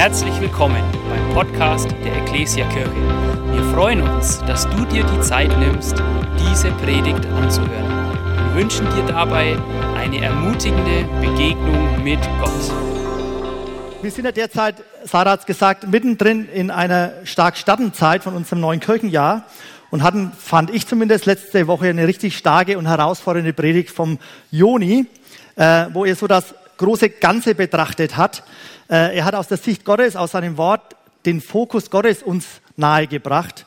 Herzlich 0.00 0.40
willkommen 0.40 0.82
beim 1.10 1.34
Podcast 1.34 1.90
der 2.02 2.16
Ecclesia 2.22 2.66
Kirche. 2.70 2.90
Wir 3.52 3.62
freuen 3.74 4.00
uns, 4.00 4.38
dass 4.46 4.66
du 4.70 4.86
dir 4.86 5.04
die 5.04 5.20
Zeit 5.20 5.50
nimmst, 5.58 5.94
diese 6.38 6.70
Predigt 6.70 7.26
anzuhören. 7.26 8.14
Wir 8.46 8.62
wünschen 8.62 8.86
dir 8.94 9.04
dabei 9.06 9.58
eine 9.98 10.24
ermutigende 10.24 11.04
Begegnung 11.20 12.02
mit 12.02 12.18
Gott. 12.40 12.72
Wir 14.00 14.10
sind 14.10 14.24
ja 14.24 14.32
derzeit, 14.32 14.76
Sarah 15.04 15.32
hat 15.32 15.40
es 15.40 15.46
gesagt, 15.46 15.86
mittendrin 15.86 16.48
in 16.48 16.70
einer 16.70 17.12
stark 17.24 17.58
Stattenzeit 17.58 18.22
von 18.22 18.34
unserem 18.34 18.60
neuen 18.60 18.80
Kirchenjahr 18.80 19.44
und 19.90 20.02
hatten, 20.02 20.32
fand 20.32 20.70
ich 20.70 20.86
zumindest, 20.86 21.26
letzte 21.26 21.66
Woche 21.66 21.88
eine 21.88 22.06
richtig 22.06 22.38
starke 22.38 22.78
und 22.78 22.86
herausfordernde 22.86 23.52
Predigt 23.52 23.90
vom 23.90 24.18
Joni, 24.50 25.04
äh, 25.56 25.88
wo 25.92 26.06
er 26.06 26.16
so 26.16 26.26
das 26.26 26.54
große 26.80 27.10
Ganze 27.10 27.54
betrachtet 27.54 28.16
hat. 28.16 28.42
Äh, 28.88 29.18
er 29.18 29.24
hat 29.26 29.34
aus 29.34 29.48
der 29.48 29.58
Sicht 29.58 29.84
Gottes, 29.84 30.16
aus 30.16 30.32
seinem 30.32 30.56
Wort, 30.56 30.96
den 31.26 31.42
Fokus 31.42 31.90
Gottes 31.90 32.22
uns 32.22 32.46
nahegebracht. 32.76 33.66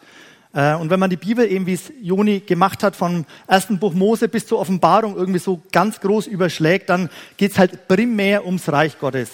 Äh, 0.52 0.74
und 0.74 0.90
wenn 0.90 1.00
man 1.00 1.12
die 1.12 1.18
Bibel 1.18 1.50
eben, 1.50 1.68
wie 1.68 1.73
es 1.73 1.94
Joni 2.02 2.40
gemacht 2.40 2.82
hat, 2.82 2.96
vom 2.96 3.26
ersten 3.46 3.78
Buch 3.78 3.94
Mose 3.94 4.28
bis 4.28 4.48
zur 4.48 4.60
Offenbarung 4.60 5.16
irgendwie 5.16 5.40
so 5.40 5.62
ganz 5.72 6.00
groß 6.00 6.26
überschlägt, 6.26 6.90
dann 6.90 7.10
geht 7.38 7.52
es 7.52 7.60
halt 7.60 7.88
primär 7.88 8.46
ums 8.46 8.72
Reich 8.72 9.00
Gottes. 9.00 9.30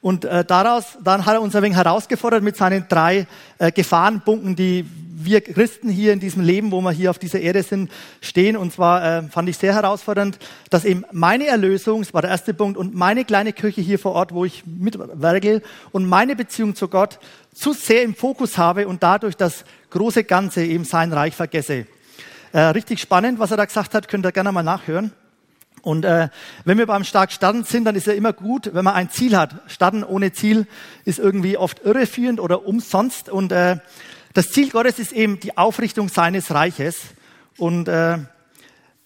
Und 0.00 0.24
äh, 0.24 0.42
daraus, 0.44 0.96
dann 1.04 1.26
hat 1.26 1.34
er 1.34 1.42
uns 1.42 1.54
ein 1.54 1.62
wenig 1.62 1.76
herausgefordert 1.76 2.42
mit 2.42 2.56
seinen 2.56 2.86
drei 2.88 3.26
Gefahrenpunkten, 3.58 4.56
die 4.56 4.86
wir 5.18 5.40
Christen 5.40 5.88
hier 5.88 6.12
in 6.12 6.20
diesem 6.20 6.42
Leben, 6.42 6.72
wo 6.72 6.80
wir 6.82 6.90
hier 6.90 7.10
auf 7.10 7.18
dieser 7.18 7.40
Erde 7.40 7.62
sind, 7.62 7.90
stehen. 8.20 8.56
Und 8.56 8.72
zwar 8.72 9.04
äh, 9.04 9.22
fand 9.22 9.48
ich 9.48 9.56
sehr 9.56 9.74
herausfordernd, 9.74 10.38
dass 10.68 10.84
eben 10.84 11.04
meine 11.10 11.46
Erlösung, 11.46 12.02
das 12.02 12.12
war 12.12 12.20
der 12.20 12.30
erste 12.30 12.52
Punkt, 12.52 12.76
und 12.76 12.94
meine 12.94 13.24
kleine 13.24 13.52
Kirche 13.54 13.80
hier 13.80 13.98
vor 13.98 14.12
Ort, 14.12 14.34
wo 14.34 14.44
ich 14.44 14.64
mitwerke, 14.66 15.62
und 15.92 16.06
meine 16.06 16.36
Beziehung 16.36 16.74
zu 16.74 16.88
Gott 16.88 17.18
zu 17.54 17.72
sehr 17.72 18.02
im 18.02 18.14
Fokus 18.14 18.58
habe 18.58 18.86
und 18.86 19.02
dadurch 19.02 19.36
das 19.36 19.64
große 19.90 20.24
Ganze, 20.24 20.62
eben 20.62 20.84
sein 20.84 21.12
Reich 21.12 21.34
vergesse. 21.34 21.86
Äh, 22.52 22.60
richtig 22.60 23.00
spannend, 23.00 23.38
was 23.38 23.50
er 23.50 23.56
da 23.56 23.64
gesagt 23.64 23.94
hat, 23.94 24.08
könnt 24.08 24.26
ihr 24.26 24.32
gerne 24.32 24.52
mal 24.52 24.62
nachhören. 24.62 25.12
Und 25.82 26.04
äh, 26.04 26.28
wenn 26.64 26.78
wir 26.78 26.86
beim 26.86 27.04
stark 27.04 27.30
starten 27.30 27.64
sind, 27.64 27.84
dann 27.84 27.94
ist 27.94 28.06
ja 28.06 28.12
immer 28.12 28.32
gut, 28.32 28.70
wenn 28.74 28.84
man 28.84 28.94
ein 28.94 29.08
Ziel 29.08 29.36
hat. 29.36 29.54
Starten 29.68 30.02
ohne 30.02 30.32
Ziel 30.32 30.66
ist 31.04 31.18
irgendwie 31.20 31.56
oft 31.56 31.84
irreführend 31.84 32.40
oder 32.40 32.66
umsonst. 32.66 33.28
Und 33.28 33.52
äh, 33.52 33.76
das 34.36 34.50
Ziel 34.50 34.68
Gottes 34.68 34.98
ist 34.98 35.12
eben 35.12 35.40
die 35.40 35.56
Aufrichtung 35.56 36.10
seines 36.10 36.50
Reiches. 36.50 36.98
Und, 37.56 37.88
äh, 37.88 38.18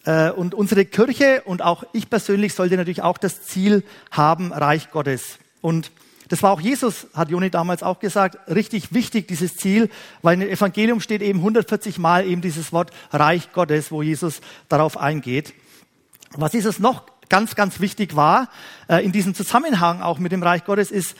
äh, 0.04 0.30
und 0.32 0.54
unsere 0.54 0.84
Kirche 0.84 1.42
und 1.44 1.62
auch 1.62 1.84
ich 1.92 2.10
persönlich 2.10 2.52
sollte 2.52 2.76
natürlich 2.76 3.02
auch 3.02 3.16
das 3.16 3.44
Ziel 3.44 3.84
haben, 4.10 4.52
Reich 4.52 4.90
Gottes. 4.90 5.38
Und 5.60 5.92
das 6.30 6.42
war 6.42 6.50
auch 6.50 6.60
Jesus, 6.60 7.06
hat 7.14 7.30
Joni 7.30 7.48
damals 7.48 7.84
auch 7.84 8.00
gesagt, 8.00 8.38
richtig 8.52 8.92
wichtig, 8.92 9.28
dieses 9.28 9.56
Ziel, 9.56 9.88
weil 10.20 10.42
im 10.42 10.48
Evangelium 10.48 11.00
steht 11.00 11.22
eben 11.22 11.38
140 11.38 11.98
Mal 11.98 12.26
eben 12.26 12.40
dieses 12.40 12.72
Wort 12.72 12.90
Reich 13.12 13.52
Gottes, 13.52 13.92
wo 13.92 14.02
Jesus 14.02 14.40
darauf 14.68 14.96
eingeht. 14.96 15.54
Was 16.32 16.54
es 16.54 16.80
noch 16.80 17.04
ganz, 17.28 17.54
ganz 17.54 17.78
wichtig 17.78 18.16
war, 18.16 18.48
äh, 18.88 19.04
in 19.04 19.12
diesem 19.12 19.36
Zusammenhang 19.36 20.02
auch 20.02 20.18
mit 20.18 20.32
dem 20.32 20.42
Reich 20.42 20.64
Gottes, 20.64 20.90
ist 20.90 21.14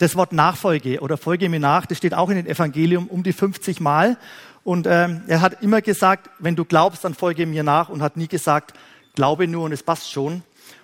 das 0.00 0.16
Wort 0.16 0.32
Nachfolge 0.32 1.00
oder 1.00 1.18
Folge 1.18 1.50
mir 1.50 1.60
nach. 1.60 1.84
Das 1.84 1.98
steht 1.98 2.14
auch 2.14 2.30
in 2.30 2.36
den 2.36 2.46
Evangelium 2.46 3.06
um 3.06 3.22
die 3.22 3.34
50 3.34 3.80
Mal. 3.80 4.16
Und 4.64 4.86
ähm, 4.86 5.22
er 5.26 5.42
hat 5.42 5.62
immer 5.62 5.82
gesagt, 5.82 6.30
wenn 6.38 6.56
du 6.56 6.64
glaubst, 6.64 7.04
dann 7.04 7.14
folge 7.14 7.44
mir 7.44 7.62
nach 7.62 7.90
und 7.90 8.00
hat 8.00 8.16
nie 8.16 8.26
gesagt, 8.26 8.72
glaube 9.14 9.46
nur 9.46 9.64
und 9.64 9.72
es 9.72 9.82
passt 9.82 10.10
schon. 10.10 10.42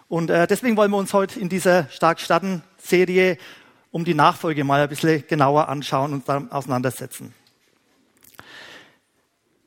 Und 0.09 0.29
äh, 0.29 0.47
deswegen 0.47 0.77
wollen 0.77 0.91
wir 0.91 0.99
uns 0.99 1.15
heute 1.15 1.41
in 1.41 1.49
dieser 1.49 1.89
stark 1.89 2.21
starten 2.21 2.63
Serie 2.77 3.39
um 3.91 4.05
die 4.05 4.13
Nachfolge 4.13 4.65
mal 4.65 4.83
ein 4.83 4.89
bisschen 4.91 5.25
genauer 5.27 5.71
anschauen 5.71 6.13
und 6.13 6.29
dann 6.29 6.53
auseinandersetzen. 6.53 7.33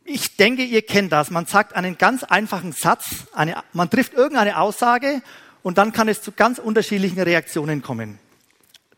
Ich 0.05 0.37
denke, 0.37 0.63
ihr 0.63 0.83
kennt 0.83 1.11
das. 1.11 1.31
Man 1.31 1.47
sagt 1.47 1.75
einen 1.75 1.97
ganz 1.97 2.23
einfachen 2.23 2.71
Satz, 2.71 3.25
eine, 3.33 3.63
man 3.73 3.89
trifft 3.89 4.13
irgendeine 4.13 4.59
Aussage 4.59 5.23
und 5.63 5.79
dann 5.79 5.91
kann 5.91 6.07
es 6.07 6.21
zu 6.21 6.31
ganz 6.31 6.59
unterschiedlichen 6.59 7.19
Reaktionen 7.19 7.81
kommen. 7.81 8.19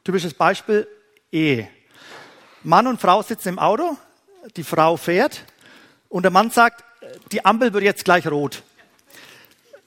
Typisches 0.03 0.34
Beispiel, 0.34 0.88
Ehe. 1.31 1.67
Mann 2.63 2.88
und 2.88 3.00
Frau 3.00 3.22
sitzen 3.22 3.50
im 3.50 3.59
Auto, 3.59 3.97
die 4.56 4.63
Frau 4.63 4.97
fährt 4.97 5.45
und 6.09 6.23
der 6.23 6.31
Mann 6.31 6.50
sagt, 6.50 6.84
die 7.31 7.45
Ampel 7.45 7.72
wird 7.73 7.84
jetzt 7.84 8.03
gleich 8.03 8.25
rot. 8.25 8.63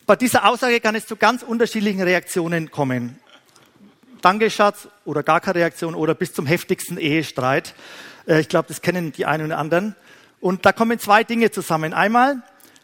Bei 0.06 0.14
dieser 0.16 0.48
Aussage 0.48 0.80
kann 0.80 0.94
es 0.94 1.06
zu 1.06 1.16
ganz 1.16 1.42
unterschiedlichen 1.42 2.02
Reaktionen 2.02 2.70
kommen. 2.70 3.18
Danke, 4.20 4.50
Schatz, 4.50 4.88
oder 5.04 5.22
gar 5.22 5.40
keine 5.40 5.56
Reaktion 5.56 5.94
oder 5.94 6.14
bis 6.14 6.32
zum 6.32 6.46
heftigsten 6.46 6.96
Ehestreit. 6.96 7.74
Äh, 8.26 8.40
ich 8.40 8.48
glaube, 8.48 8.68
das 8.68 8.82
kennen 8.82 9.12
die 9.12 9.26
einen 9.26 9.46
oder 9.46 9.58
anderen. 9.58 9.96
Und 10.40 10.64
da 10.64 10.72
kommen 10.72 10.98
zwei 10.98 11.24
Dinge 11.24 11.50
zusammen. 11.50 11.92
Einmal 11.92 12.42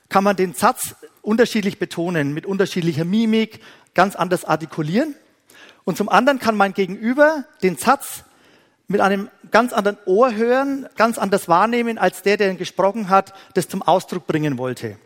kann 0.08 0.24
man 0.24 0.36
den 0.36 0.54
Satz 0.54 0.96
unterschiedlich 1.22 1.78
betonen, 1.78 2.34
mit 2.34 2.44
unterschiedlicher 2.44 3.04
Mimik, 3.04 3.60
ganz 3.94 4.16
anders 4.16 4.44
artikulieren. 4.44 5.14
Und 5.90 5.96
zum 5.96 6.08
anderen 6.08 6.38
kann 6.38 6.56
mein 6.56 6.72
Gegenüber 6.72 7.42
den 7.64 7.76
Satz 7.76 8.22
mit 8.86 9.00
einem 9.00 9.28
ganz 9.50 9.72
anderen 9.72 9.98
Ohr 10.06 10.32
hören, 10.36 10.88
ganz 10.96 11.18
anders 11.18 11.48
wahrnehmen, 11.48 11.98
als 11.98 12.22
der, 12.22 12.36
der 12.36 12.48
ihn 12.48 12.58
gesprochen 12.58 13.08
hat, 13.10 13.34
das 13.54 13.66
zum 13.66 13.82
Ausdruck 13.82 14.28
bringen 14.28 14.56
wollte. 14.56 14.96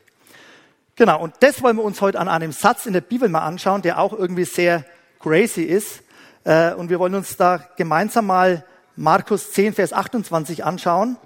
Genau, 0.95 1.23
und 1.23 1.37
das 1.41 1.63
wollen 1.63 1.79
wir 1.79 1.85
uns 1.85 2.03
heute 2.03 2.21
an 2.21 2.29
einem 2.29 2.53
Satz 2.53 2.85
in 2.85 2.93
der 2.93 3.01
Bibel 3.01 3.31
mal 3.31 3.47
anschauen, 3.47 3.81
der 3.81 3.99
auch 3.99 4.13
irgendwie 4.13 4.45
sehr 4.45 4.85
crazy 5.21 5.63
ist. 5.63 6.03
Äh, 6.45 6.75
und 6.75 6.91
wir 6.91 6.99
wollen 6.99 7.15
uns 7.15 7.39
da 7.39 7.67
gemeinsam 7.79 8.27
mal 8.27 8.63
Markus 8.95 9.53
10, 9.53 9.73
Vers 9.73 9.95
28 9.95 10.67
anschauen. 10.67 11.17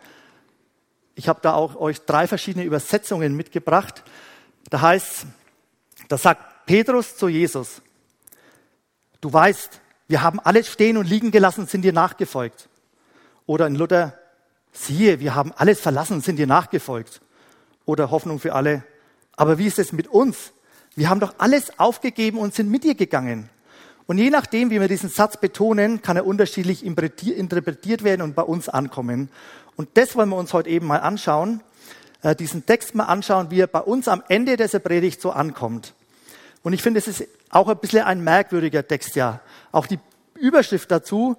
Ich 1.16 1.28
habe 1.28 1.40
da 1.42 1.54
auch 1.54 1.74
euch 1.74 2.02
drei 2.02 2.28
verschiedene 2.28 2.64
Übersetzungen 2.64 3.34
mitgebracht. 3.34 4.04
Da 4.70 4.82
heißt, 4.82 5.26
da 6.06 6.16
sagt 6.16 6.64
Petrus 6.66 7.16
zu 7.16 7.26
Jesus, 7.26 7.82
du 9.20 9.32
weißt, 9.32 9.80
wir 10.08 10.22
haben 10.22 10.40
alles 10.40 10.68
stehen 10.68 10.96
und 10.96 11.08
liegen 11.08 11.30
gelassen, 11.30 11.66
sind 11.66 11.82
dir 11.82 11.92
nachgefolgt. 11.92 12.68
Oder 13.46 13.66
in 13.66 13.74
Luther, 13.74 14.18
siehe, 14.72 15.20
wir 15.20 15.34
haben 15.34 15.52
alles 15.56 15.80
verlassen, 15.80 16.20
sind 16.20 16.36
dir 16.36 16.46
nachgefolgt. 16.46 17.20
Oder 17.84 18.10
Hoffnung 18.10 18.38
für 18.38 18.54
alle. 18.54 18.84
Aber 19.36 19.58
wie 19.58 19.66
ist 19.66 19.78
es 19.78 19.92
mit 19.92 20.08
uns? 20.08 20.52
Wir 20.94 21.08
haben 21.08 21.20
doch 21.20 21.34
alles 21.38 21.78
aufgegeben 21.78 22.38
und 22.38 22.54
sind 22.54 22.70
mit 22.70 22.84
dir 22.84 22.94
gegangen. 22.94 23.50
Und 24.06 24.18
je 24.18 24.30
nachdem, 24.30 24.70
wie 24.70 24.80
wir 24.80 24.88
diesen 24.88 25.10
Satz 25.10 25.36
betonen, 25.36 26.00
kann 26.00 26.16
er 26.16 26.26
unterschiedlich 26.26 26.84
interpretiert 26.84 28.02
werden 28.02 28.22
und 28.22 28.34
bei 28.34 28.42
uns 28.42 28.68
ankommen. 28.68 29.28
Und 29.76 29.90
das 29.94 30.16
wollen 30.16 30.30
wir 30.30 30.36
uns 30.36 30.52
heute 30.54 30.70
eben 30.70 30.86
mal 30.86 31.00
anschauen, 31.00 31.60
äh, 32.22 32.34
diesen 32.34 32.66
Text 32.66 32.94
mal 32.94 33.04
anschauen, 33.04 33.50
wie 33.50 33.60
er 33.60 33.66
bei 33.66 33.80
uns 33.80 34.08
am 34.08 34.22
Ende 34.28 34.56
dieser 34.56 34.78
Predigt 34.78 35.20
so 35.20 35.30
ankommt. 35.30 35.94
Und 36.62 36.72
ich 36.72 36.82
finde, 36.82 36.98
es 36.98 37.08
ist 37.08 37.24
auch 37.50 37.68
ein 37.68 37.78
bisschen 37.78 38.02
ein 38.04 38.22
merkwürdiger 38.22 38.86
Text, 38.86 39.16
ja. 39.16 39.40
Auch 39.72 39.86
die 39.86 39.98
Überschrift 40.34 40.90
dazu, 40.90 41.36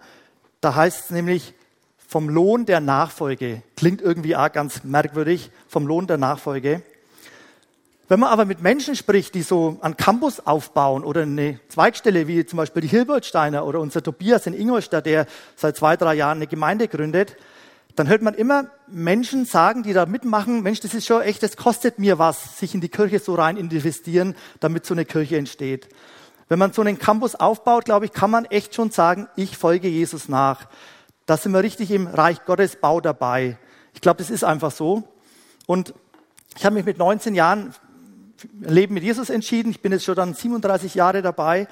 da 0.62 0.76
heißt 0.76 1.06
es 1.06 1.10
nämlich 1.12 1.54
vom 2.08 2.28
Lohn 2.28 2.66
der 2.66 2.80
Nachfolge. 2.80 3.62
Klingt 3.76 4.02
irgendwie 4.02 4.36
auch 4.36 4.52
ganz 4.52 4.84
merkwürdig, 4.84 5.52
vom 5.68 5.86
Lohn 5.86 6.08
der 6.08 6.18
Nachfolge. 6.18 6.82
Wenn 8.08 8.20
man 8.20 8.30
aber 8.30 8.46
mit 8.46 8.64
Menschen 8.64 8.96
spricht, 8.96 9.36
die 9.36 9.44
so 9.44 9.78
einen 9.82 9.96
Campus 9.96 10.40
aufbauen 10.40 11.04
oder 11.04 11.22
eine 11.22 11.60
Zweigstelle, 11.68 12.28
wie 12.28 12.44
zum 12.44 12.58
Beispiel 12.58 12.82
die 12.82 12.88
Hilbertsteiner 12.88 13.64
oder 13.68 13.80
unser 13.80 14.02
Tobias 14.02 14.48
in 14.48 14.56
Ingolstadt, 14.56 15.06
der 15.06 15.28
seit 15.56 15.78
zwei, 15.78 15.96
drei 15.96 16.16
Jahren 16.16 16.40
eine 16.40 16.48
Gemeinde 16.48 16.88
gründet, 16.88 17.38
dann 18.00 18.08
hört 18.08 18.22
man 18.22 18.34
immer 18.34 18.68
Menschen 18.88 19.44
sagen, 19.44 19.84
die 19.84 19.92
da 19.92 20.06
mitmachen, 20.06 20.64
Mensch, 20.64 20.80
das 20.80 20.94
ist 20.94 21.06
schon 21.06 21.22
echt, 21.22 21.44
das 21.44 21.58
kostet 21.58 22.00
mir 22.00 22.18
was, 22.18 22.58
sich 22.58 22.74
in 22.74 22.80
die 22.80 22.88
Kirche 22.88 23.20
so 23.20 23.36
rein 23.36 23.58
investieren, 23.58 24.36
damit 24.62 24.86
so 24.86 24.94
eine 24.94 25.04
Kirche 25.04 25.36
entsteht. 25.36 25.90
Wenn 26.48 26.60
man 26.60 26.72
so 26.72 26.82
einen 26.82 26.98
Campus 26.98 27.36
aufbaut, 27.36 27.84
glaube 27.84 28.06
ich, 28.06 28.14
kann 28.14 28.32
man 28.32 28.46
echt 28.46 28.74
schon 28.74 28.90
sagen, 28.90 29.28
ich 29.36 29.58
folge 29.58 29.90
Jesus 29.90 30.30
nach. 30.30 30.70
Da 31.26 31.36
sind 31.36 31.52
wir 31.52 31.62
richtig 31.62 31.92
im 31.92 32.08
Reich 32.08 32.46
Gottes 32.46 32.78
Bau 32.78 33.02
dabei. 33.02 33.58
Ich 33.94 34.00
glaube, 34.00 34.20
das 34.20 34.30
ist 34.30 34.46
einfach 34.46 34.72
so. 34.72 35.04
Und 35.68 35.94
ich 36.56 36.66
habe 36.66 36.76
mich 36.76 36.86
mit 36.86 36.98
19 36.98 37.36
Jahren 37.36 37.76
Leben 38.62 38.94
mit 38.94 39.04
Jesus 39.04 39.30
entschieden. 39.30 39.72
Ich 39.72 39.82
bin 39.82 39.92
jetzt 39.92 40.06
schon 40.06 40.16
dann 40.16 40.34
37 40.34 40.96
Jahre 40.96 41.22
dabei. 41.22 41.68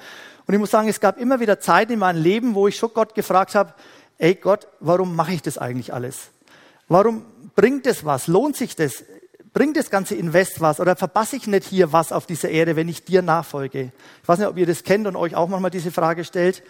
Und 0.46 0.52
ich 0.52 0.60
muss 0.60 0.70
sagen, 0.70 0.88
es 0.88 1.00
gab 1.00 1.18
immer 1.18 1.40
wieder 1.40 1.58
Zeiten 1.58 1.92
in 1.92 1.98
meinem 1.98 2.22
Leben, 2.22 2.54
wo 2.54 2.68
ich 2.68 2.76
schon 2.76 2.90
Gott 2.92 3.14
gefragt 3.14 3.54
habe, 3.54 3.72
ey 4.18 4.34
Gott, 4.34 4.68
warum 4.80 5.16
mache 5.16 5.32
ich 5.32 5.42
das 5.42 5.58
eigentlich 5.58 5.94
alles? 5.94 6.28
Warum 6.88 7.24
bringt 7.54 7.86
es 7.86 8.04
was? 8.04 8.26
Lohnt 8.26 8.56
sich 8.56 8.76
das? 8.76 9.04
Bringt 9.52 9.76
das 9.76 9.90
ganze 9.90 10.14
Invest 10.14 10.60
was? 10.60 10.80
Oder 10.80 10.96
verpasse 10.96 11.36
ich 11.36 11.46
nicht 11.46 11.66
hier 11.66 11.92
was 11.92 12.12
auf 12.12 12.26
dieser 12.26 12.50
Erde, 12.50 12.76
wenn 12.76 12.88
ich 12.88 13.04
dir 13.04 13.22
nachfolge? 13.22 13.92
Ich 14.22 14.28
weiß 14.28 14.38
nicht, 14.38 14.48
ob 14.48 14.56
ihr 14.56 14.66
das 14.66 14.84
kennt 14.84 15.06
und 15.06 15.16
euch 15.16 15.34
auch 15.34 15.48
manchmal 15.48 15.70
diese 15.70 15.90
Frage 15.90 16.24
stellt. 16.24 16.62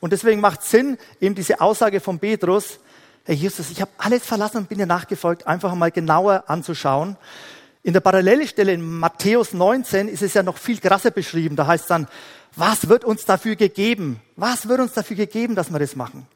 Und 0.00 0.12
deswegen 0.12 0.40
macht 0.40 0.62
Sinn, 0.62 0.98
eben 1.20 1.34
diese 1.34 1.60
Aussage 1.60 2.00
von 2.00 2.18
Petrus, 2.18 2.80
Herr 3.24 3.34
Jesus, 3.34 3.70
ich 3.70 3.80
habe 3.80 3.90
alles 3.96 4.22
verlassen 4.22 4.58
und 4.58 4.68
bin 4.68 4.76
dir 4.76 4.86
nachgefolgt, 4.86 5.46
einfach 5.46 5.74
mal 5.74 5.90
genauer 5.90 6.44
anzuschauen. 6.46 7.16
In 7.82 7.94
der 7.94 8.00
Parallelstelle 8.00 8.72
in 8.72 8.98
Matthäus 8.98 9.54
19 9.54 10.08
ist 10.08 10.22
es 10.22 10.34
ja 10.34 10.42
noch 10.42 10.58
viel 10.58 10.78
krasser 10.78 11.10
beschrieben. 11.10 11.56
Da 11.56 11.66
heißt 11.66 11.84
es 11.84 11.88
dann, 11.88 12.06
Was 12.56 12.88
wird 12.88 13.04
uns 13.04 13.24
dafür 13.24 13.56
gegeben? 13.56 14.20
Was 14.36 14.68
wird 14.68 14.80
uns 14.80 14.92
dafür 14.92 15.16
gegeben, 15.16 15.54
dass 15.54 15.72
wir 15.72 15.78
das 15.78 15.96
machen? 15.96 16.26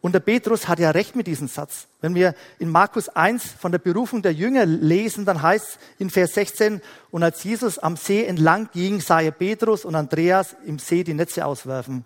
Und 0.00 0.12
der 0.12 0.20
Petrus 0.20 0.68
hat 0.68 0.78
ja 0.78 0.90
recht 0.90 1.16
mit 1.16 1.26
diesem 1.26 1.48
Satz. 1.48 1.88
Wenn 2.00 2.14
wir 2.14 2.34
in 2.58 2.70
Markus 2.70 3.08
1 3.08 3.44
von 3.58 3.72
der 3.72 3.78
Berufung 3.78 4.22
der 4.22 4.32
Jünger 4.32 4.66
lesen, 4.66 5.24
dann 5.24 5.42
heißt 5.42 5.66
es 5.66 5.78
in 5.98 6.10
Vers 6.10 6.34
16, 6.34 6.80
und 7.10 7.22
als 7.22 7.42
Jesus 7.42 7.78
am 7.78 7.96
See 7.96 8.24
entlang 8.24 8.68
ging, 8.72 9.00
sah 9.00 9.20
er 9.20 9.32
Petrus 9.32 9.84
und 9.84 9.94
Andreas 9.94 10.54
im 10.64 10.78
See 10.78 11.02
die 11.02 11.14
Netze 11.14 11.44
auswerfen. 11.44 12.04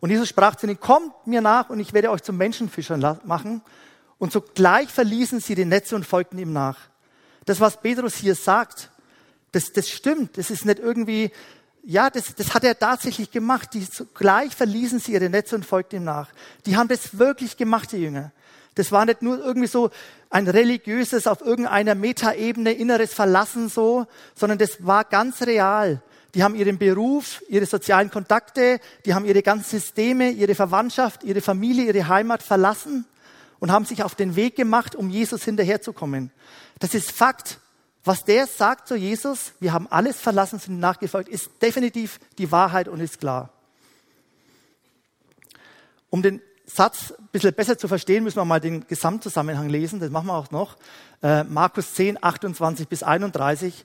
Und 0.00 0.10
Jesus 0.10 0.28
sprach 0.28 0.56
zu 0.56 0.66
ihnen, 0.66 0.80
kommt 0.80 1.26
mir 1.26 1.40
nach 1.40 1.70
und 1.70 1.78
ich 1.78 1.92
werde 1.92 2.10
euch 2.10 2.22
zum 2.22 2.36
Menschenfischern 2.36 3.18
machen. 3.24 3.62
Und 4.18 4.32
sogleich 4.32 4.88
verließen 4.88 5.40
sie 5.40 5.54
die 5.54 5.64
Netze 5.64 5.94
und 5.94 6.06
folgten 6.06 6.38
ihm 6.38 6.52
nach. 6.52 6.78
Das, 7.44 7.60
was 7.60 7.80
Petrus 7.80 8.14
hier 8.14 8.34
sagt, 8.34 8.90
das, 9.52 9.72
das 9.72 9.88
stimmt. 9.88 10.38
Das 10.38 10.50
ist 10.50 10.64
nicht 10.64 10.78
irgendwie 10.78 11.30
ja, 11.84 12.10
das, 12.10 12.34
das 12.34 12.54
hat 12.54 12.64
er 12.64 12.78
tatsächlich 12.78 13.30
gemacht. 13.30 13.70
Die 13.74 13.86
gleich 14.14 14.54
verließen 14.54 15.00
sie 15.00 15.12
ihre 15.12 15.28
Netze 15.28 15.56
und 15.56 15.66
folgten 15.66 15.96
ihm 15.96 16.04
nach. 16.04 16.28
Die 16.66 16.76
haben 16.76 16.88
das 16.88 17.18
wirklich 17.18 17.56
gemacht, 17.56 17.92
die 17.92 17.98
Jünger. 17.98 18.32
Das 18.74 18.92
war 18.92 19.04
nicht 19.04 19.22
nur 19.22 19.38
irgendwie 19.38 19.66
so 19.66 19.90
ein 20.30 20.48
religiöses, 20.48 21.26
auf 21.26 21.40
irgendeiner 21.42 21.94
Metaebene 21.94 22.72
inneres 22.72 23.12
Verlassen 23.12 23.68
so, 23.68 24.06
sondern 24.34 24.58
das 24.58 24.86
war 24.86 25.04
ganz 25.04 25.42
real. 25.42 26.02
Die 26.34 26.42
haben 26.42 26.54
ihren 26.54 26.78
Beruf, 26.78 27.42
ihre 27.48 27.66
sozialen 27.66 28.10
Kontakte, 28.10 28.80
die 29.04 29.12
haben 29.12 29.26
ihre 29.26 29.42
ganzen 29.42 29.78
Systeme, 29.78 30.30
ihre 30.30 30.54
Verwandtschaft, 30.54 31.24
ihre 31.24 31.42
Familie, 31.42 31.84
ihre 31.84 32.08
Heimat 32.08 32.42
verlassen 32.42 33.04
und 33.58 33.70
haben 33.70 33.84
sich 33.84 34.02
auf 34.02 34.14
den 34.14 34.34
Weg 34.34 34.56
gemacht, 34.56 34.94
um 34.94 35.10
Jesus 35.10 35.44
hinterherzukommen. 35.44 36.30
Das 36.78 36.94
ist 36.94 37.12
Fakt. 37.12 37.58
Was 38.04 38.24
der 38.24 38.46
sagt 38.46 38.88
zu 38.88 38.96
Jesus, 38.96 39.52
wir 39.60 39.72
haben 39.72 39.86
alles 39.88 40.20
verlassen, 40.20 40.58
sind 40.58 40.80
nachgefolgt, 40.80 41.28
ist 41.28 41.50
definitiv 41.60 42.18
die 42.38 42.50
Wahrheit 42.50 42.88
und 42.88 43.00
ist 43.00 43.20
klar. 43.20 43.50
Um 46.10 46.22
den 46.22 46.42
Satz 46.66 47.12
ein 47.18 47.28
bisschen 47.30 47.54
besser 47.54 47.78
zu 47.78 47.86
verstehen, 47.86 48.24
müssen 48.24 48.36
wir 48.36 48.44
mal 48.44 48.60
den 48.60 48.86
Gesamtzusammenhang 48.86 49.68
lesen. 49.68 50.00
Das 50.00 50.10
machen 50.10 50.26
wir 50.26 50.34
auch 50.34 50.50
noch. 50.50 50.76
Äh, 51.22 51.44
Markus 51.44 51.94
10, 51.94 52.22
28 52.22 52.88
bis 52.88 53.02
31. 53.02 53.84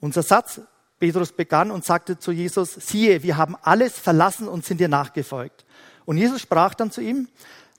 Unser 0.00 0.22
Satz, 0.22 0.60
Petrus 0.98 1.32
begann 1.32 1.70
und 1.70 1.84
sagte 1.84 2.18
zu 2.18 2.32
Jesus, 2.32 2.74
siehe, 2.74 3.22
wir 3.22 3.36
haben 3.36 3.56
alles 3.62 3.98
verlassen 3.98 4.48
und 4.48 4.64
sind 4.64 4.78
dir 4.78 4.88
nachgefolgt. 4.88 5.64
Und 6.04 6.16
Jesus 6.16 6.40
sprach 6.40 6.74
dann 6.74 6.90
zu 6.90 7.00
ihm, 7.00 7.28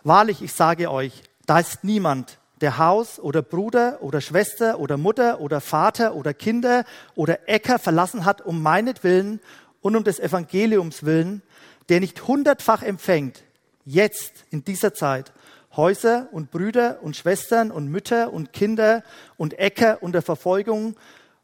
wahrlich, 0.04 0.42
ich 0.42 0.54
sage 0.54 0.92
euch, 0.92 1.24
da 1.46 1.60
ist 1.60 1.84
niemand, 1.84 2.38
der 2.64 2.78
Haus 2.78 3.20
oder 3.20 3.42
Bruder 3.42 4.02
oder 4.02 4.22
Schwester 4.22 4.80
oder 4.80 4.96
Mutter 4.98 5.42
oder 5.42 5.60
Vater 5.60 6.16
oder 6.16 6.34
Kinder 6.34 6.86
oder 7.14 7.50
Äcker 7.50 7.78
verlassen 7.78 8.24
hat, 8.24 8.42
um 8.42 8.62
meinetwillen 8.62 9.42
und 9.82 9.98
um 9.98 10.06
des 10.06 10.18
Evangeliums 10.18 11.04
willen, 11.04 11.42
der 11.90 12.00
nicht 12.00 12.26
hundertfach 12.26 12.82
empfängt, 12.82 13.44
jetzt 13.86 14.46
in 14.50 14.64
dieser 14.64 14.94
Zeit, 14.94 15.34
Häuser 15.76 16.30
und 16.32 16.52
Brüder 16.52 17.00
und 17.02 17.18
Schwestern 17.18 17.70
und 17.70 17.90
Mütter 17.90 18.32
und 18.32 18.54
Kinder 18.54 19.04
und 19.36 19.60
Äcker 19.60 19.98
unter 20.02 20.22
Verfolgung 20.22 20.96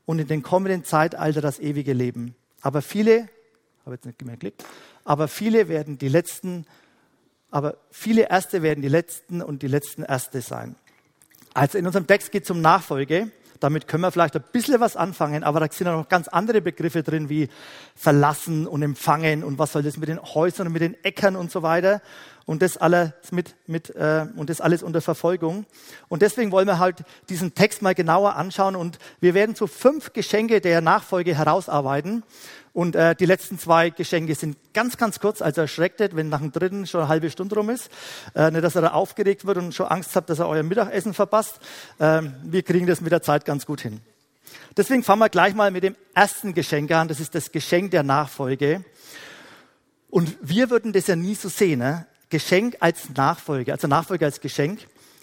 und 0.06 0.20
in 0.20 0.28
den 0.28 0.42
kommenden 0.42 0.86
Zeitalter 0.86 1.42
das 1.42 1.60
ewige 1.60 1.92
Leben. 1.92 2.34
Aber 2.62 2.82
viele, 2.82 3.28
habe 3.86 3.96
jetzt 3.96 4.06
nicht 4.06 4.24
mehr 4.24 4.36
geklickt, 4.36 4.64
aber 5.04 5.28
viele 5.28 5.68
werden 5.68 5.98
die 5.98 6.08
letzten, 6.08 6.66
aber 7.52 7.76
viele 7.92 8.30
Erste 8.30 8.62
werden 8.62 8.82
die 8.82 8.88
letzten 8.88 9.42
und 9.42 9.64
die 9.64 9.68
letzten 9.68 10.04
Erste 10.04 10.40
sein. 10.40 10.78
Also 11.60 11.78
in 11.78 11.86
unserem 11.86 12.08
Text 12.08 12.32
geht 12.32 12.46
es 12.46 12.52
um 12.52 12.62
Nachfolge. 12.62 13.32
Damit 13.60 13.86
können 13.86 14.02
wir 14.02 14.12
vielleicht 14.14 14.34
ein 14.38 14.44
bisschen 14.54 14.80
was 14.80 14.96
anfangen, 14.96 15.44
aber 15.44 15.60
da 15.60 15.68
sind 15.70 15.90
auch 15.90 15.98
noch 15.98 16.08
ganz 16.08 16.30
andere 16.30 16.62
Begriffe 16.62 17.04
drin 17.04 17.28
wie 17.28 17.50
verlassen 17.96 18.66
und 18.66 18.82
empfangen 18.82 19.44
und 19.44 19.60
was 19.60 19.74
soll 19.74 19.84
das 19.84 19.98
mit 19.98 20.08
den 20.08 20.22
Häusern 20.22 20.68
und 20.68 20.74
mit 20.74 20.82
den 20.82 20.96
Äckern 21.04 21.36
und 21.36 21.52
so 21.52 21.62
weiter 21.62 22.02
und 22.46 22.62
das 22.62 22.78
alles 22.78 23.12
mit, 23.32 23.56
mit 23.68 23.94
äh, 23.96 24.26
und 24.38 24.50
das 24.50 24.62
alles 24.62 24.82
unter 24.84 25.02
Verfolgung. 25.02 25.66
Und 26.08 26.22
deswegen 26.22 26.54
wollen 26.54 26.66
wir 26.66 26.80
halt 26.80 27.04
diesen 27.28 27.54
Text 27.54 27.82
mal 27.82 27.94
genauer 27.94 28.38
anschauen 28.38 28.78
und 28.78 28.98
wir 29.20 29.34
werden 29.34 29.54
so 29.54 29.68
fünf 29.68 30.14
Geschenke 30.14 30.62
der 30.62 30.80
Nachfolge 30.80 31.36
herausarbeiten. 31.36 32.24
Und 32.74 32.96
äh, 32.96 33.16
die 33.16 33.26
letzten 33.26 33.58
zwei 33.58 33.90
Geschenke 33.90 34.36
sind 34.36 34.58
ganz, 34.74 34.98
ganz 34.98 35.20
kurz, 35.20 35.42
also 35.42 35.62
erschreckt, 35.62 36.00
wenn 36.16 36.30
nach 36.30 36.40
dem 36.40 36.52
dritten 36.52 36.86
schon 36.86 37.02
eine 37.02 37.10
halbe 37.10 37.30
Stunde 37.30 37.56
rum 37.56 37.70
ist. 37.70 37.90
Äh, 38.36 38.52
nicht, 38.52 38.64
dass 38.64 38.76
er 38.76 38.82
da 38.82 38.92
aufgeregt 38.92 39.46
wird 39.46 39.58
und 39.58 39.74
schon 39.74 39.88
Angst 39.88 40.16
habt, 40.16 40.30
dass 40.30 40.40
er 40.40 40.48
euer 40.48 40.64
Mittagessen 40.64 41.14
verpasst. 41.14 41.60
Ähm, 42.00 42.34
wir 42.44 42.64
kriegen 42.64 42.88
das 42.88 43.02
mit 43.02 43.12
der 43.12 43.22
Zeit 43.22 43.46
ganz 43.46 43.66
gut 43.66 43.82
hin. 43.82 44.02
Deswegen 44.78 45.04
fangen 45.04 45.20
wir 45.20 45.30
gleich 45.30 45.56
mal 45.56 45.72
mit 45.72 45.84
dem 45.84 45.96
ersten 46.14 46.54
Geschenk 46.54 46.92
an. 46.92 47.08
Das 47.08 47.20
ist 47.20 47.36
das 47.36 47.52
Geschenk 47.52 47.92
der 47.92 48.04
Nachfolge. 48.04 48.84
Und 50.10 50.38
wir 50.42 50.70
würden 50.70 50.94
das 50.94 51.08
ja 51.08 51.16
nie 51.16 51.36
so 51.36 51.50
sehen. 51.50 51.80
Ne? 51.80 52.06
Geschenk 52.30 52.78
als 52.80 53.10
Nachfolge, 53.16 53.72
also 53.72 53.88
Nachfolge 53.88 54.26
als 54.26 54.42
Geschenk. 54.42 54.80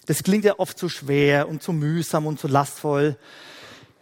Das 0.07 0.23
klingt 0.23 0.45
ja 0.45 0.59
oft 0.59 0.79
zu 0.79 0.89
schwer 0.89 1.49
und 1.49 1.63
zu 1.63 1.73
mühsam 1.73 2.27
und 2.27 2.39
zu 2.39 2.49
lastvoll 2.49 3.17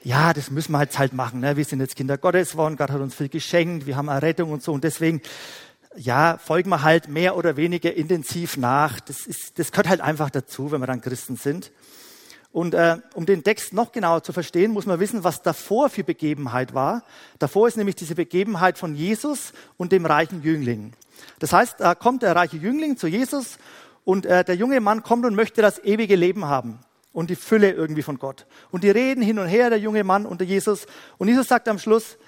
ja, 0.05 0.35
das 0.35 0.51
müssen 0.51 0.73
wir 0.73 0.83
jetzt 0.83 0.99
halt 0.99 1.15
machen. 1.15 1.41
Ne? 1.41 1.57
Wir 1.57 1.65
sind 1.65 1.81
jetzt 1.81 1.97
Kinder 1.97 2.19
Gottes 2.19 2.53
geworden, 2.53 2.77
Gott 2.77 2.91
hat 2.91 3.01
uns 3.01 3.15
viel 3.15 3.31
geschenkt, 3.31 3.87
wir 3.87 3.97
haben 3.97 4.09
Errettung 4.09 4.53
und 4.53 4.63
so. 4.63 4.73
Und 4.73 4.85
deswegen, 4.85 5.23
ja, 5.97 6.39
folgen 6.39 6.69
wir 6.69 6.83
halt 6.83 7.09
mehr 7.09 7.37
oder 7.37 7.57
weniger 7.57 7.95
intensiv 7.95 8.59
nach. 8.59 9.01
Das, 9.01 9.27
ist, 9.27 9.59
das 9.59 9.73
gehört 9.73 9.89
halt 9.89 10.01
einfach 10.03 10.29
dazu, 10.29 10.71
wenn 10.71 10.81
wir 10.81 10.87
dann 10.87 11.01
Christen 11.01 11.37
sind. 11.37 11.73
Und 12.53 12.75
äh, 12.75 12.99
um 13.15 13.25
den 13.25 13.43
Text 13.43 13.73
noch 13.73 13.93
genauer 13.93 14.23
zu 14.23 14.33
verstehen, 14.33 14.73
muss 14.73 14.87
man 14.87 15.01
wissen, 15.01 15.25
was 15.25 15.43
davor 15.43 15.89
für 15.89 16.05
Begebenheit 16.05 16.75
war. 16.75 17.03
Davor 17.39 17.67
ist 17.67 17.77
nämlich 17.77 17.97
diese 17.97 18.15
Begebenheit 18.15 18.79
von 18.79 18.95
Jesus 18.95 19.55
und 19.79 19.91
dem 19.91 20.07
reichen 20.07 20.43
Jüngling. 20.43 20.93
Das 21.39 21.53
heißt, 21.53 21.81
da 21.81 21.95
kommt 21.95 22.23
der 22.23 22.37
reiche 22.37 22.59
Jüngling 22.59 22.97
zu 22.99 23.09
Jesus 23.09 23.59
und 24.05 24.27
äh, 24.27 24.45
der 24.45 24.55
junge 24.55 24.81
Mann 24.81 25.03
kommt 25.03 25.25
und 25.25 25.35
möchte 25.35 25.63
das 25.63 25.83
ewige 25.83 26.15
Leben 26.15 26.45
haben 26.45 26.79
und 27.15 27.31
die 27.31 27.37
Fülle 27.37 27.71
irgendwie 27.71 28.03
von 28.03 28.19
Gott. 28.19 28.45
Und 28.71 28.85
die 28.85 28.91
reden 28.91 29.23
hin 29.23 29.39
und 29.39 29.47
her, 29.47 29.71
der 29.71 29.79
junge 29.79 30.05
Mann 30.05 30.27
und 30.27 30.41
der 30.41 30.47
Jesus. 30.47 30.87
Und 31.17 31.29
Jesus 31.29 31.49
sagt 31.49 31.69
am 31.69 31.79
Schluss, 31.79 32.19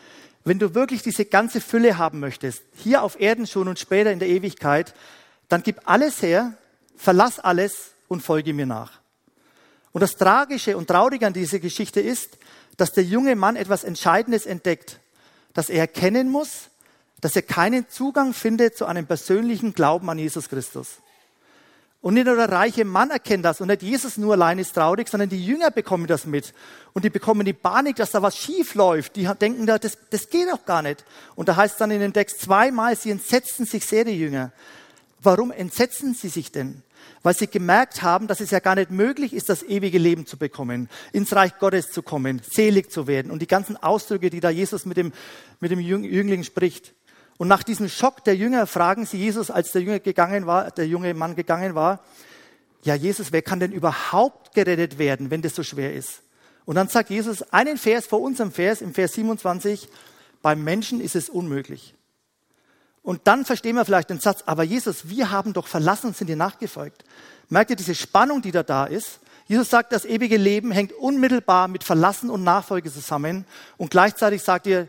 wenn 0.44 0.60
du 0.60 0.74
wirklich 0.74 1.02
diese 1.02 1.24
ganze 1.24 1.60
Fülle 1.60 1.98
haben 1.98 2.20
möchtest, 2.20 2.62
hier 2.76 3.02
auf 3.02 3.20
Erden 3.20 3.46
schon 3.46 3.68
und 3.68 3.80
später 3.80 4.12
in 4.12 4.20
der 4.20 4.28
Ewigkeit, 4.28 4.94
dann 5.48 5.64
gib 5.64 5.80
alles 5.84 6.22
her, 6.22 6.54
verlass 6.96 7.40
alles 7.40 7.90
und 8.06 8.22
folge 8.22 8.54
mir 8.54 8.64
nach. 8.64 9.00
Und 9.90 10.02
das 10.02 10.16
Tragische 10.16 10.76
und 10.76 10.86
Traurige 10.86 11.26
an 11.26 11.32
dieser 11.32 11.58
Geschichte 11.58 12.00
ist, 12.00 12.38
dass 12.76 12.92
der 12.92 13.02
junge 13.02 13.34
Mann 13.34 13.56
etwas 13.56 13.82
Entscheidendes 13.82 14.46
entdeckt, 14.46 15.00
dass 15.52 15.68
er 15.68 15.80
erkennen 15.80 16.30
muss, 16.30 16.68
dass 17.20 17.34
er 17.34 17.42
keinen 17.42 17.88
Zugang 17.88 18.32
findet 18.32 18.76
zu 18.76 18.86
einem 18.86 19.06
persönlichen 19.06 19.72
Glauben 19.72 20.08
an 20.10 20.18
Jesus 20.18 20.48
Christus. 20.48 20.98
Und 22.06 22.14
nicht 22.14 22.26
nur 22.26 22.36
der 22.36 22.52
reiche 22.52 22.84
Mann 22.84 23.10
erkennt 23.10 23.44
das 23.44 23.60
und 23.60 23.66
nicht 23.66 23.82
Jesus 23.82 24.16
nur 24.16 24.34
allein 24.34 24.60
ist 24.60 24.74
traurig, 24.74 25.08
sondern 25.08 25.28
die 25.28 25.44
Jünger 25.44 25.72
bekommen 25.72 26.06
das 26.06 26.24
mit. 26.24 26.54
Und 26.92 27.04
die 27.04 27.10
bekommen 27.10 27.44
die 27.44 27.52
Panik, 27.52 27.96
dass 27.96 28.12
da 28.12 28.22
was 28.22 28.36
schief 28.36 28.76
läuft. 28.76 29.16
Die 29.16 29.28
denken, 29.40 29.66
das, 29.66 29.98
das 30.10 30.30
geht 30.30 30.48
doch 30.48 30.64
gar 30.64 30.82
nicht. 30.82 31.04
Und 31.34 31.48
da 31.48 31.56
heißt 31.56 31.80
dann 31.80 31.90
in 31.90 31.98
dem 31.98 32.12
Text 32.12 32.42
zweimal, 32.42 32.94
sie 32.94 33.10
entsetzten 33.10 33.66
sich 33.66 33.84
sehr, 33.84 34.04
die 34.04 34.16
Jünger. 34.16 34.52
Warum 35.20 35.50
entsetzen 35.50 36.14
sie 36.14 36.28
sich 36.28 36.52
denn? 36.52 36.84
Weil 37.24 37.34
sie 37.34 37.48
gemerkt 37.48 38.02
haben, 38.02 38.28
dass 38.28 38.38
es 38.38 38.52
ja 38.52 38.60
gar 38.60 38.76
nicht 38.76 38.92
möglich 38.92 39.32
ist, 39.32 39.48
das 39.48 39.64
ewige 39.64 39.98
Leben 39.98 40.26
zu 40.26 40.36
bekommen, 40.36 40.88
ins 41.12 41.34
Reich 41.34 41.58
Gottes 41.58 41.90
zu 41.90 42.02
kommen, 42.02 42.40
selig 42.48 42.92
zu 42.92 43.08
werden. 43.08 43.32
Und 43.32 43.42
die 43.42 43.48
ganzen 43.48 43.76
Ausdrücke, 43.76 44.30
die 44.30 44.38
da 44.38 44.50
Jesus 44.50 44.86
mit 44.86 44.96
dem, 44.96 45.12
mit 45.58 45.72
dem 45.72 45.80
Jüngling 45.80 46.44
spricht. 46.44 46.94
Und 47.38 47.48
nach 47.48 47.62
diesem 47.62 47.88
Schock 47.88 48.24
der 48.24 48.36
Jünger 48.36 48.66
fragen 48.66 49.04
sie 49.04 49.18
Jesus, 49.18 49.50
als 49.50 49.72
der 49.72 49.82
Jünger 49.82 50.00
gegangen 50.00 50.46
war, 50.46 50.70
der 50.70 50.86
junge 50.86 51.12
Mann 51.14 51.36
gegangen 51.36 51.74
war, 51.74 52.00
ja 52.82 52.94
Jesus, 52.94 53.32
wer 53.32 53.42
kann 53.42 53.60
denn 53.60 53.72
überhaupt 53.72 54.54
gerettet 54.54 54.98
werden, 54.98 55.30
wenn 55.30 55.42
das 55.42 55.54
so 55.54 55.62
schwer 55.62 55.92
ist? 55.92 56.22
Und 56.64 56.76
dann 56.76 56.88
sagt 56.88 57.10
Jesus 57.10 57.42
einen 57.52 57.78
Vers 57.78 58.06
vor 58.06 58.20
unserem 58.20 58.52
Vers, 58.52 58.80
im 58.80 58.94
Vers 58.94 59.14
27, 59.14 59.88
beim 60.42 60.62
Menschen 60.62 61.00
ist 61.00 61.16
es 61.16 61.28
unmöglich. 61.28 61.94
Und 63.02 63.22
dann 63.24 63.44
verstehen 63.44 63.76
wir 63.76 63.84
vielleicht 63.84 64.10
den 64.10 64.20
Satz, 64.20 64.42
aber 64.46 64.64
Jesus, 64.64 65.08
wir 65.08 65.30
haben 65.30 65.52
doch 65.52 65.68
verlassen 65.68 66.08
und 66.08 66.16
sind 66.16 66.26
dir 66.28 66.36
nachgefolgt. 66.36 67.04
Merkt 67.48 67.70
ihr 67.70 67.76
diese 67.76 67.94
Spannung, 67.94 68.42
die 68.42 68.50
da 68.50 68.62
da 68.62 68.84
ist? 68.84 69.20
Jesus 69.46 69.70
sagt, 69.70 69.92
das 69.92 70.04
ewige 70.04 70.36
Leben 70.36 70.72
hängt 70.72 70.92
unmittelbar 70.92 71.68
mit 71.68 71.84
Verlassen 71.84 72.30
und 72.30 72.42
Nachfolge 72.42 72.92
zusammen. 72.92 73.44
Und 73.76 73.92
gleichzeitig 73.92 74.42
sagt 74.42 74.66
ihr, 74.66 74.88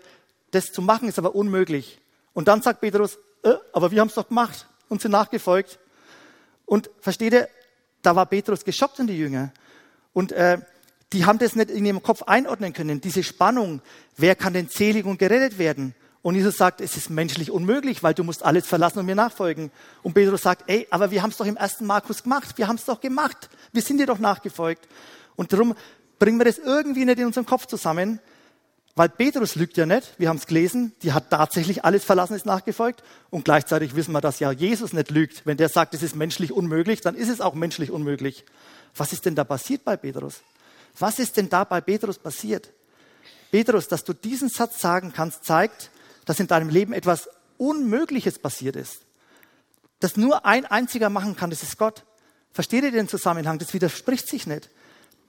das 0.49 0.71
zu 0.71 0.81
machen 0.81 1.07
ist 1.07 1.19
aber 1.19 1.35
unmöglich. 1.35 1.99
Und 2.37 2.47
dann 2.47 2.61
sagt 2.61 2.81
Petrus, 2.81 3.17
äh, 3.41 3.55
aber 3.73 3.89
wir 3.89 3.99
haben 3.99 4.09
es 4.09 4.13
doch 4.13 4.27
gemacht 4.27 4.67
und 4.89 5.01
sind 5.01 5.09
nachgefolgt. 5.09 5.79
Und 6.67 6.87
versteht 6.99 7.33
ihr, 7.33 7.49
da 8.03 8.15
war 8.15 8.27
Petrus 8.27 8.63
geschockt 8.63 8.99
und 8.99 9.07
die 9.07 9.17
Jünger. 9.17 9.51
Und 10.13 10.33
äh, 10.33 10.59
die 11.13 11.25
haben 11.25 11.39
das 11.39 11.55
nicht 11.55 11.71
in 11.71 11.83
ihrem 11.83 12.03
Kopf 12.03 12.21
einordnen 12.21 12.73
können, 12.73 13.01
diese 13.01 13.23
Spannung, 13.23 13.81
wer 14.17 14.35
kann 14.35 14.53
denn 14.53 14.67
selig 14.67 15.07
und 15.07 15.17
gerettet 15.17 15.57
werden? 15.57 15.95
Und 16.21 16.35
Jesus 16.35 16.57
sagt, 16.57 16.79
es 16.79 16.95
ist 16.95 17.09
menschlich 17.09 17.49
unmöglich, 17.49 18.03
weil 18.03 18.13
du 18.13 18.23
musst 18.23 18.45
alles 18.45 18.67
verlassen 18.67 18.99
und 18.99 19.07
mir 19.07 19.15
nachfolgen. 19.15 19.71
Und 20.03 20.13
Petrus 20.13 20.43
sagt, 20.43 20.69
ey, 20.69 20.85
aber 20.91 21.09
wir 21.09 21.23
haben 21.23 21.31
es 21.31 21.37
doch 21.37 21.45
im 21.47 21.57
ersten 21.57 21.87
Markus 21.87 22.21
gemacht, 22.21 22.55
wir 22.59 22.67
haben 22.67 22.75
es 22.75 22.85
doch 22.85 23.01
gemacht, 23.01 23.49
wir 23.71 23.81
sind 23.81 23.97
dir 23.97 24.05
doch 24.05 24.19
nachgefolgt. 24.19 24.87
Und 25.35 25.53
darum 25.53 25.73
bringen 26.19 26.37
wir 26.37 26.45
das 26.45 26.59
irgendwie 26.59 27.03
nicht 27.03 27.17
in 27.17 27.25
unserem 27.25 27.47
Kopf 27.47 27.65
zusammen. 27.65 28.19
Weil 28.97 29.09
Petrus 29.09 29.53
lügt 29.53 29.77
ja 29.77 29.85
nicht, 29.85 30.15
wir 30.17 30.27
haben 30.27 30.37
es 30.37 30.47
gelesen, 30.47 30.91
die 31.03 31.13
hat 31.13 31.29
tatsächlich 31.29 31.85
alles 31.85 32.03
verlassen, 32.03 32.33
ist 32.33 32.47
nachgefolgt. 32.47 33.03
Und 33.29 33.45
gleichzeitig 33.45 33.95
wissen 33.95 34.11
wir, 34.11 34.21
dass 34.21 34.39
ja 34.39 34.51
Jesus 34.51 34.91
nicht 34.91 35.11
lügt. 35.11 35.45
Wenn 35.45 35.55
der 35.55 35.69
sagt, 35.69 35.93
es 35.93 36.01
ist 36.01 36.15
menschlich 36.15 36.51
unmöglich, 36.51 37.01
dann 37.01 37.13
ist 37.13 37.29
es 37.29 37.39
auch 37.39 37.53
menschlich 37.53 37.91
unmöglich. 37.91 38.43
Was 38.95 39.13
ist 39.13 39.27
denn 39.27 39.35
da 39.35 39.43
passiert 39.43 39.83
bei 39.83 39.97
Petrus? 39.97 40.41
Was 40.97 41.19
ist 41.19 41.37
denn 41.37 41.47
da 41.47 41.63
bei 41.63 41.79
Petrus 41.79 42.17
passiert? 42.17 42.71
Petrus, 43.51 43.87
dass 43.87 44.03
du 44.03 44.13
diesen 44.13 44.49
Satz 44.49 44.81
sagen 44.81 45.13
kannst, 45.13 45.45
zeigt, 45.45 45.91
dass 46.25 46.39
in 46.39 46.47
deinem 46.47 46.69
Leben 46.69 46.91
etwas 46.91 47.29
Unmögliches 47.59 48.39
passiert 48.39 48.75
ist. 48.75 49.01
Das 49.99 50.17
nur 50.17 50.43
ein 50.47 50.65
einziger 50.65 51.11
machen 51.11 51.35
kann, 51.35 51.51
das 51.51 51.61
ist 51.61 51.77
Gott. 51.77 52.03
Versteht 52.51 52.83
ihr 52.83 52.91
den 52.91 53.07
Zusammenhang? 53.07 53.59
Das 53.59 53.75
widerspricht 53.75 54.27
sich 54.27 54.47
nicht. 54.47 54.71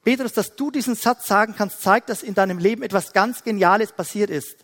Petrus, 0.09 0.33
dass 0.33 0.57
du 0.57 0.71
diesen 0.71 0.95
Satz 0.95 1.27
sagen 1.27 1.55
kannst, 1.55 1.83
zeigt, 1.83 2.09
dass 2.09 2.23
in 2.23 2.33
deinem 2.33 2.57
Leben 2.57 2.83
etwas 2.83 3.13
ganz 3.13 3.45
Geniales 3.45 3.93
passiert 3.93 4.31
ist. 4.31 4.57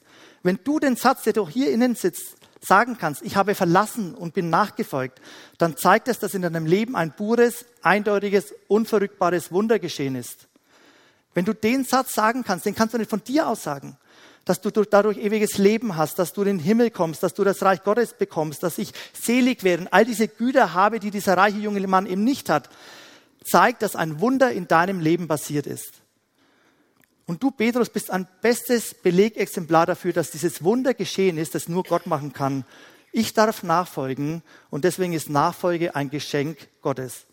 Wenn 0.43 0.59
du 0.65 0.79
den 0.79 0.97
Satz, 0.97 1.25
der 1.25 1.35
doch 1.35 1.51
hier 1.51 1.71
innen 1.71 1.97
sitzt, 1.97 2.37
sagen 2.63 2.97
kannst, 2.99 3.21
ich 3.21 3.37
habe 3.37 3.55
verlassen 3.55 4.15
und 4.15 4.33
bin 4.33 4.49
nachgefolgt, 4.49 5.21
dann 5.59 5.77
zeigt 5.77 6.09
es, 6.09 6.19
dass 6.19 6.33
in 6.33 6.41
deinem 6.41 6.65
Leben 6.65 6.97
ein 6.97 7.15
pures, 7.15 7.67
eindeutiges, 7.83 8.55
unverrückbares 8.69 9.53
Wunder 9.53 9.79
geschehen 9.79 10.17
ist. 10.17 10.49
Wenn 11.35 11.45
du 11.45 11.53
den 11.53 11.85
Satz 11.85 12.15
sagen 12.15 12.43
kannst, 12.43 12.65
den 12.65 12.75
kannst 12.75 12.95
du 12.95 12.99
nicht 12.99 13.11
von 13.11 13.23
dir 13.23 13.47
aus 13.47 13.65
sagen, 13.65 13.99
dass 14.47 14.63
du 14.63 14.71
dadurch 14.71 15.19
ewiges 15.19 15.59
Leben 15.59 15.99
hast, 15.99 16.19
dass 16.19 16.33
du 16.33 16.41
in 16.41 16.57
den 16.57 16.59
Himmel 16.59 16.91
kommst, 16.91 17.23
dass 17.23 17.35
du 17.35 17.45
das 17.45 17.61
Reich 17.61 17.85
Gottes 17.85 18.15
bekommst, 18.15 18.63
dass 18.63 18.79
ich 18.79 18.93
selig 19.13 19.63
werde 19.63 19.83
und 19.83 19.93
all 19.93 20.07
diese 20.07 20.27
Güter 20.27 20.73
habe, 20.73 21.01
die 21.01 21.11
dieser 21.11 21.37
reiche 21.37 21.59
junge 21.59 21.87
Mann 21.87 22.07
eben 22.07 22.25
nicht 22.25 22.49
hat, 22.49 22.71
zeigt, 23.45 23.83
dass 23.83 23.97
ein 23.97 24.21
Wunder 24.21 24.53
in 24.53 24.67
deinem 24.67 25.01
Leben 25.01 25.29
passiert 25.29 25.67
ist. 25.67 26.03
Und 27.27 27.43
du, 27.43 27.51
Petrus, 27.51 27.89
bist 27.89 28.11
ein 28.11 28.27
bestes 28.43 28.95
Belegexemplar 28.95 29.87
dafür, 29.87 30.13
dass 30.13 30.31
dieses 30.31 30.63
Wunder 30.63 30.93
geschehen 30.93 31.39
ist, 31.39 31.55
das 31.55 31.69
nur 31.69 31.85
Gott 31.85 32.07
machen 32.07 32.33
kann. 32.33 32.65
Ich 33.13 33.33
darf 33.33 33.63
nachfolgen 33.63 34.43
und 34.71 34.85
deswegen 34.85 35.13
ist 35.13 35.31
Nachfolge 35.31 35.95
ein 35.95 36.11
Geschenk 36.11 36.69
Gottes. 36.83 37.27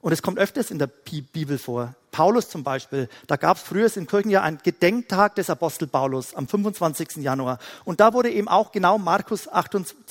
Und 0.00 0.12
es 0.12 0.22
kommt 0.22 0.38
öfters 0.38 0.70
in 0.70 0.78
der 0.78 0.86
Bibel 0.86 1.58
vor. 1.58 1.94
Paulus 2.12 2.48
zum 2.48 2.64
Beispiel, 2.64 3.08
da 3.26 3.36
gab 3.36 3.56
es 3.56 3.62
früher 3.62 3.94
in 3.96 4.06
Kirchen 4.06 4.30
ja 4.30 4.42
einen 4.42 4.58
Gedenktag 4.62 5.34
des 5.34 5.50
Apostel 5.50 5.86
Paulus 5.86 6.34
am 6.34 6.48
25. 6.48 7.16
Januar. 7.16 7.58
Und 7.84 8.00
da 8.00 8.12
wurde 8.12 8.30
eben 8.30 8.48
auch 8.48 8.72
genau 8.72 8.98
Markus 8.98 9.48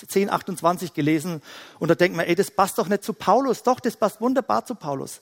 10, 0.08 0.29
28 0.29 0.94
gelesen. 0.94 1.41
Und 1.79 1.89
da 1.89 1.96
denkt 1.96 2.15
man, 2.15 2.25
ey, 2.25 2.36
das 2.36 2.51
passt 2.51 2.77
doch 2.77 2.88
nicht 2.88 3.03
zu 3.03 3.13
Paulus. 3.13 3.63
Doch, 3.63 3.79
das 3.79 3.98
passt 3.98 4.22
wunderbar 4.22 4.65
zu 4.65 4.75
Paulus. 4.75 5.22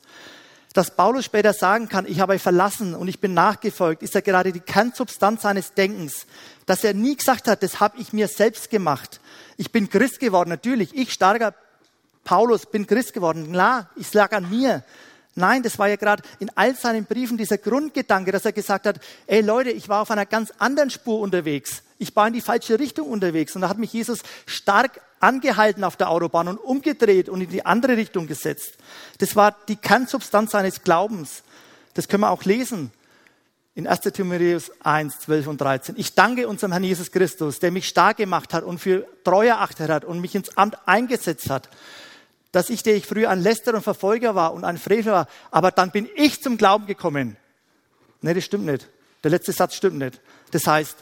Dass 0.73 0.93
Paulus 0.93 1.23
später 1.23 1.53
sagen 1.53 1.87
kann, 1.87 2.05
ich 2.05 2.19
habe 2.19 2.33
euch 2.33 2.41
verlassen 2.41 2.95
und 2.95 3.07
ich 3.07 3.21
bin 3.21 3.33
nachgefolgt, 3.33 4.03
ist 4.03 4.13
ja 4.13 4.21
gerade 4.21 4.51
die 4.51 4.59
Kernsubstanz 4.59 5.43
seines 5.43 5.73
Denkens. 5.73 6.25
Dass 6.65 6.83
er 6.83 6.93
nie 6.93 7.15
gesagt 7.15 7.47
hat, 7.47 7.63
das 7.63 7.79
habe 7.79 7.97
ich 7.97 8.13
mir 8.13 8.27
selbst 8.27 8.69
gemacht. 8.69 9.21
Ich 9.57 9.71
bin 9.71 9.89
Christ 9.89 10.19
geworden, 10.19 10.49
natürlich. 10.49 10.93
Ich, 10.93 11.13
starker 11.13 11.53
Paulus, 12.25 12.65
bin 12.65 12.85
Christ 12.85 13.13
geworden. 13.13 13.53
Klar, 13.53 13.89
es 13.97 14.13
lag 14.13 14.33
an 14.33 14.49
mir. 14.49 14.83
Nein, 15.35 15.63
das 15.63 15.77
war 15.77 15.89
ja 15.89 15.97
gerade 15.97 16.23
in 16.39 16.49
all 16.55 16.75
seinen 16.75 17.05
Briefen 17.05 17.37
dieser 17.37 17.57
Grundgedanke, 17.57 18.31
dass 18.31 18.45
er 18.45 18.53
gesagt 18.53 18.85
hat, 18.85 18.99
ey 19.27 19.41
Leute, 19.41 19.69
ich 19.69 19.89
war 19.89 20.01
auf 20.01 20.11
einer 20.11 20.25
ganz 20.25 20.51
anderen 20.59 20.89
Spur 20.89 21.19
unterwegs. 21.19 21.83
Ich 21.99 22.15
war 22.15 22.27
in 22.27 22.33
die 22.33 22.41
falsche 22.41 22.79
Richtung 22.79 23.09
unterwegs. 23.09 23.53
Und 23.55 23.61
da 23.61 23.69
hat 23.69 23.77
mich 23.77 23.91
Jesus 23.91 24.21
stark 24.45 25.01
angehalten 25.19 25.83
auf 25.83 25.97
der 25.97 26.09
Autobahn 26.09 26.47
und 26.47 26.57
umgedreht 26.57 27.29
und 27.29 27.41
in 27.41 27.49
die 27.49 27.65
andere 27.65 27.97
Richtung 27.97 28.27
gesetzt. 28.27 28.75
Das 29.19 29.35
war 29.35 29.55
die 29.67 29.75
Kernsubstanz 29.75 30.51
seines 30.51 30.83
Glaubens. 30.83 31.43
Das 31.93 32.07
können 32.07 32.21
wir 32.21 32.31
auch 32.31 32.43
lesen 32.43 32.91
in 33.75 33.87
1. 33.87 34.01
Timotheus 34.01 34.71
1, 34.83 35.19
12 35.19 35.47
und 35.47 35.59
13. 35.59 35.95
Ich 35.97 36.15
danke 36.15 36.47
unserem 36.47 36.71
Herrn 36.71 36.83
Jesus 36.83 37.11
Christus, 37.11 37.59
der 37.59 37.71
mich 37.71 37.89
stark 37.89 38.17
gemacht 38.17 38.53
hat 38.53 38.63
und 38.63 38.79
für 38.79 39.05
treu 39.25 39.47
erachtet 39.47 39.89
hat 39.89 40.05
und 40.05 40.21
mich 40.21 40.33
ins 40.33 40.57
Amt 40.57 40.77
eingesetzt 40.85 41.49
hat 41.49 41.69
dass 42.55 42.69
ich, 42.69 42.83
der 42.83 42.95
ich 42.95 43.05
früher 43.05 43.29
ein 43.31 43.41
Läster 43.41 43.73
und 43.73 43.81
Verfolger 43.81 44.33
war 44.33 44.53
und 44.53 44.63
ein 44.63 44.77
Frevler 44.77 45.11
war, 45.11 45.27
aber 45.51 45.71
dann 45.71 45.91
bin 45.91 46.07
ich 46.15 46.41
zum 46.41 46.55
Glauben 46.55 46.85
gekommen. 46.85 47.35
Nee, 48.21 48.33
das 48.33 48.45
stimmt 48.45 48.65
nicht. 48.65 48.87
Der 49.25 49.31
letzte 49.31 49.51
Satz 49.51 49.75
stimmt 49.75 49.97
nicht. 49.97 50.21
Das 50.51 50.65
heißt, 50.65 50.95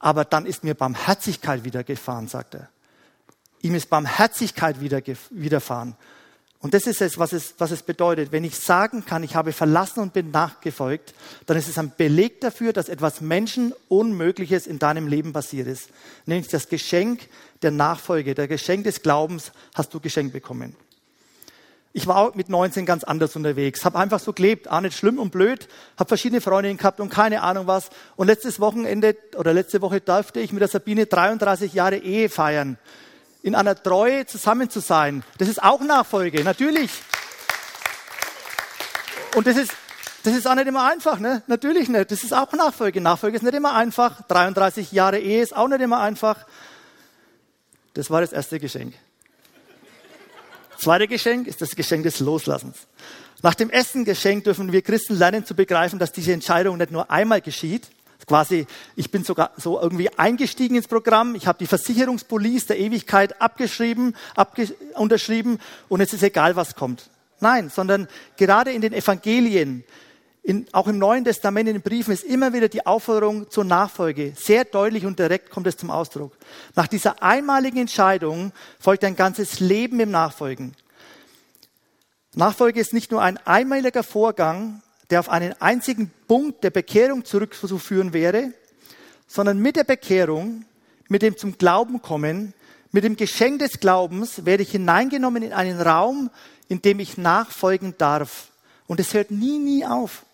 aber 0.00 0.24
dann 0.24 0.46
ist 0.46 0.64
mir 0.64 0.74
Barmherzigkeit 0.74 1.62
widergefahren, 1.62 2.26
sagt 2.26 2.56
er. 2.56 2.70
Ihm 3.62 3.76
ist 3.76 3.88
Barmherzigkeit 3.88 4.80
widerfahren. 4.80 5.94
Und 6.62 6.74
das 6.74 6.86
ist 6.86 7.00
es 7.00 7.18
was, 7.18 7.32
es, 7.32 7.54
was 7.56 7.70
es 7.70 7.82
bedeutet. 7.82 8.32
Wenn 8.32 8.44
ich 8.44 8.58
sagen 8.58 9.04
kann, 9.06 9.22
ich 9.22 9.34
habe 9.34 9.52
verlassen 9.52 10.00
und 10.00 10.12
bin 10.12 10.30
nachgefolgt, 10.30 11.14
dann 11.46 11.56
ist 11.56 11.68
es 11.68 11.78
ein 11.78 11.92
Beleg 11.96 12.42
dafür, 12.42 12.74
dass 12.74 12.90
etwas 12.90 13.22
Menschenunmögliches 13.22 14.66
in 14.66 14.78
deinem 14.78 15.06
Leben 15.06 15.32
passiert 15.32 15.66
ist. 15.66 15.88
Nämlich 16.26 16.48
das 16.48 16.68
Geschenk 16.68 17.28
der 17.62 17.70
Nachfolge, 17.70 18.34
der 18.34 18.46
Geschenk 18.46 18.84
des 18.84 19.00
Glaubens 19.00 19.52
hast 19.74 19.94
du 19.94 20.00
geschenkt 20.00 20.34
bekommen. 20.34 20.76
Ich 21.92 22.06
war 22.06 22.36
mit 22.36 22.50
19 22.50 22.86
ganz 22.86 23.04
anders 23.04 23.34
unterwegs, 23.34 23.84
habe 23.84 23.98
einfach 23.98 24.20
so 24.20 24.32
gelebt, 24.32 24.70
auch 24.70 24.80
nicht 24.80 24.96
schlimm 24.96 25.18
und 25.18 25.32
blöd, 25.32 25.66
habe 25.98 26.08
verschiedene 26.08 26.40
Freundinnen 26.40 26.76
gehabt 26.76 27.00
und 27.00 27.08
keine 27.08 27.42
Ahnung 27.42 27.66
was. 27.66 27.88
Und 28.16 28.26
letztes 28.26 28.60
Wochenende 28.60 29.16
oder 29.36 29.54
letzte 29.54 29.80
Woche 29.80 30.00
durfte 30.00 30.40
ich 30.40 30.52
mit 30.52 30.60
der 30.60 30.68
Sabine 30.68 31.06
33 31.06 31.72
Jahre 31.72 31.96
Ehe 31.96 32.28
feiern 32.28 32.78
in 33.42 33.54
einer 33.54 33.80
Treue 33.80 34.26
zusammen 34.26 34.68
zu 34.70 34.80
sein. 34.80 35.22
Das 35.38 35.48
ist 35.48 35.62
auch 35.62 35.80
Nachfolge, 35.80 36.44
natürlich. 36.44 36.90
Und 39.34 39.46
das 39.46 39.56
ist, 39.56 39.72
das 40.24 40.34
ist 40.34 40.46
auch 40.46 40.54
nicht 40.54 40.66
immer 40.66 40.84
einfach, 40.84 41.18
ne? 41.18 41.42
Natürlich 41.46 41.88
nicht. 41.88 42.10
Das 42.10 42.24
ist 42.24 42.34
auch 42.34 42.52
Nachfolge. 42.52 43.00
Nachfolge 43.00 43.36
ist 43.36 43.42
nicht 43.42 43.54
immer 43.54 43.74
einfach. 43.74 44.22
33 44.28 44.92
Jahre 44.92 45.18
Ehe 45.18 45.42
ist 45.42 45.56
auch 45.56 45.68
nicht 45.68 45.80
immer 45.80 46.00
einfach. 46.00 46.46
Das 47.94 48.10
war 48.10 48.20
das 48.20 48.32
erste 48.32 48.60
Geschenk. 48.60 48.94
Zweite 50.76 51.08
Geschenk 51.08 51.46
ist 51.46 51.60
das 51.60 51.76
Geschenk 51.76 52.04
des 52.04 52.20
Loslassens. 52.20 52.76
Nach 53.42 53.54
dem 53.54 53.70
ersten 53.70 54.04
Geschenk 54.04 54.44
dürfen 54.44 54.72
wir 54.72 54.82
Christen 54.82 55.16
lernen 55.16 55.46
zu 55.46 55.54
begreifen, 55.54 55.98
dass 55.98 56.12
diese 56.12 56.32
Entscheidung 56.32 56.76
nicht 56.76 56.90
nur 56.90 57.10
einmal 57.10 57.40
geschieht, 57.40 57.88
quasi, 58.30 58.68
ich 58.94 59.10
bin 59.10 59.24
sogar 59.24 59.50
so 59.56 59.80
irgendwie 59.80 60.08
eingestiegen 60.16 60.76
ins 60.76 60.86
Programm. 60.86 61.34
Ich 61.34 61.48
habe 61.48 61.58
die 61.58 61.66
Versicherungspolice 61.66 62.68
der 62.68 62.78
Ewigkeit 62.78 63.42
abgeschrieben, 63.42 64.14
abge 64.36 64.72
unterschrieben 64.94 65.58
und 65.88 66.00
es 66.00 66.12
ist 66.12 66.22
egal, 66.22 66.54
was 66.54 66.76
kommt. 66.76 67.10
Nein, 67.40 67.70
sondern 67.70 68.06
gerade 68.36 68.70
in 68.70 68.82
den 68.82 68.92
Evangelien, 68.92 69.82
in, 70.44 70.64
auch 70.70 70.86
im 70.86 70.98
Neuen 70.98 71.24
Testament, 71.24 71.68
in 71.68 71.74
den 71.74 71.82
Briefen 71.82 72.12
ist 72.12 72.22
immer 72.22 72.52
wieder 72.52 72.68
die 72.68 72.86
Aufforderung 72.86 73.50
zur 73.50 73.64
Nachfolge. 73.64 74.32
Sehr 74.36 74.64
deutlich 74.64 75.04
und 75.04 75.18
direkt 75.18 75.50
kommt 75.50 75.66
es 75.66 75.76
zum 75.76 75.90
Ausdruck. 75.90 76.36
Nach 76.76 76.86
dieser 76.86 77.24
einmaligen 77.24 77.78
Entscheidung 77.78 78.52
folgt 78.78 79.02
ein 79.02 79.16
ganzes 79.16 79.58
Leben 79.58 79.98
im 79.98 80.12
Nachfolgen. 80.12 80.76
Nachfolge 82.34 82.78
ist 82.78 82.94
nicht 82.94 83.10
nur 83.10 83.22
ein 83.22 83.38
einmaliger 83.44 84.04
Vorgang, 84.04 84.82
der 85.10 85.20
auf 85.20 85.28
einen 85.28 85.54
einzigen 85.60 86.10
Punkt 86.28 86.64
der 86.64 86.70
Bekehrung 86.70 87.24
zurückzuführen 87.24 88.12
wäre, 88.12 88.52
sondern 89.26 89.58
mit 89.58 89.76
der 89.76 89.84
Bekehrung, 89.84 90.64
mit 91.08 91.22
dem 91.22 91.36
zum 91.36 91.58
Glauben 91.58 92.00
kommen, 92.02 92.54
mit 92.92 93.04
dem 93.04 93.16
Geschenk 93.16 93.60
des 93.60 93.78
Glaubens 93.78 94.44
werde 94.44 94.62
ich 94.62 94.70
hineingenommen 94.72 95.42
in 95.42 95.52
einen 95.52 95.80
Raum, 95.80 96.30
in 96.68 96.82
dem 96.82 96.98
ich 96.98 97.18
nachfolgen 97.18 97.94
darf. 97.98 98.48
Und 98.86 98.98
es 98.98 99.14
hört 99.14 99.30
nie, 99.30 99.58
nie 99.58 99.86
auf. 99.86 100.24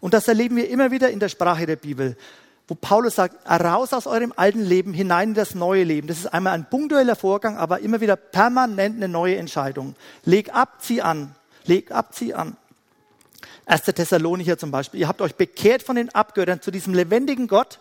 Und 0.00 0.14
das 0.14 0.28
erleben 0.28 0.56
wir 0.56 0.68
immer 0.68 0.92
wieder 0.92 1.10
in 1.10 1.18
der 1.18 1.28
Sprache 1.28 1.66
der 1.66 1.76
Bibel, 1.76 2.16
wo 2.68 2.74
Paulus 2.74 3.16
sagt, 3.16 3.48
raus 3.48 3.92
aus 3.92 4.06
eurem 4.06 4.32
alten 4.36 4.62
Leben 4.62 4.92
hinein 4.92 5.30
in 5.30 5.34
das 5.34 5.54
neue 5.54 5.82
Leben. 5.82 6.06
Das 6.06 6.18
ist 6.18 6.26
einmal 6.26 6.52
ein 6.52 6.68
punktueller 6.68 7.16
Vorgang, 7.16 7.56
aber 7.56 7.80
immer 7.80 8.00
wieder 8.00 8.16
permanent 8.16 8.96
eine 8.96 9.08
neue 9.08 9.36
Entscheidung. 9.36 9.96
Leg 10.24 10.54
ab, 10.54 10.78
zieh 10.80 11.02
an. 11.02 11.34
Leg 11.64 11.90
ab, 11.90 12.14
zieh 12.14 12.34
an. 12.34 12.56
1. 13.66 13.82
Thessalonicher 13.82 14.56
zum 14.56 14.70
Beispiel. 14.70 15.00
Ihr 15.00 15.08
habt 15.08 15.20
euch 15.20 15.34
bekehrt 15.34 15.82
von 15.82 15.96
den 15.96 16.08
Abgöttern 16.14 16.62
zu 16.62 16.70
diesem 16.70 16.94
lebendigen 16.94 17.48
Gott, 17.48 17.80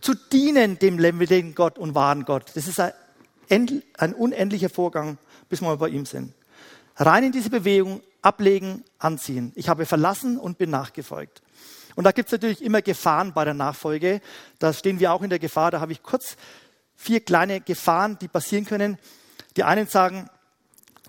zu 0.00 0.14
dienen 0.14 0.78
dem 0.78 0.98
lebendigen 0.98 1.54
Gott 1.54 1.78
und 1.78 1.94
wahren 1.94 2.24
Gott. 2.24 2.50
Das 2.54 2.66
ist 2.66 2.80
ein, 2.80 4.14
unendlicher 4.14 4.68
Vorgang, 4.68 5.18
bis 5.48 5.62
wir 5.62 5.76
bei 5.76 5.88
ihm 5.88 6.04
sind. 6.04 6.34
Rein 6.96 7.24
in 7.24 7.32
diese 7.32 7.48
Bewegung, 7.48 8.02
ablegen, 8.22 8.82
anziehen. 8.98 9.52
Ich 9.54 9.68
habe 9.68 9.86
verlassen 9.86 10.38
und 10.38 10.58
bin 10.58 10.70
nachgefolgt. 10.70 11.42
Und 11.94 12.04
da 12.04 12.10
gibt 12.10 12.28
es 12.28 12.32
natürlich 12.32 12.62
immer 12.62 12.82
Gefahren 12.82 13.32
bei 13.32 13.44
der 13.44 13.54
Nachfolge. 13.54 14.20
Da 14.58 14.72
stehen 14.72 14.98
wir 14.98 15.12
auch 15.12 15.22
in 15.22 15.30
der 15.30 15.38
Gefahr. 15.38 15.70
Da 15.70 15.80
habe 15.80 15.92
ich 15.92 16.02
kurz 16.02 16.36
vier 16.96 17.20
kleine 17.20 17.60
Gefahren, 17.60 18.18
die 18.20 18.26
passieren 18.26 18.66
können. 18.66 18.98
Die 19.56 19.62
einen 19.62 19.86
sagen, 19.86 20.28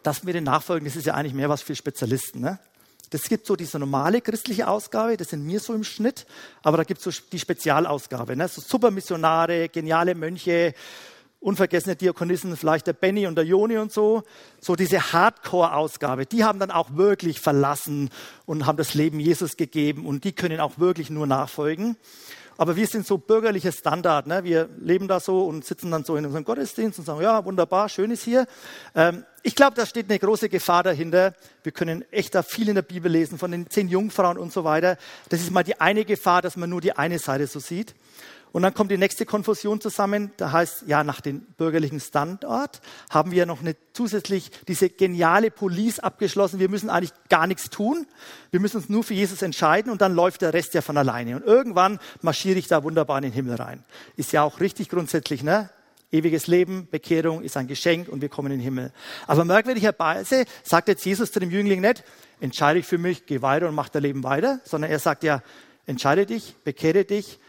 dass 0.04 0.28
wir 0.28 0.34
den 0.34 0.44
nachfolgen, 0.44 0.86
das 0.88 0.96
ist 0.96 1.06
ja 1.06 1.16
eigentlich 1.16 1.34
mehr 1.34 1.50
was 1.50 1.64
für 1.64 1.76
Spezialisten. 1.76 2.42
Ne? 2.42 2.60
Das 3.10 3.24
gibt 3.24 3.46
so 3.46 3.56
diese 3.56 3.80
normale 3.80 4.22
christliche 4.22 4.68
Ausgabe, 4.68 5.18
das 5.18 5.30
sind 5.30 5.46
mir 5.46 5.60
so 5.60 5.74
im 5.74 5.84
Schnitt, 5.84 6.26
aber 6.64 6.78
da 6.78 6.84
gibt 6.84 7.06
es 7.06 7.16
so 7.16 7.22
die 7.32 7.40
Spezialausgabe, 7.40 8.36
ne? 8.36 8.48
so 8.48 8.62
super 8.62 8.92
Missionare, 8.92 9.70
geniale 9.70 10.16
Mönche 10.16 10.74
unvergessene 11.46 11.96
Diakonissen, 11.96 12.58
vielleicht 12.58 12.88
der 12.88 12.94
Benny 12.94 13.28
und 13.28 13.36
der 13.36 13.46
Joni 13.46 13.78
und 13.78 13.92
so, 13.92 14.24
so 14.60 14.76
diese 14.76 15.14
Hardcore-Ausgabe, 15.14 16.26
die 16.26 16.44
haben 16.44 16.58
dann 16.58 16.72
auch 16.72 16.96
wirklich 16.96 17.40
verlassen 17.40 18.10
und 18.48 18.66
haben 18.66 18.78
das 18.78 18.96
Leben 18.96 19.20
Jesus 19.20 19.56
gegeben 19.56 20.08
und 20.08 20.24
die 20.24 20.34
können 20.34 20.60
auch 20.60 20.80
wirklich 20.80 21.12
nur 21.12 21.28
nachfolgen. 21.28 21.98
Aber 22.58 22.76
wir 22.76 22.88
sind 22.88 23.06
so 23.06 23.20
bürgerlicher 23.20 23.72
Standard. 23.72 24.26
Ne? 24.26 24.44
Wir 24.44 24.70
leben 24.80 25.08
da 25.08 25.20
so 25.20 25.46
und 25.46 25.66
sitzen 25.66 25.92
dann 25.92 26.04
so 26.04 26.16
in 26.16 26.26
unserem 26.26 26.46
Gottesdienst 26.46 26.98
und 26.98 27.06
sagen, 27.06 27.22
ja, 27.22 27.46
wunderbar, 27.46 27.90
schön 27.90 28.10
ist 28.10 28.24
hier. 28.24 28.48
Ähm, 28.96 29.24
ich 29.46 29.54
glaube, 29.54 29.76
da 29.76 29.86
steht 29.86 30.10
eine 30.10 30.18
große 30.18 30.50
Gefahr 30.50 30.82
dahinter. 30.82 31.36
Wir 31.62 31.72
können 31.72 32.04
echt 32.12 32.34
da 32.34 32.42
viel 32.42 32.68
in 32.68 32.74
der 32.74 32.82
Bibel 32.82 33.12
lesen, 33.12 33.38
von 33.38 33.52
den 33.52 33.70
zehn 33.70 33.88
Jungfrauen 33.88 34.40
und 34.40 34.52
so 34.52 34.64
weiter. 34.64 34.98
Das 35.30 35.40
ist 35.40 35.52
mal 35.52 35.64
die 35.64 35.80
eine 35.80 36.04
Gefahr, 36.04 36.42
dass 36.42 36.58
man 36.58 36.68
nur 36.68 36.82
die 36.82 36.98
eine 36.98 37.20
Seite 37.20 37.46
so 37.46 37.60
sieht. 37.60 37.94
Und 38.54 38.64
dann 38.64 38.74
kommt 38.74 38.90
die 38.90 38.98
nächste 38.98 39.24
Konfusion 39.24 39.80
zusammen. 39.80 40.32
Da 40.38 40.52
heißt, 40.52 40.86
ja, 40.88 41.04
nach 41.04 41.22
dem 41.22 41.42
bürgerlichen 41.42 42.00
Standort 42.00 42.82
haben 43.12 43.30
wir 43.30 43.46
noch 43.46 43.60
eine 43.60 43.76
zusätzlich 43.94 44.50
diese 44.68 44.90
geniale 44.90 45.52
Police 45.52 46.00
abgeschlossen. 46.00 46.60
Wir 46.60 46.70
müssen 46.70 46.90
eigentlich 46.90 47.14
gar 47.30 47.46
nichts 47.46 47.70
tun. 47.70 48.08
Wir 48.50 48.60
müssen 48.60 48.78
uns 48.78 48.90
nur 48.90 49.04
für 49.04 49.14
Jesus 49.14 49.44
entscheiden 49.44 49.92
und 49.92 50.02
dann 50.02 50.16
läuft 50.16 50.42
der 50.42 50.56
Rest 50.56 50.74
ja 50.74 50.82
von 50.82 50.98
alleine. 50.98 51.36
Und 51.36 51.46
irgendwann 51.46 52.00
marschiere 52.24 52.58
ich 52.58 52.68
da 52.68 52.84
wunderbar 52.84 53.18
in 53.20 53.26
den 53.26 53.34
Himmel 53.34 53.58
rein. 53.58 53.84
Ist 54.16 54.32
ja 54.32 54.42
auch 54.42 54.60
richtig 54.60 54.90
grundsätzlich, 54.90 55.44
ne? 55.44 55.70
Ewiges 56.12 56.48
Leben, 56.48 56.88
Bekehrung 56.90 57.42
ist 57.42 57.58
ein 57.58 57.68
Geschenk 57.68 58.08
und 58.08 58.22
wir 58.22 58.30
kommen 58.30 58.52
in 58.52 58.60
den 58.60 58.64
Himmel. 58.64 58.92
Aber 59.28 59.44
merkwürdigerweise 59.46 60.46
sagt 60.64 60.88
jetzt 60.88 61.06
Jesus 61.06 61.32
zu 61.32 61.40
dem 61.40 61.52
Jüngling 61.52 61.82
nicht, 61.82 62.04
entscheide 62.40 62.80
ich 62.80 62.86
für 62.86 62.98
mich, 62.98 63.26
geh 63.26 63.42
weiter 63.42 63.68
und 63.68 63.76
mach 63.76 63.90
dein 63.90 64.04
Leben 64.04 64.24
weiter, 64.24 64.60
sondern 64.64 64.92
er 64.92 65.00
sagt 65.00 65.24
ja, 65.24 65.42
entscheide 65.86 66.26
dich, 66.26 66.56
bekehre 66.64 67.06
dich, 67.06 67.40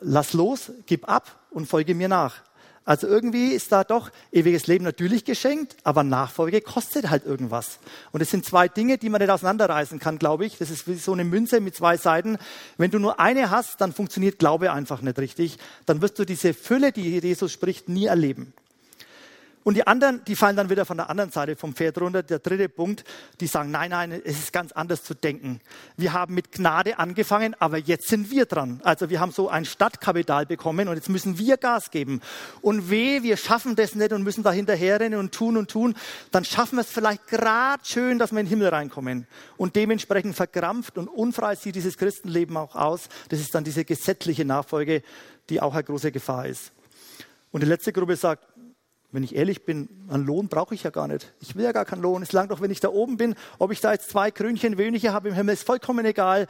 lass 0.00 0.32
los, 0.32 0.72
gib 0.86 1.08
ab 1.08 1.46
und 1.50 1.66
folge 1.66 1.94
mir 1.94 2.08
nach. 2.08 2.42
Also 2.86 3.08
irgendwie 3.08 3.48
ist 3.48 3.72
da 3.72 3.82
doch 3.82 4.10
ewiges 4.30 4.68
Leben 4.68 4.84
natürlich 4.84 5.24
geschenkt, 5.24 5.76
aber 5.82 6.04
Nachfolge 6.04 6.60
kostet 6.60 7.10
halt 7.10 7.26
irgendwas. 7.26 7.80
Und 8.12 8.20
es 8.20 8.30
sind 8.30 8.44
zwei 8.44 8.68
Dinge, 8.68 8.96
die 8.96 9.08
man 9.08 9.20
nicht 9.20 9.30
auseinanderreißen 9.30 9.98
kann, 9.98 10.18
glaube 10.18 10.46
ich. 10.46 10.56
Das 10.58 10.70
ist 10.70 10.86
wie 10.86 10.94
so 10.94 11.12
eine 11.12 11.24
Münze 11.24 11.60
mit 11.60 11.74
zwei 11.74 11.96
Seiten. 11.96 12.38
Wenn 12.78 12.92
du 12.92 13.00
nur 13.00 13.18
eine 13.18 13.50
hast, 13.50 13.80
dann 13.80 13.92
funktioniert 13.92 14.38
Glaube 14.38 14.72
einfach 14.72 15.02
nicht 15.02 15.18
richtig. 15.18 15.58
Dann 15.84 16.00
wirst 16.00 16.18
du 16.20 16.24
diese 16.24 16.54
Fülle, 16.54 16.92
die 16.92 17.18
Jesus 17.18 17.52
spricht, 17.52 17.88
nie 17.88 18.06
erleben. 18.06 18.52
Und 19.66 19.74
die 19.74 19.84
anderen, 19.84 20.22
die 20.26 20.36
fallen 20.36 20.54
dann 20.54 20.70
wieder 20.70 20.84
von 20.84 20.96
der 20.96 21.10
anderen 21.10 21.32
Seite 21.32 21.56
vom 21.56 21.74
Pferd 21.74 22.00
runter. 22.00 22.22
Der 22.22 22.38
dritte 22.38 22.68
Punkt, 22.68 23.02
die 23.40 23.48
sagen, 23.48 23.72
nein, 23.72 23.90
nein, 23.90 24.12
es 24.12 24.38
ist 24.38 24.52
ganz 24.52 24.70
anders 24.70 25.02
zu 25.02 25.12
denken. 25.12 25.60
Wir 25.96 26.12
haben 26.12 26.36
mit 26.36 26.52
Gnade 26.52 27.00
angefangen, 27.00 27.56
aber 27.58 27.76
jetzt 27.76 28.06
sind 28.06 28.30
wir 28.30 28.46
dran. 28.46 28.80
Also 28.84 29.10
wir 29.10 29.18
haben 29.18 29.32
so 29.32 29.48
ein 29.48 29.64
Stadtkapital 29.64 30.46
bekommen 30.46 30.86
und 30.86 30.94
jetzt 30.94 31.08
müssen 31.08 31.36
wir 31.38 31.56
Gas 31.56 31.90
geben. 31.90 32.20
Und 32.62 32.90
weh, 32.90 33.24
wir 33.24 33.36
schaffen 33.36 33.74
das 33.74 33.96
nicht 33.96 34.12
und 34.12 34.22
müssen 34.22 34.44
da 34.44 34.52
hinterherrennen 34.52 35.18
und 35.18 35.34
tun 35.34 35.56
und 35.56 35.68
tun. 35.68 35.96
Dann 36.30 36.44
schaffen 36.44 36.76
wir 36.76 36.82
es 36.82 36.90
vielleicht 36.90 37.26
gerade 37.26 37.82
schön, 37.84 38.20
dass 38.20 38.30
wir 38.30 38.38
in 38.38 38.46
den 38.46 38.50
Himmel 38.50 38.68
reinkommen. 38.68 39.26
Und 39.56 39.74
dementsprechend 39.74 40.36
verkrampft 40.36 40.96
und 40.96 41.08
unfrei 41.08 41.56
sieht 41.56 41.74
dieses 41.74 41.98
Christenleben 41.98 42.56
auch 42.56 42.76
aus. 42.76 43.08
Das 43.30 43.40
ist 43.40 43.52
dann 43.52 43.64
diese 43.64 43.84
gesetzliche 43.84 44.44
Nachfolge, 44.44 45.02
die 45.50 45.60
auch 45.60 45.74
eine 45.74 45.82
große 45.82 46.12
Gefahr 46.12 46.46
ist. 46.46 46.70
Und 47.50 47.62
die 47.62 47.66
letzte 47.66 47.92
Gruppe 47.92 48.14
sagt, 48.14 48.44
wenn 49.16 49.24
ich 49.24 49.34
ehrlich 49.34 49.64
bin, 49.64 49.88
einen 50.10 50.26
Lohn 50.26 50.48
brauche 50.48 50.74
ich 50.74 50.82
ja 50.82 50.90
gar 50.90 51.08
nicht. 51.08 51.32
Ich 51.40 51.56
will 51.56 51.64
ja 51.64 51.72
gar 51.72 51.86
keinen 51.86 52.02
Lohn. 52.02 52.22
Es 52.22 52.32
langt 52.32 52.50
doch, 52.50 52.60
wenn 52.60 52.70
ich 52.70 52.80
da 52.80 52.90
oben 52.90 53.16
bin, 53.16 53.34
ob 53.58 53.72
ich 53.72 53.80
da 53.80 53.90
jetzt 53.92 54.10
zwei 54.10 54.30
Krönchen 54.30 54.76
weniger 54.76 55.14
habe 55.14 55.30
im 55.30 55.34
Himmel, 55.34 55.54
ist 55.54 55.66
vollkommen 55.66 56.04
egal. 56.04 56.46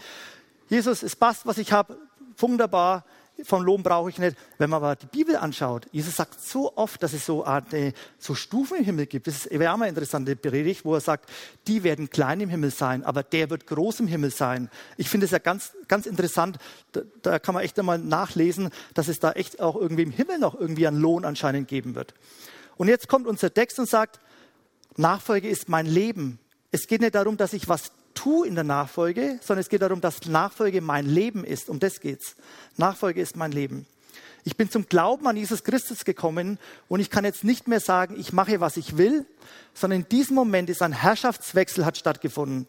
Jesus, 0.68 1.04
es 1.04 1.14
passt, 1.14 1.46
was 1.46 1.58
ich 1.58 1.70
habe, 1.70 1.96
wunderbar. 2.36 3.04
Vom 3.44 3.62
Lohn 3.62 3.84
brauche 3.84 4.10
ich 4.10 4.18
nicht. 4.18 4.36
Wenn 4.58 4.68
man 4.68 4.82
aber 4.82 4.96
die 4.96 5.06
Bibel 5.06 5.36
anschaut, 5.36 5.86
Jesus 5.92 6.16
sagt 6.16 6.40
so 6.40 6.76
oft, 6.76 7.00
dass 7.04 7.12
es 7.12 7.24
so, 7.24 7.44
eine, 7.44 7.92
so 8.18 8.34
Stufen 8.34 8.78
im 8.78 8.84
Himmel 8.84 9.06
gibt. 9.06 9.28
Das 9.28 9.46
auch 9.46 9.52
mal 9.52 9.74
eine 9.74 9.88
interessante 9.90 10.34
Predigt, 10.34 10.84
wo 10.84 10.94
er 10.94 11.00
sagt, 11.00 11.30
die 11.68 11.84
werden 11.84 12.10
klein 12.10 12.40
im 12.40 12.48
Himmel 12.48 12.72
sein, 12.72 13.04
aber 13.04 13.22
der 13.22 13.48
wird 13.48 13.68
groß 13.68 14.00
im 14.00 14.08
Himmel 14.08 14.32
sein. 14.32 14.70
Ich 14.96 15.08
finde 15.08 15.26
es 15.26 15.30
ja 15.30 15.38
ganz, 15.38 15.70
ganz 15.86 16.06
interessant. 16.06 16.58
Da, 16.90 17.02
da 17.22 17.38
kann 17.38 17.54
man 17.54 17.62
echt 17.62 17.78
einmal 17.78 18.00
nachlesen, 18.00 18.70
dass 18.94 19.06
es 19.06 19.20
da 19.20 19.30
echt 19.32 19.60
auch 19.60 19.76
irgendwie 19.76 20.02
im 20.02 20.10
Himmel 20.10 20.40
noch 20.40 20.58
irgendwie 20.58 20.88
einen 20.88 20.98
Lohn 20.98 21.24
anscheinend 21.24 21.68
geben 21.68 21.94
wird. 21.94 22.12
Und 22.76 22.88
jetzt 22.88 23.08
kommt 23.08 23.26
unser 23.26 23.52
Text 23.52 23.78
und 23.78 23.88
sagt, 23.88 24.20
Nachfolge 24.96 25.48
ist 25.48 25.68
mein 25.68 25.86
Leben. 25.86 26.38
Es 26.70 26.86
geht 26.86 27.00
nicht 27.00 27.14
darum, 27.14 27.36
dass 27.36 27.52
ich 27.52 27.68
was 27.68 27.92
tue 28.14 28.46
in 28.46 28.54
der 28.54 28.64
Nachfolge, 28.64 29.38
sondern 29.42 29.60
es 29.60 29.68
geht 29.68 29.82
darum, 29.82 30.00
dass 30.00 30.26
Nachfolge 30.26 30.80
mein 30.80 31.06
Leben 31.06 31.44
ist. 31.44 31.68
Um 31.68 31.78
das 31.78 32.00
geht's. 32.00 32.36
Nachfolge 32.76 33.20
ist 33.20 33.36
mein 33.36 33.52
Leben. 33.52 33.86
Ich 34.44 34.56
bin 34.56 34.70
zum 34.70 34.86
Glauben 34.88 35.26
an 35.26 35.36
Jesus 35.36 35.64
Christus 35.64 36.04
gekommen 36.04 36.58
und 36.88 37.00
ich 37.00 37.10
kann 37.10 37.24
jetzt 37.24 37.42
nicht 37.42 37.66
mehr 37.66 37.80
sagen, 37.80 38.14
ich 38.18 38.32
mache, 38.32 38.60
was 38.60 38.76
ich 38.76 38.96
will, 38.96 39.26
sondern 39.74 40.02
in 40.02 40.08
diesem 40.08 40.36
Moment 40.36 40.70
ist 40.70 40.82
ein 40.82 40.92
Herrschaftswechsel 40.92 41.84
hat 41.84 41.96
stattgefunden. 41.96 42.68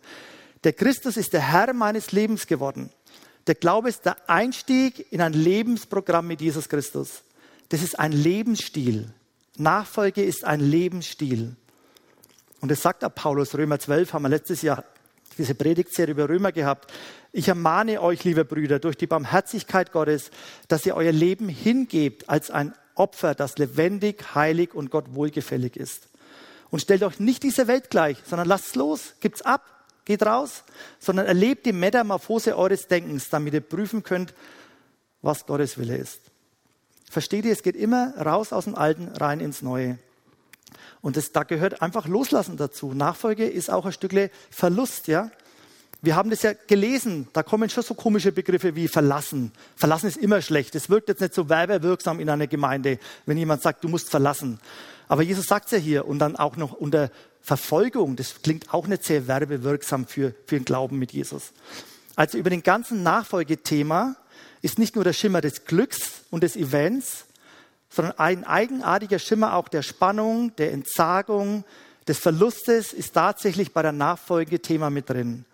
Der 0.63 0.73
Christus 0.73 1.17
ist 1.17 1.33
der 1.33 1.41
Herr 1.41 1.73
meines 1.73 2.11
Lebens 2.11 2.47
geworden. 2.47 2.89
Der 3.45 3.55
Glaube 3.55 3.89
ist 3.89 4.05
der 4.05 4.27
Einstieg 4.27 5.11
in 5.11 5.21
ein 5.21 5.33
Lebensprogramm 5.33 6.27
mit 6.27 6.41
Jesus 6.41 6.67
Christus. 6.67 7.21
Das 7.69 7.83
ist 7.83 7.99
ein 7.99 8.11
Lebensstil. 8.11 9.13
Nachfolge 9.59 10.23
ist 10.23 10.43
ein 10.43 10.59
Lebensstil. 10.59 11.55
Und 12.59 12.71
das 12.71 12.81
sagt 12.81 13.03
auch 13.03 13.13
Paulus, 13.13 13.55
Römer 13.55 13.79
12 13.79 14.13
haben 14.13 14.23
wir 14.23 14.29
letztes 14.29 14.61
Jahr 14.61 14.83
diese 15.37 15.55
Predigtserie 15.55 16.13
über 16.13 16.29
Römer 16.29 16.51
gehabt. 16.51 16.91
Ich 17.31 17.47
ermahne 17.47 18.01
euch, 18.01 18.23
liebe 18.23 18.45
Brüder, 18.45 18.79
durch 18.79 18.97
die 18.97 19.07
Barmherzigkeit 19.07 19.91
Gottes, 19.91 20.31
dass 20.67 20.85
ihr 20.85 20.95
euer 20.95 21.11
Leben 21.11 21.49
hingebt 21.49 22.29
als 22.29 22.49
ein 22.49 22.73
Opfer, 22.95 23.35
das 23.35 23.57
lebendig, 23.57 24.33
heilig 24.33 24.73
und 24.73 24.89
Gott 24.89 25.13
wohlgefällig 25.13 25.75
ist. 25.77 26.09
Und 26.69 26.81
stellt 26.81 27.03
euch 27.03 27.19
nicht 27.19 27.43
dieser 27.43 27.67
Welt 27.67 27.89
gleich, 27.89 28.17
sondern 28.25 28.47
lasst 28.47 28.75
los, 28.75 29.13
gibt's 29.19 29.43
ab, 29.43 29.63
geht 30.05 30.23
raus, 30.23 30.63
sondern 30.99 31.27
erlebt 31.27 31.65
die 31.65 31.73
Metamorphose 31.73 32.57
eures 32.57 32.87
Denkens, 32.87 33.29
damit 33.29 33.53
ihr 33.53 33.61
prüfen 33.61 34.03
könnt, 34.03 34.33
was 35.21 35.45
Gottes 35.45 35.77
Wille 35.77 35.97
ist. 35.97 36.21
Versteht 37.09 37.45
ihr, 37.45 37.53
es 37.53 37.63
geht 37.63 37.75
immer 37.75 38.13
raus 38.17 38.51
aus 38.51 38.65
dem 38.65 38.75
Alten, 38.75 39.07
rein 39.09 39.39
ins 39.39 39.61
Neue. 39.61 39.97
Und 41.01 41.15
das, 41.15 41.31
da 41.31 41.43
gehört 41.43 41.81
einfach 41.81 42.07
Loslassen 42.07 42.57
dazu. 42.57 42.93
Nachfolge 42.93 43.47
ist 43.47 43.69
auch 43.69 43.85
ein 43.85 43.93
Stückle 43.93 44.29
Verlust, 44.49 45.07
ja. 45.07 45.31
Wir 46.01 46.15
haben 46.15 46.29
das 46.29 46.43
ja 46.43 46.53
gelesen, 46.67 47.27
da 47.33 47.41
kommen 47.41 47.69
schon 47.69 47.81
so 47.81 47.95
komische 47.95 48.31
Begriffe 48.31 48.75
wie 48.75 48.87
verlassen. 48.87 49.51
Verlassen 49.75 50.07
ist 50.07 50.17
immer 50.17 50.41
schlecht. 50.41 50.75
Es 50.75 50.89
wirkt 50.89 51.09
jetzt 51.09 51.21
nicht 51.21 51.33
so 51.33 51.49
werbewirksam 51.49 52.19
in 52.19 52.29
einer 52.29 52.45
Gemeinde, 52.45 52.99
wenn 53.25 53.37
jemand 53.37 53.63
sagt, 53.63 53.83
du 53.83 53.87
musst 53.87 54.09
verlassen. 54.09 54.59
Aber 55.07 55.23
Jesus 55.23 55.47
sagt 55.47 55.65
es 55.65 55.71
ja 55.71 55.77
hier 55.79 56.07
und 56.07 56.19
dann 56.19 56.35
auch 56.35 56.55
noch 56.55 56.73
unter 56.73 57.09
Verfolgung. 57.41 58.15
Das 58.15 58.41
klingt 58.43 58.73
auch 58.73 58.87
nicht 58.87 59.05
sehr 59.05 59.27
werbewirksam 59.27 60.05
für, 60.05 60.35
für 60.45 60.57
den 60.57 60.65
Glauben 60.65 60.99
mit 60.99 61.13
Jesus. 61.13 61.51
Also 62.15 62.37
über 62.37 62.49
den 62.49 62.63
ganzen 62.63 63.01
Nachfolgethema 63.01 64.17
ist 64.61 64.77
nicht 64.77 64.95
nur 64.95 65.03
der 65.03 65.13
Schimmer 65.13 65.41
des 65.41 65.65
Glücks 65.65 66.16
und 66.31 66.43
des 66.43 66.55
Events, 66.55 67.25
sondern 67.89 68.17
ein 68.19 68.43
eigenartiger 68.43 69.19
Schimmer 69.19 69.55
auch 69.55 69.67
der 69.67 69.81
Spannung, 69.81 70.55
der 70.57 70.71
Entsagung, 70.71 71.63
des 72.07 72.19
Verlustes 72.19 72.93
ist 72.93 73.13
tatsächlich 73.13 73.73
bei 73.73 73.81
der 73.81 73.91
Nachfolge 73.91 74.61
Thema 74.61 74.89
mit 74.89 75.09
drin. 75.09 75.45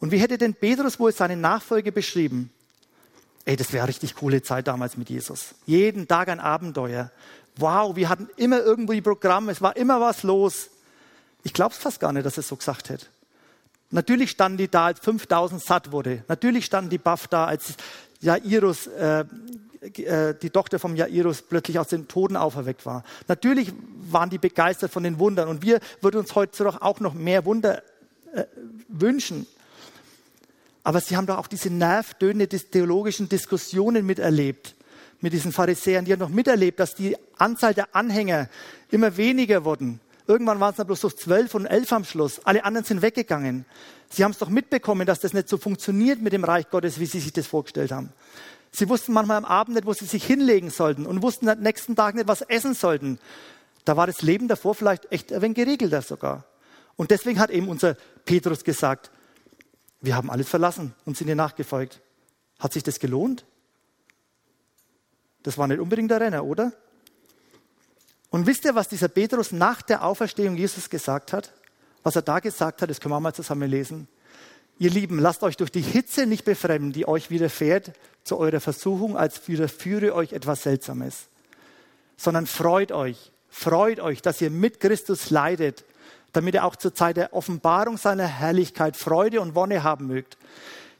Und 0.00 0.12
wie 0.12 0.18
hätte 0.18 0.38
denn 0.38 0.54
Petrus 0.54 1.00
wohl 1.00 1.12
seine 1.12 1.36
Nachfolge 1.36 1.90
beschrieben? 1.90 2.50
Ey, 3.44 3.56
das 3.56 3.72
wäre 3.72 3.88
richtig 3.88 4.14
coole 4.14 4.42
Zeit 4.42 4.68
damals 4.68 4.96
mit 4.96 5.10
Jesus. 5.10 5.54
Jeden 5.66 6.08
Tag 6.08 6.28
ein 6.28 6.40
Abenteuer. 6.40 7.10
Wow, 7.56 7.94
wir 7.96 8.08
hatten 8.08 8.28
immer 8.36 8.60
irgendwie 8.60 9.00
Programm, 9.00 9.48
es 9.48 9.60
war 9.60 9.76
immer 9.76 10.00
was 10.00 10.22
los. 10.22 10.70
Ich 11.42 11.52
glaube 11.52 11.74
es 11.74 11.78
fast 11.78 12.00
gar 12.00 12.12
nicht, 12.12 12.24
dass 12.24 12.36
er 12.36 12.40
es 12.40 12.48
so 12.48 12.56
gesagt 12.56 12.88
hätte. 12.88 13.06
Natürlich 13.90 14.30
standen 14.30 14.58
die 14.58 14.68
da, 14.68 14.86
als 14.86 15.00
5000 15.00 15.62
satt 15.62 15.92
wurde. 15.92 16.24
Natürlich 16.26 16.64
standen 16.64 16.90
die 16.90 16.98
baff 16.98 17.28
da, 17.28 17.44
als 17.44 17.74
Jairus, 18.20 18.86
äh, 18.88 19.24
äh, 19.84 20.34
die 20.40 20.50
Tochter 20.50 20.78
vom 20.78 20.96
Jairus 20.96 21.42
plötzlich 21.42 21.78
aus 21.78 21.88
den 21.88 22.08
Toten 22.08 22.36
auferweckt 22.36 22.86
war. 22.86 23.04
Natürlich 23.28 23.72
waren 24.10 24.30
die 24.30 24.38
begeistert 24.38 24.90
von 24.90 25.02
den 25.02 25.18
Wundern 25.18 25.48
und 25.48 25.62
wir 25.62 25.80
würden 26.00 26.18
uns 26.18 26.34
heute 26.34 26.64
doch 26.64 26.80
auch 26.80 27.00
noch 27.00 27.14
mehr 27.14 27.44
Wunder 27.44 27.82
äh, 28.32 28.44
wünschen. 28.88 29.46
Aber 30.82 31.00
sie 31.00 31.16
haben 31.16 31.26
doch 31.26 31.38
auch 31.38 31.46
diese 31.46 31.70
nervdöhnende 31.70 32.48
theologischen 32.48 33.28
Diskussionen 33.28 34.04
miterlebt 34.04 34.74
mit 35.20 35.32
diesen 35.32 35.52
Pharisäern. 35.52 36.04
Die 36.04 36.12
haben 36.12 36.20
noch 36.20 36.28
miterlebt, 36.28 36.78
dass 36.78 36.94
die 36.94 37.16
Anzahl 37.38 37.72
der 37.72 37.94
Anhänger 37.96 38.48
immer 38.90 39.16
weniger 39.16 39.64
wurden. 39.64 40.00
Irgendwann 40.26 40.60
waren 40.60 40.70
es 40.70 40.76
dann 40.76 40.86
bloß 40.86 41.00
so 41.00 41.10
zwölf 41.10 41.54
und 41.54 41.66
elf 41.66 41.92
am 41.92 42.04
Schluss. 42.04 42.40
Alle 42.44 42.64
anderen 42.64 42.84
sind 42.84 43.02
weggegangen. 43.02 43.66
Sie 44.10 44.24
haben 44.24 44.30
es 44.30 44.38
doch 44.38 44.48
mitbekommen, 44.48 45.06
dass 45.06 45.20
das 45.20 45.32
nicht 45.32 45.48
so 45.48 45.58
funktioniert 45.58 46.20
mit 46.20 46.32
dem 46.32 46.44
Reich 46.44 46.70
Gottes, 46.70 47.00
wie 47.00 47.06
sie 47.06 47.20
sich 47.20 47.32
das 47.32 47.46
vorgestellt 47.46 47.92
haben. 47.92 48.10
Sie 48.76 48.88
wussten 48.88 49.12
manchmal 49.12 49.36
am 49.36 49.44
Abend 49.44 49.76
nicht, 49.76 49.86
wo 49.86 49.92
sie 49.92 50.04
sich 50.04 50.24
hinlegen 50.24 50.68
sollten 50.68 51.06
und 51.06 51.22
wussten 51.22 51.48
am 51.48 51.60
nächsten 51.60 51.94
Tag 51.94 52.16
nicht, 52.16 52.26
was 52.26 52.42
essen 52.42 52.74
sollten. 52.74 53.20
Da 53.84 53.96
war 53.96 54.08
das 54.08 54.20
Leben 54.22 54.48
davor 54.48 54.74
vielleicht 54.74 55.12
echt 55.12 55.32
ein 55.32 55.42
wenig 55.42 55.56
geregelter 55.56 56.02
sogar. 56.02 56.44
Und 56.96 57.12
deswegen 57.12 57.38
hat 57.38 57.50
eben 57.50 57.68
unser 57.68 57.94
Petrus 58.24 58.64
gesagt, 58.64 59.12
wir 60.00 60.16
haben 60.16 60.28
alles 60.28 60.48
verlassen 60.48 60.92
und 61.04 61.16
sind 61.16 61.28
ihr 61.28 61.36
nachgefolgt. 61.36 62.00
Hat 62.58 62.72
sich 62.72 62.82
das 62.82 62.98
gelohnt? 62.98 63.44
Das 65.44 65.56
war 65.56 65.68
nicht 65.68 65.78
unbedingt 65.78 66.10
der 66.10 66.20
Renner, 66.20 66.44
oder? 66.44 66.72
Und 68.30 68.46
wisst 68.48 68.64
ihr, 68.64 68.74
was 68.74 68.88
dieser 68.88 69.06
Petrus 69.06 69.52
nach 69.52 69.82
der 69.82 70.04
Auferstehung 70.04 70.56
Jesus 70.56 70.90
gesagt 70.90 71.32
hat? 71.32 71.52
Was 72.02 72.16
er 72.16 72.22
da 72.22 72.40
gesagt 72.40 72.82
hat, 72.82 72.90
das 72.90 73.00
können 73.00 73.14
wir 73.14 73.20
mal 73.20 73.34
zusammen 73.34 73.70
lesen. 73.70 74.08
Ihr 74.78 74.90
Lieben, 74.90 75.18
lasst 75.18 75.42
euch 75.42 75.56
durch 75.56 75.70
die 75.70 75.80
Hitze 75.80 76.26
nicht 76.26 76.44
befremden, 76.44 76.92
die 76.92 77.06
euch 77.06 77.30
widerfährt 77.30 77.92
zu 78.24 78.38
eurer 78.38 78.60
Versuchung, 78.60 79.16
als 79.16 79.46
widerführe 79.46 80.14
euch 80.14 80.32
etwas 80.32 80.62
Seltsames, 80.62 81.28
sondern 82.16 82.46
freut 82.46 82.90
euch, 82.90 83.30
freut 83.48 84.00
euch, 84.00 84.20
dass 84.20 84.40
ihr 84.40 84.50
mit 84.50 84.80
Christus 84.80 85.30
leidet, 85.30 85.84
damit 86.32 86.54
ihr 86.54 86.64
auch 86.64 86.74
zur 86.74 86.94
Zeit 86.94 87.16
der 87.16 87.32
Offenbarung 87.32 87.96
seiner 87.98 88.26
Herrlichkeit 88.26 88.96
Freude 88.96 89.40
und 89.40 89.54
Wonne 89.54 89.84
haben 89.84 90.08
mögt. 90.08 90.36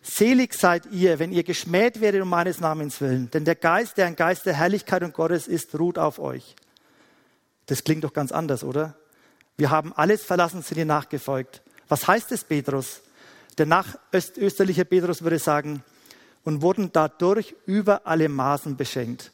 Selig 0.03 0.55
seid 0.55 0.87
ihr, 0.93 1.19
wenn 1.19 1.33
ihr 1.33 1.43
geschmäht 1.43 2.01
werdet 2.01 2.23
um 2.23 2.29
meines 2.29 2.61
Namens 2.61 3.01
willen, 3.01 3.31
denn 3.33 3.45
der 3.45 3.57
Geist, 3.57 3.97
der 3.97 4.07
ein 4.07 4.17
Geist 4.17 4.47
der 4.47 4.55
Herrlichkeit 4.55 5.03
und 5.03 5.15
Gottes 5.15 5.49
ist, 5.49 5.77
ruht 5.77 5.99
auf 5.99 6.21
euch. 6.21 6.55
Das 7.67 7.83
klingt 7.83 8.05
doch 8.05 8.13
ganz 8.13 8.31
anders, 8.31 8.63
oder? 8.63 8.95
Wir 9.57 9.71
haben 9.71 9.93
alles 9.97 10.23
verlassen, 10.23 10.63
sind 10.63 10.79
ihr 10.79 10.85
nachgefolgt. 10.85 11.63
Was 11.89 12.07
heißt 12.07 12.31
es, 12.33 12.45
Petrus? 12.45 13.01
Der 13.59 13.67
nachösterliche 13.67 14.85
Petrus 14.85 15.23
würde 15.23 15.39
sagen, 15.39 15.83
und 16.45 16.63
wurden 16.63 16.91
dadurch 16.93 17.55
über 17.67 18.07
alle 18.07 18.29
Maßen 18.29 18.77
beschenkt. 18.77 19.33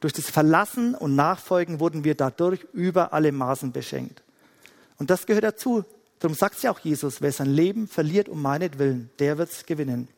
Durch 0.00 0.12
das 0.12 0.30
Verlassen 0.30 0.94
und 0.94 1.16
Nachfolgen 1.16 1.80
wurden 1.80 2.04
wir 2.04 2.14
dadurch 2.14 2.66
über 2.72 3.12
alle 3.12 3.32
Maßen 3.32 3.72
beschenkt. 3.72 4.22
Und 4.98 5.10
das 5.10 5.26
gehört 5.26 5.44
dazu. 5.44 5.84
Darum 6.18 6.36
sagt 6.36 6.56
es 6.56 6.62
ja 6.62 6.70
auch 6.70 6.78
Jesus, 6.78 7.20
wer 7.20 7.32
sein 7.32 7.50
Leben 7.50 7.88
verliert 7.88 8.28
um 8.28 8.40
meinetwillen, 8.42 9.10
der 9.18 9.38
wird 9.38 9.50
es 9.50 9.66
gewinnen. 9.66 10.08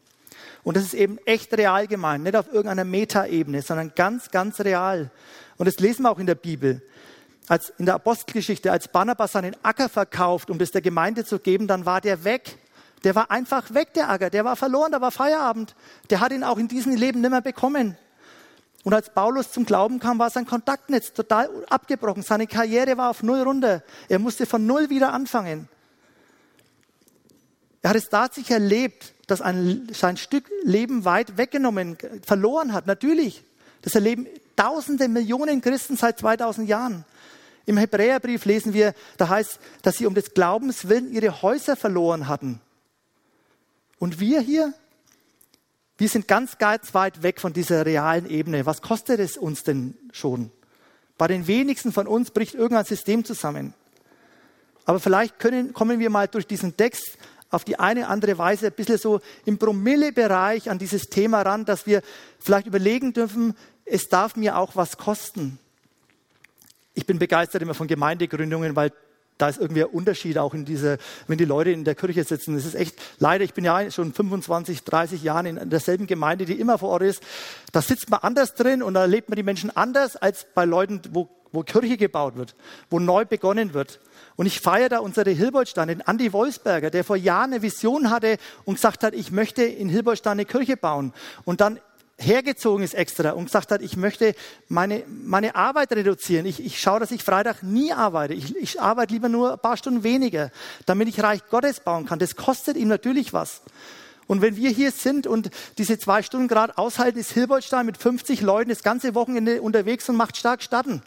Und 0.62 0.76
das 0.76 0.84
ist 0.84 0.94
eben 0.94 1.18
echt 1.24 1.56
real 1.56 1.86
gemeint, 1.86 2.24
nicht 2.24 2.36
auf 2.36 2.48
irgendeiner 2.48 2.84
Metaebene, 2.84 3.62
sondern 3.62 3.92
ganz, 3.94 4.30
ganz 4.30 4.60
real. 4.60 5.10
Und 5.56 5.66
das 5.66 5.78
lesen 5.78 6.02
wir 6.02 6.10
auch 6.10 6.18
in 6.18 6.26
der 6.26 6.34
Bibel. 6.34 6.82
Als 7.46 7.72
in 7.78 7.86
der 7.86 7.94
Apostelgeschichte, 7.94 8.72
als 8.72 8.88
Barnabas 8.88 9.32
seinen 9.32 9.54
Acker 9.62 9.88
verkauft, 9.88 10.50
um 10.50 10.58
das 10.58 10.70
der 10.70 10.80
Gemeinde 10.80 11.24
zu 11.24 11.38
geben, 11.38 11.66
dann 11.66 11.86
war 11.86 12.00
der 12.00 12.24
weg. 12.24 12.58
Der 13.04 13.14
war 13.14 13.30
einfach 13.30 13.72
weg, 13.74 13.92
der 13.94 14.08
Acker. 14.08 14.30
Der 14.30 14.44
war 14.44 14.56
verloren, 14.56 14.92
da 14.92 15.00
war 15.00 15.10
Feierabend. 15.10 15.74
Der 16.10 16.20
hat 16.20 16.32
ihn 16.32 16.42
auch 16.42 16.58
in 16.58 16.68
diesem 16.68 16.96
Leben 16.96 17.20
nicht 17.20 17.30
mehr 17.30 17.42
bekommen. 17.42 17.96
Und 18.82 18.92
als 18.92 19.10
Paulus 19.10 19.50
zum 19.52 19.64
Glauben 19.64 19.98
kam, 19.98 20.18
war 20.18 20.30
sein 20.30 20.46
Kontaktnetz 20.46 21.12
total 21.12 21.48
abgebrochen. 21.70 22.22
Seine 22.22 22.46
Karriere 22.46 22.96
war 22.96 23.10
auf 23.10 23.22
Null 23.22 23.42
runter. 23.42 23.82
Er 24.08 24.18
musste 24.18 24.46
von 24.46 24.66
Null 24.66 24.90
wieder 24.90 25.12
anfangen. 25.12 25.68
Er 27.82 27.90
hat 27.90 27.96
es 27.96 28.08
tatsächlich 28.08 28.50
erlebt, 28.50 29.12
dass 29.26 29.40
ein, 29.40 29.88
sein 29.92 30.16
Stück 30.16 30.50
Leben 30.62 31.04
weit 31.04 31.36
weggenommen, 31.36 31.98
verloren 32.26 32.72
hat. 32.72 32.86
Natürlich. 32.86 33.42
Das 33.82 33.94
erleben 33.94 34.26
Tausende, 34.56 35.08
Millionen 35.08 35.60
Christen 35.60 35.96
seit 35.96 36.18
2000 36.18 36.68
Jahren. 36.68 37.04
Im 37.66 37.76
Hebräerbrief 37.76 38.44
lesen 38.44 38.72
wir, 38.72 38.94
da 39.16 39.28
heißt, 39.28 39.58
dass 39.82 39.96
sie 39.96 40.06
um 40.06 40.14
des 40.14 40.32
Glaubens 40.34 40.88
willen 40.88 41.10
ihre 41.12 41.42
Häuser 41.42 41.76
verloren 41.76 42.28
hatten. 42.28 42.60
Und 43.98 44.20
wir 44.20 44.40
hier, 44.40 44.74
wir 45.96 46.08
sind 46.08 46.26
ganz, 46.26 46.58
ganz 46.58 46.94
weit 46.94 47.22
weg 47.22 47.40
von 47.40 47.52
dieser 47.52 47.86
realen 47.86 48.28
Ebene. 48.28 48.66
Was 48.66 48.82
kostet 48.82 49.20
es 49.20 49.36
uns 49.36 49.62
denn 49.62 49.96
schon? 50.12 50.50
Bei 51.16 51.28
den 51.28 51.46
wenigsten 51.46 51.92
von 51.92 52.06
uns 52.06 52.30
bricht 52.30 52.54
irgendein 52.54 52.84
System 52.84 53.24
zusammen. 53.24 53.74
Aber 54.84 55.00
vielleicht 55.00 55.38
können, 55.38 55.72
kommen 55.72 56.00
wir 56.00 56.10
mal 56.10 56.28
durch 56.28 56.46
diesen 56.46 56.76
Text 56.76 57.16
auf 57.50 57.64
die 57.64 57.78
eine 57.78 58.08
andere 58.08 58.36
Weise 58.36 58.66
ein 58.66 58.72
bisschen 58.72 58.98
so 58.98 59.20
im 59.44 59.58
Promille-Bereich 59.58 60.68
an 60.70 60.78
dieses 60.78 61.04
Thema 61.04 61.42
ran, 61.42 61.64
dass 61.64 61.86
wir 61.86 62.02
vielleicht 62.38 62.66
überlegen 62.66 63.12
dürfen, 63.12 63.54
es 63.84 64.08
darf 64.08 64.34
mir 64.34 64.58
auch 64.58 64.74
was 64.76 64.98
kosten. 64.98 65.58
Ich 66.94 67.06
bin 67.06 67.18
begeistert 67.18 67.62
immer 67.62 67.74
von 67.74 67.86
Gemeindegründungen, 67.86 68.74
weil 68.74 68.92
da 69.38 69.48
ist 69.48 69.58
irgendwie 69.58 69.82
ein 69.82 69.90
Unterschied 69.90 70.38
auch 70.38 70.54
in 70.54 70.64
dieser, 70.64 70.98
wenn 71.26 71.38
die 71.38 71.44
Leute 71.44 71.70
in 71.70 71.84
der 71.84 71.94
Kirche 71.94 72.22
sitzen. 72.22 72.56
Es 72.56 72.64
ist 72.64 72.74
echt, 72.74 72.96
leider, 73.18 73.44
ich 73.44 73.52
bin 73.52 73.64
ja 73.64 73.90
schon 73.90 74.12
25, 74.12 74.84
30 74.84 75.22
Jahre 75.22 75.48
in 75.48 75.70
derselben 75.70 76.06
Gemeinde, 76.06 76.44
die 76.44 76.58
immer 76.60 76.78
vor 76.78 76.90
Ort 76.90 77.02
ist. 77.02 77.22
Da 77.72 77.82
sitzt 77.82 78.10
man 78.10 78.20
anders 78.20 78.54
drin 78.54 78.82
und 78.82 78.94
da 78.94 79.02
erlebt 79.02 79.28
man 79.28 79.36
die 79.36 79.42
Menschen 79.42 79.74
anders 79.76 80.16
als 80.16 80.46
bei 80.54 80.64
Leuten, 80.64 81.00
wo, 81.10 81.28
wo 81.50 81.62
Kirche 81.62 81.96
gebaut 81.96 82.36
wird, 82.36 82.54
wo 82.90 83.00
neu 83.00 83.24
begonnen 83.24 83.74
wird. 83.74 83.98
Und 84.36 84.46
ich 84.46 84.60
feiere 84.60 84.88
da 84.88 84.98
unsere 84.98 85.30
Hilbertstein, 85.30 85.88
den 85.88 86.02
Andi 86.02 86.32
Wolfsberger, 86.32 86.90
der 86.90 87.02
vor 87.02 87.16
Jahren 87.16 87.52
eine 87.52 87.62
Vision 87.62 88.10
hatte 88.10 88.38
und 88.64 88.74
gesagt 88.74 89.02
hat, 89.02 89.14
ich 89.14 89.32
möchte 89.32 89.64
in 89.64 89.88
Hilbertstein 89.88 90.32
eine 90.32 90.44
Kirche 90.44 90.76
bauen. 90.76 91.12
Und 91.44 91.60
dann 91.60 91.80
hergezogen 92.18 92.84
ist 92.84 92.94
extra 92.94 93.30
und 93.30 93.46
gesagt 93.46 93.70
hat, 93.70 93.82
ich 93.82 93.96
möchte 93.96 94.34
meine, 94.68 95.02
meine 95.08 95.56
Arbeit 95.56 95.92
reduzieren. 95.92 96.46
Ich, 96.46 96.64
ich 96.64 96.80
schaue, 96.80 97.00
dass 97.00 97.10
ich 97.10 97.22
Freitag 97.22 97.62
nie 97.62 97.92
arbeite. 97.92 98.34
Ich, 98.34 98.56
ich 98.56 98.80
arbeite 98.80 99.12
lieber 99.12 99.28
nur 99.28 99.52
ein 99.52 99.58
paar 99.58 99.76
Stunden 99.76 100.04
weniger, 100.04 100.50
damit 100.86 101.08
ich 101.08 101.22
Reich 101.22 101.40
Gottes 101.50 101.80
bauen 101.80 102.06
kann. 102.06 102.18
Das 102.18 102.36
kostet 102.36 102.76
ihm 102.76 102.88
natürlich 102.88 103.32
was. 103.32 103.62
Und 104.26 104.40
wenn 104.40 104.56
wir 104.56 104.70
hier 104.70 104.90
sind 104.90 105.26
und 105.26 105.50
diese 105.76 105.98
zwei 105.98 106.22
Stunden 106.22 106.48
gerade 106.48 106.78
aushalten, 106.78 107.18
ist 107.18 107.32
Hilbertstein 107.32 107.84
mit 107.84 107.98
50 107.98 108.40
Leuten 108.40 108.70
das 108.70 108.82
ganze 108.82 109.14
Wochenende 109.14 109.60
unterwegs 109.60 110.08
und 110.08 110.16
macht 110.16 110.36
stark 110.36 110.62
Statten. 110.62 111.02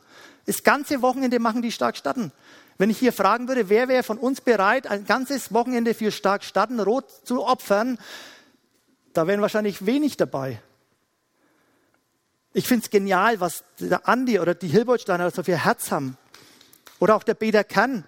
Das 0.46 0.64
ganze 0.64 1.02
Wochenende 1.02 1.40
machen 1.40 1.62
die 1.62 1.72
stark 1.72 1.98
Statten. 1.98 2.32
Wenn 2.78 2.92
ich 2.92 3.00
hier 3.00 3.12
fragen 3.12 3.48
würde, 3.48 3.70
wer 3.70 3.88
wäre 3.88 4.04
von 4.04 4.20
uns 4.20 4.40
bereit, 4.40 4.86
ein 4.86 5.06
ganzes 5.06 5.52
Wochenende 5.52 5.96
für 5.96 6.12
stark 6.12 6.44
Statten 6.44 6.80
rot 6.80 7.06
zu 7.24 7.44
opfern, 7.44 7.98
da 9.14 9.26
wären 9.26 9.42
wahrscheinlich 9.42 9.88
wenig 9.88 10.16
dabei. 10.18 10.62
Ich 12.58 12.68
finde 12.68 12.86
es 12.86 12.90
genial, 12.90 13.40
was 13.40 13.64
der 13.80 14.10
Andi 14.10 14.40
oder 14.40 14.56
die 14.56 14.68
Hilbertsteiner 14.68 15.30
so 15.30 15.44
viel 15.44 15.58
Herz 15.58 15.92
haben. 15.92 16.18
Oder 16.98 17.16
auch 17.16 17.22
der 17.22 17.36
Peter 17.36 17.64
Kern, 17.64 18.04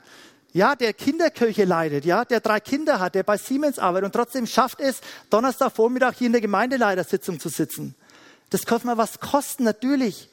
ja, 0.54 0.76
der 0.76 0.94
Kinderkirche 0.94 1.66
leidet, 1.66 2.04
ja, 2.04 2.26
der 2.26 2.40
drei 2.40 2.60
Kinder 2.60 3.00
hat, 3.00 3.14
der 3.14 3.22
bei 3.22 3.38
Siemens 3.38 3.78
arbeitet 3.78 4.06
und 4.06 4.14
trotzdem 4.14 4.48
schafft 4.48 4.80
es, 4.80 5.02
Donnerstagvormittag 5.30 6.16
hier 6.18 6.26
in 6.26 6.32
der 6.32 6.42
Gemeindeleitersitzung 6.42 7.40
zu 7.40 7.50
sitzen. 7.50 7.94
Das 8.50 8.66
kostet 8.66 8.86
mal 8.86 8.98
was 8.98 9.20
kosten, 9.20 9.66
natürlich. 9.66 10.30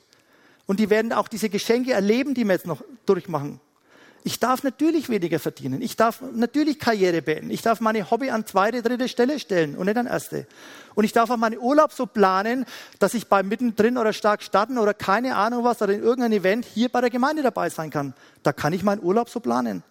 Und 0.64 0.80
die 0.80 0.88
werden 0.88 1.12
auch 1.12 1.28
diese 1.28 1.50
Geschenke 1.50 1.92
erleben, 1.92 2.32
die 2.32 2.46
wir 2.46 2.54
jetzt 2.54 2.66
noch 2.66 2.82
durchmachen. 3.04 3.60
Ich 4.26 4.40
darf 4.40 4.64
natürlich 4.64 5.08
weniger 5.08 5.38
verdienen. 5.38 5.80
Ich 5.80 5.94
darf 5.94 6.20
natürlich 6.20 6.80
Karriere 6.80 7.22
beenden. 7.22 7.48
Ich 7.48 7.62
darf 7.62 7.80
meine 7.80 8.10
Hobby 8.10 8.30
an 8.30 8.44
zweite, 8.44 8.82
dritte 8.82 9.08
Stelle 9.08 9.38
stellen 9.38 9.76
und 9.76 9.86
nicht 9.86 9.96
an 9.96 10.08
erste. 10.08 10.48
Und 10.96 11.04
ich 11.04 11.12
darf 11.12 11.30
auch 11.30 11.36
meinen 11.36 11.60
Urlaub 11.60 11.92
so 11.92 12.06
planen, 12.06 12.64
dass 12.98 13.14
ich 13.14 13.28
bei 13.28 13.44
mittendrin 13.44 13.96
oder 13.96 14.12
stark 14.12 14.42
starten 14.42 14.78
oder 14.78 14.94
keine 14.94 15.36
Ahnung 15.36 15.62
was 15.62 15.80
oder 15.80 15.92
in 15.92 16.02
irgendeinem 16.02 16.40
Event 16.40 16.64
hier 16.64 16.88
bei 16.88 17.00
der 17.00 17.10
Gemeinde 17.10 17.44
dabei 17.44 17.70
sein 17.70 17.90
kann. 17.90 18.14
Da 18.42 18.52
kann 18.52 18.72
ich 18.72 18.82
meinen 18.82 19.00
Urlaub 19.00 19.28
so 19.28 19.38
planen. 19.38 19.84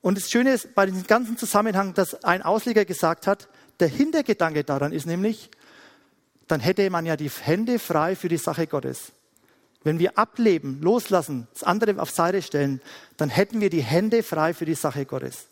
Und 0.00 0.16
das 0.16 0.30
Schöne 0.30 0.52
ist 0.52 0.72
bei 0.76 0.86
diesem 0.86 1.04
ganzen 1.04 1.36
Zusammenhang, 1.36 1.94
dass 1.94 2.22
ein 2.22 2.42
Ausleger 2.42 2.84
gesagt 2.84 3.26
hat, 3.26 3.48
der 3.80 3.88
Hintergedanke 3.88 4.62
daran 4.62 4.92
ist 4.92 5.06
nämlich, 5.06 5.50
dann 6.46 6.60
hätte 6.60 6.88
man 6.88 7.04
ja 7.04 7.16
die 7.16 7.30
Hände 7.30 7.80
frei 7.80 8.14
für 8.14 8.28
die 8.28 8.36
Sache 8.36 8.68
Gottes. 8.68 9.10
Wenn 9.84 9.98
wir 9.98 10.16
ableben, 10.16 10.80
loslassen, 10.80 11.48
das 11.52 11.64
andere 11.64 12.00
auf 12.00 12.10
Seite 12.10 12.42
stellen, 12.42 12.80
dann 13.16 13.28
hätten 13.28 13.60
wir 13.60 13.70
die 13.70 13.82
Hände 13.82 14.22
frei 14.22 14.54
für 14.54 14.64
die 14.64 14.74
Sache 14.74 15.04
Gottes. 15.04 15.48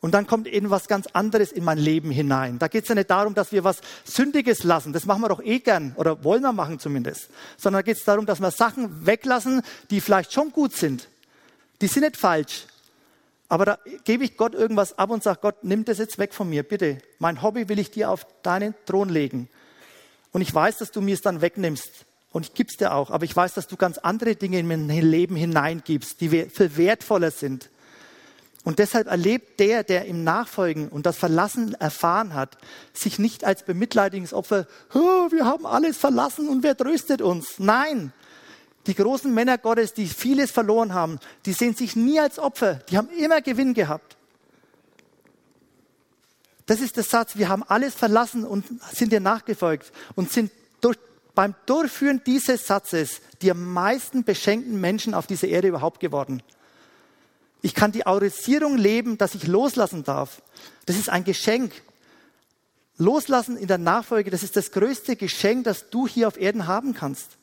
Und 0.00 0.12
dann 0.12 0.26
kommt 0.26 0.46
eben 0.46 0.70
was 0.70 0.86
ganz 0.86 1.08
anderes 1.08 1.50
in 1.50 1.64
mein 1.64 1.78
Leben 1.78 2.10
hinein. 2.10 2.58
Da 2.60 2.68
geht 2.68 2.84
es 2.84 2.88
ja 2.88 2.94
nicht 2.94 3.10
darum, 3.10 3.34
dass 3.34 3.50
wir 3.50 3.64
was 3.64 3.80
Sündiges 4.04 4.62
lassen. 4.62 4.92
Das 4.92 5.06
machen 5.06 5.22
wir 5.22 5.28
doch 5.28 5.42
eh 5.42 5.58
gern 5.58 5.92
oder 5.96 6.22
wollen 6.22 6.42
wir 6.42 6.52
machen 6.52 6.78
zumindest. 6.78 7.28
Sondern 7.56 7.80
da 7.80 7.82
geht 7.82 7.96
es 7.96 8.04
darum, 8.04 8.24
dass 8.24 8.40
wir 8.40 8.52
Sachen 8.52 9.06
weglassen, 9.06 9.62
die 9.90 10.00
vielleicht 10.00 10.32
schon 10.32 10.52
gut 10.52 10.72
sind. 10.72 11.08
Die 11.80 11.88
sind 11.88 12.04
nicht 12.04 12.16
falsch. 12.16 12.66
Aber 13.48 13.64
da 13.64 13.78
gebe 14.04 14.24
ich 14.24 14.36
Gott 14.36 14.54
irgendwas 14.54 14.96
ab 14.98 15.10
und 15.10 15.22
sage, 15.22 15.40
Gott, 15.42 15.64
nimm 15.64 15.84
das 15.84 15.98
jetzt 15.98 16.18
weg 16.18 16.32
von 16.32 16.48
mir, 16.48 16.62
bitte. 16.62 16.98
Mein 17.18 17.42
Hobby 17.42 17.68
will 17.68 17.78
ich 17.78 17.90
dir 17.90 18.10
auf 18.10 18.26
deinen 18.42 18.74
Thron 18.86 19.08
legen. 19.08 19.48
Und 20.32 20.42
ich 20.42 20.54
weiß, 20.54 20.78
dass 20.78 20.92
du 20.92 21.00
mir 21.00 21.14
es 21.14 21.22
dann 21.22 21.40
wegnimmst. 21.40 22.04
Und 22.30 22.46
ich 22.46 22.54
gib's 22.54 22.76
dir 22.76 22.92
auch. 22.94 23.10
Aber 23.10 23.24
ich 23.24 23.34
weiß, 23.34 23.54
dass 23.54 23.68
du 23.68 23.76
ganz 23.76 23.98
andere 23.98 24.36
Dinge 24.36 24.58
in 24.58 24.68
mein 24.68 24.88
Leben 24.88 25.36
hineingibst, 25.36 26.20
die 26.20 26.28
viel 26.28 26.76
wertvoller 26.76 27.30
sind. 27.30 27.70
Und 28.64 28.80
deshalb 28.80 29.06
erlebt 29.06 29.60
der, 29.60 29.82
der 29.82 30.04
im 30.04 30.24
Nachfolgen 30.24 30.88
und 30.88 31.06
das 31.06 31.16
Verlassen 31.16 31.74
erfahren 31.74 32.34
hat, 32.34 32.58
sich 32.92 33.18
nicht 33.18 33.44
als 33.44 33.62
bemitleidigendes 33.62 34.34
Opfer, 34.34 34.66
oh, 34.92 35.30
wir 35.30 35.46
haben 35.46 35.64
alles 35.64 35.96
verlassen 35.96 36.48
und 36.48 36.62
wer 36.62 36.76
tröstet 36.76 37.22
uns? 37.22 37.58
Nein. 37.58 38.12
Die 38.86 38.94
großen 38.94 39.32
Männer 39.32 39.58
Gottes, 39.58 39.94
die 39.94 40.06
vieles 40.06 40.50
verloren 40.50 40.92
haben, 40.92 41.18
die 41.46 41.52
sehen 41.52 41.74
sich 41.74 41.96
nie 41.96 42.20
als 42.20 42.38
Opfer. 42.38 42.74
Die 42.90 42.98
haben 42.98 43.08
immer 43.10 43.40
Gewinn 43.40 43.74
gehabt. 43.74 44.18
Das 46.66 46.80
ist 46.80 46.96
der 46.96 47.04
Satz, 47.04 47.36
wir 47.36 47.48
haben 47.48 47.62
alles 47.62 47.94
verlassen 47.94 48.44
und 48.44 48.66
sind 48.92 49.12
dir 49.12 49.20
nachgefolgt 49.20 49.90
und 50.14 50.30
sind 50.30 50.50
durch 50.82 50.98
beim 51.38 51.54
Durchführen 51.66 52.20
dieses 52.26 52.66
Satzes 52.66 53.20
die 53.42 53.52
am 53.52 53.72
meisten 53.72 54.24
beschenkten 54.24 54.80
Menschen 54.80 55.14
auf 55.14 55.28
dieser 55.28 55.46
Erde 55.46 55.68
überhaupt 55.68 56.00
geworden. 56.00 56.42
Ich 57.62 57.76
kann 57.76 57.92
die 57.92 58.04
Aurisierung 58.04 58.76
leben, 58.76 59.18
dass 59.18 59.36
ich 59.36 59.46
loslassen 59.46 60.02
darf. 60.02 60.42
Das 60.86 60.96
ist 60.96 61.08
ein 61.08 61.22
Geschenk. 61.22 61.70
Loslassen 62.96 63.56
in 63.56 63.68
der 63.68 63.78
Nachfolge, 63.78 64.32
das 64.32 64.42
ist 64.42 64.56
das 64.56 64.72
größte 64.72 65.14
Geschenk, 65.14 65.62
das 65.62 65.90
du 65.90 66.08
hier 66.08 66.26
auf 66.26 66.40
Erden 66.40 66.66
haben 66.66 66.92
kannst. 66.92 67.38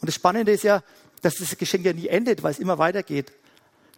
Und 0.00 0.06
das 0.06 0.14
Spannende 0.14 0.52
ist 0.52 0.62
ja, 0.62 0.84
dass 1.22 1.38
das 1.38 1.58
Geschenk 1.58 1.84
ja 1.84 1.92
nie 1.92 2.06
endet, 2.06 2.44
weil 2.44 2.52
es 2.52 2.60
immer 2.60 2.78
weitergeht. 2.78 3.32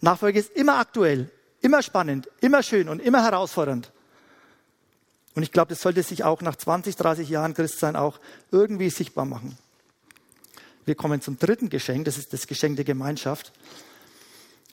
Nachfolge 0.01 0.39
ist 0.39 0.57
immer 0.57 0.79
aktuell, 0.79 1.31
immer 1.61 1.83
spannend, 1.83 2.31
immer 2.41 2.63
schön 2.63 2.89
und 2.89 2.99
immer 2.99 3.23
herausfordernd. 3.23 3.93
Und 5.35 5.43
ich 5.43 5.53
glaube, 5.53 5.71
das 5.71 5.83
sollte 5.83 6.03
sich 6.03 6.25
auch 6.25 6.43
nach 6.43 6.57
20, 6.57 6.97
30 6.97 7.29
Jahren 7.29 7.55
Christsein 7.55 7.97
auch 7.97 8.21
irgendwie 8.51 8.91
sichtbar 8.91 9.25
machen. 9.25 9.59
Wir 10.85 10.95
kommen 10.95 11.21
zum 11.21 11.39
dritten 11.39 11.71
Geschenk, 11.71 12.05
das 12.05 12.19
ist 12.19 12.33
das 12.33 12.47
Geschenk 12.47 12.77
der 12.77 12.85
Gemeinschaft. 12.85 13.53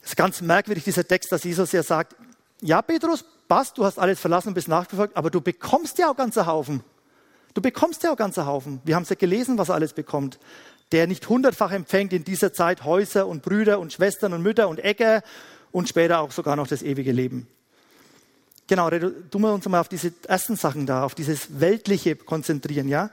Es 0.03 0.11
ist 0.11 0.15
ganz 0.17 0.41
merkwürdig, 0.41 0.83
dieser 0.83 1.07
Text, 1.07 1.31
dass 1.31 1.43
Jesus 1.43 1.71
ja 1.71 1.83
sagt, 1.83 2.15
ja, 2.61 2.81
Petrus, 2.81 3.23
passt, 3.47 3.77
du 3.77 3.85
hast 3.85 3.97
alles 3.97 4.19
verlassen 4.19 4.49
und 4.49 4.53
bist 4.53 4.67
nachgefolgt, 4.67 5.15
aber 5.17 5.29
du 5.29 5.41
bekommst 5.41 5.97
ja 5.97 6.09
auch 6.09 6.15
ganze 6.15 6.45
Haufen. 6.45 6.83
Du 7.53 7.61
bekommst 7.61 8.03
ja 8.03 8.11
auch 8.13 8.17
ganze 8.17 8.45
Haufen. 8.45 8.81
Wir 8.83 8.95
haben 8.95 9.03
es 9.03 9.09
ja 9.09 9.15
gelesen, 9.15 9.57
was 9.57 9.69
er 9.69 9.75
alles 9.75 9.93
bekommt. 9.93 10.39
Der 10.91 11.07
nicht 11.07 11.27
hundertfach 11.27 11.71
empfängt 11.71 12.13
in 12.13 12.23
dieser 12.23 12.53
Zeit 12.53 12.83
Häuser 12.83 13.27
und 13.27 13.41
Brüder 13.41 13.79
und 13.79 13.93
Schwestern 13.93 14.33
und 14.33 14.41
Mütter 14.41 14.69
und 14.69 14.79
Äcker 14.79 15.21
und 15.71 15.89
später 15.89 16.19
auch 16.19 16.31
sogar 16.31 16.55
noch 16.55 16.67
das 16.67 16.81
ewige 16.81 17.11
Leben. 17.11 17.47
Genau, 18.71 18.89
tun 18.89 19.41
wir 19.41 19.53
uns 19.53 19.67
mal 19.67 19.81
auf 19.81 19.89
diese 19.89 20.13
ersten 20.29 20.55
Sachen 20.55 20.85
da, 20.85 21.03
auf 21.03 21.13
dieses 21.13 21.59
Weltliche 21.59 22.15
konzentrieren, 22.15 22.87
ja. 22.87 23.09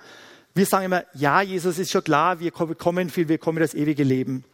Wir 0.54 0.66
sagen 0.66 0.84
immer, 0.84 1.02
ja, 1.14 1.42
Jesus 1.42 1.80
ist 1.80 1.90
schon 1.90 2.04
klar, 2.04 2.38
wir 2.38 2.52
bekommen 2.52 3.10
viel, 3.10 3.28
wir 3.28 3.38
kommen 3.38 3.58
das 3.58 3.74
ewige 3.74 4.04
Leben. 4.04 4.44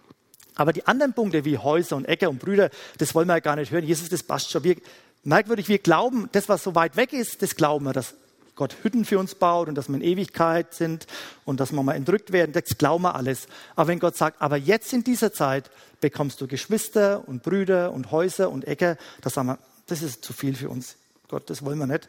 Aber 0.55 0.73
die 0.73 0.87
anderen 0.87 1.13
Punkte 1.13 1.45
wie 1.45 1.59
Häuser 1.59 1.97
und 1.97 2.07
Äcker 2.07 2.31
und 2.31 2.39
Brüder, 2.39 2.71
das 2.97 3.15
wollen 3.15 3.29
wir 3.29 3.35
ja 3.35 3.41
gar 3.41 3.57
nicht 3.57 3.71
hören. 3.71 3.85
Jesus, 3.85 4.09
das 4.09 4.23
passt 4.23 4.51
schon. 4.51 4.65
Wir, 4.65 4.77
merkwürdig, 5.25 5.69
wir 5.69 5.77
glauben, 5.77 6.31
das, 6.33 6.49
was 6.49 6.63
so 6.63 6.75
weit 6.75 6.97
weg 6.97 7.13
ist, 7.13 7.43
das 7.43 7.55
glauben 7.55 7.85
wir, 7.85 7.93
dass 7.93 8.15
Gott 8.55 8.75
Hütten 8.83 9.05
für 9.05 9.19
uns 9.19 9.35
baut 9.35 9.69
und 9.69 9.75
dass 9.75 9.91
wir 9.91 9.97
in 9.97 10.01
Ewigkeit 10.01 10.73
sind 10.73 11.07
und 11.45 11.61
dass 11.61 11.71
wir 11.71 11.83
mal 11.83 11.97
entrückt 11.97 12.33
werden, 12.33 12.53
das 12.53 12.79
glauben 12.79 13.05
wir 13.05 13.15
alles. 13.15 13.47
Aber 13.77 13.89
wenn 13.89 13.99
Gott 13.99 14.17
sagt, 14.17 14.41
aber 14.41 14.57
jetzt 14.57 14.91
in 14.95 15.05
dieser 15.05 15.35
Zeit 15.35 15.71
bekommst 16.01 16.41
du 16.41 16.47
Geschwister 16.47 17.29
und 17.29 17.43
Brüder 17.43 17.93
und 17.93 18.11
Häuser 18.11 18.51
und 18.51 18.67
Äcker, 18.67 18.97
das 19.21 19.35
sagen 19.35 19.49
wir, 19.49 19.59
das 19.87 20.03
ist 20.03 20.25
zu 20.25 20.33
viel 20.33 20.55
für 20.55 20.69
uns. 20.69 20.97
Gott, 21.29 21.49
das 21.51 21.65
wollen 21.65 21.79
wir 21.79 21.87
nicht. 21.87 22.09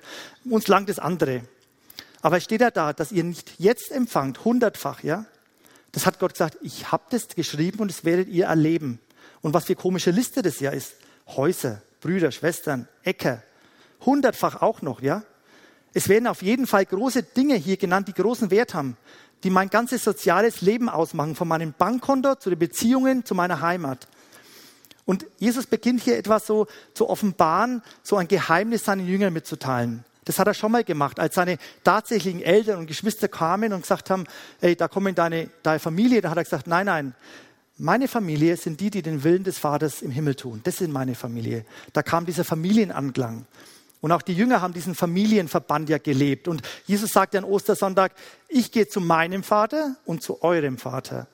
Uns 0.50 0.68
langt 0.68 0.90
das 0.90 1.00
andere. 1.00 1.44
Aber 2.22 2.38
es 2.38 2.44
steht 2.44 2.62
ja 2.62 2.72
da, 2.72 2.94
dass 2.94 3.12
ihr 3.12 3.24
nicht 3.24 3.54
jetzt 3.60 3.92
empfangt, 3.92 4.46
hundertfach, 4.46 5.04
ja? 5.04 5.26
Das 5.92 6.06
hat 6.06 6.20
Gott 6.20 6.34
gesagt, 6.34 6.58
ich 6.62 6.92
habe 6.92 7.04
das 7.10 7.30
geschrieben 7.30 7.80
und 7.80 7.90
das 7.90 8.04
werdet 8.04 8.28
ihr 8.28 8.46
erleben. 8.46 9.00
Und 9.42 9.54
was 9.54 9.66
für 9.66 9.76
komische 9.76 10.12
Liste 10.12 10.42
das 10.42 10.60
ja 10.60 10.72
ist. 10.72 10.96
Häuser, 11.28 11.82
Brüder, 12.02 12.32
Schwestern, 12.32 12.88
Äcker. 13.04 13.44
Hundertfach 14.06 14.62
auch 14.62 14.82
noch, 14.82 15.02
ja? 15.02 15.24
Es 15.94 16.10
werden 16.10 16.28
auf 16.28 16.42
jeden 16.42 16.68
Fall 16.68 16.86
große 16.86 17.24
Dinge 17.24 17.56
hier 17.56 17.78
genannt, 17.78 18.10
die 18.10 18.14
großen 18.14 18.52
Wert 18.52 18.74
haben, 18.74 18.98
die 19.44 19.50
mein 19.50 19.70
ganzes 19.70 20.04
soziales 20.04 20.62
Leben 20.62 20.90
ausmachen, 20.90 21.36
von 21.36 21.48
meinem 21.48 21.74
Bankkonto 21.74 22.36
zu 22.36 22.50
den 22.50 22.60
Beziehungen 22.60 23.24
zu 23.24 23.34
meiner 23.34 23.62
Heimat. 23.62 24.08
Und 25.06 25.26
Jesus 25.38 25.68
beginnt 25.68 26.02
hier 26.02 26.18
etwas 26.18 26.48
so 26.48 26.68
zu 26.94 27.10
offenbaren, 27.10 27.84
so 28.04 28.18
ein 28.18 28.28
Geheimnis 28.28 28.86
seinen 28.86 29.08
Jüngern 29.08 29.34
mitzuteilen. 29.34 30.04
Das 30.26 30.39
hat 30.39 30.48
er 30.48 30.56
schon 30.56 30.72
mal 30.72 30.84
gemacht, 30.84 31.20
als 31.20 31.36
seine 31.36 31.60
tatsächlichen 31.84 32.41
Eltern 32.41 32.80
und 32.80 32.88
Geschwister 32.88 33.28
kamen 33.28 33.74
und 33.74 33.82
gesagt 33.82 34.10
haben, 34.10 34.26
ey, 34.60 34.76
da 34.76 34.88
kommen 34.88 35.13
deine, 35.13 35.50
deine 35.62 35.80
Familie. 35.80 36.22
Da 36.22 36.32
hat 36.32 36.38
er 36.38 36.44
gesagt, 36.44 36.65
nein, 36.65 36.88
nein, 36.88 37.13
meine 37.78 38.08
Familie 38.08 38.58
sind 38.58 38.80
die, 38.80 38.89
die 38.89 39.04
den 39.04 39.24
Willen 39.24 39.44
des 39.44 39.60
Vaters 39.60 40.02
im 40.02 40.10
Himmel 40.10 40.36
tun. 40.36 40.62
Das 40.63 40.78
sind 40.78 40.91
meine 40.91 41.13
Familie. 41.13 41.65
Da 41.94 42.02
kam 42.02 42.26
dieser 42.26 42.44
Familienanklang. 42.44 43.46
Und 44.02 44.12
auch 44.12 44.22
die 44.22 44.34
Jünger 44.34 44.62
haben 44.62 44.74
diesen 44.74 44.96
Familienverband 44.96 45.89
ja 45.89 45.98
gelebt. 45.98 46.48
Und 46.48 46.62
Jesus 46.86 47.12
sagt 47.12 47.34
ja 47.34 47.41
an 47.41 47.46
Ostersonntag, 47.46 48.13
ich 48.48 48.72
gehe 48.72 48.88
zu 48.88 49.02
meinem 49.02 49.44
Vater 49.44 49.96
und 50.06 50.24
zu 50.24 50.41
eurem 50.41 50.78
Vater. 50.78 51.28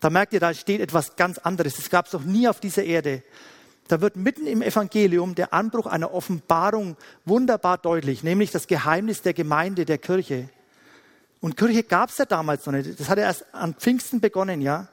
Da 0.00 0.10
merkt 0.10 0.32
ihr, 0.32 0.40
da 0.40 0.52
steht 0.54 0.80
etwas 0.80 1.16
ganz 1.16 1.38
anderes. 1.38 1.76
Das 1.76 1.90
gab 1.90 2.06
es 2.06 2.12
noch 2.12 2.24
nie 2.24 2.48
auf 2.48 2.60
dieser 2.60 2.84
Erde. 2.84 3.22
Da 3.88 4.00
wird 4.00 4.16
mitten 4.16 4.46
im 4.46 4.62
Evangelium 4.62 5.34
der 5.34 5.52
Anbruch 5.52 5.86
einer 5.86 6.14
Offenbarung 6.14 6.96
wunderbar 7.24 7.76
deutlich, 7.76 8.22
nämlich 8.22 8.50
das 8.50 8.66
Geheimnis 8.66 9.22
der 9.22 9.34
Gemeinde, 9.34 9.84
der 9.84 9.98
Kirche. 9.98 10.48
Und 11.40 11.56
Kirche 11.56 11.82
gab 11.82 12.10
es 12.10 12.18
ja 12.18 12.24
damals 12.24 12.66
noch 12.66 12.72
nicht. 12.72 13.00
Das 13.00 13.08
hat 13.08 13.18
ja 13.18 13.24
erst 13.24 13.52
an 13.52 13.74
Pfingsten 13.74 14.20
begonnen, 14.20 14.60
ja. 14.60 14.88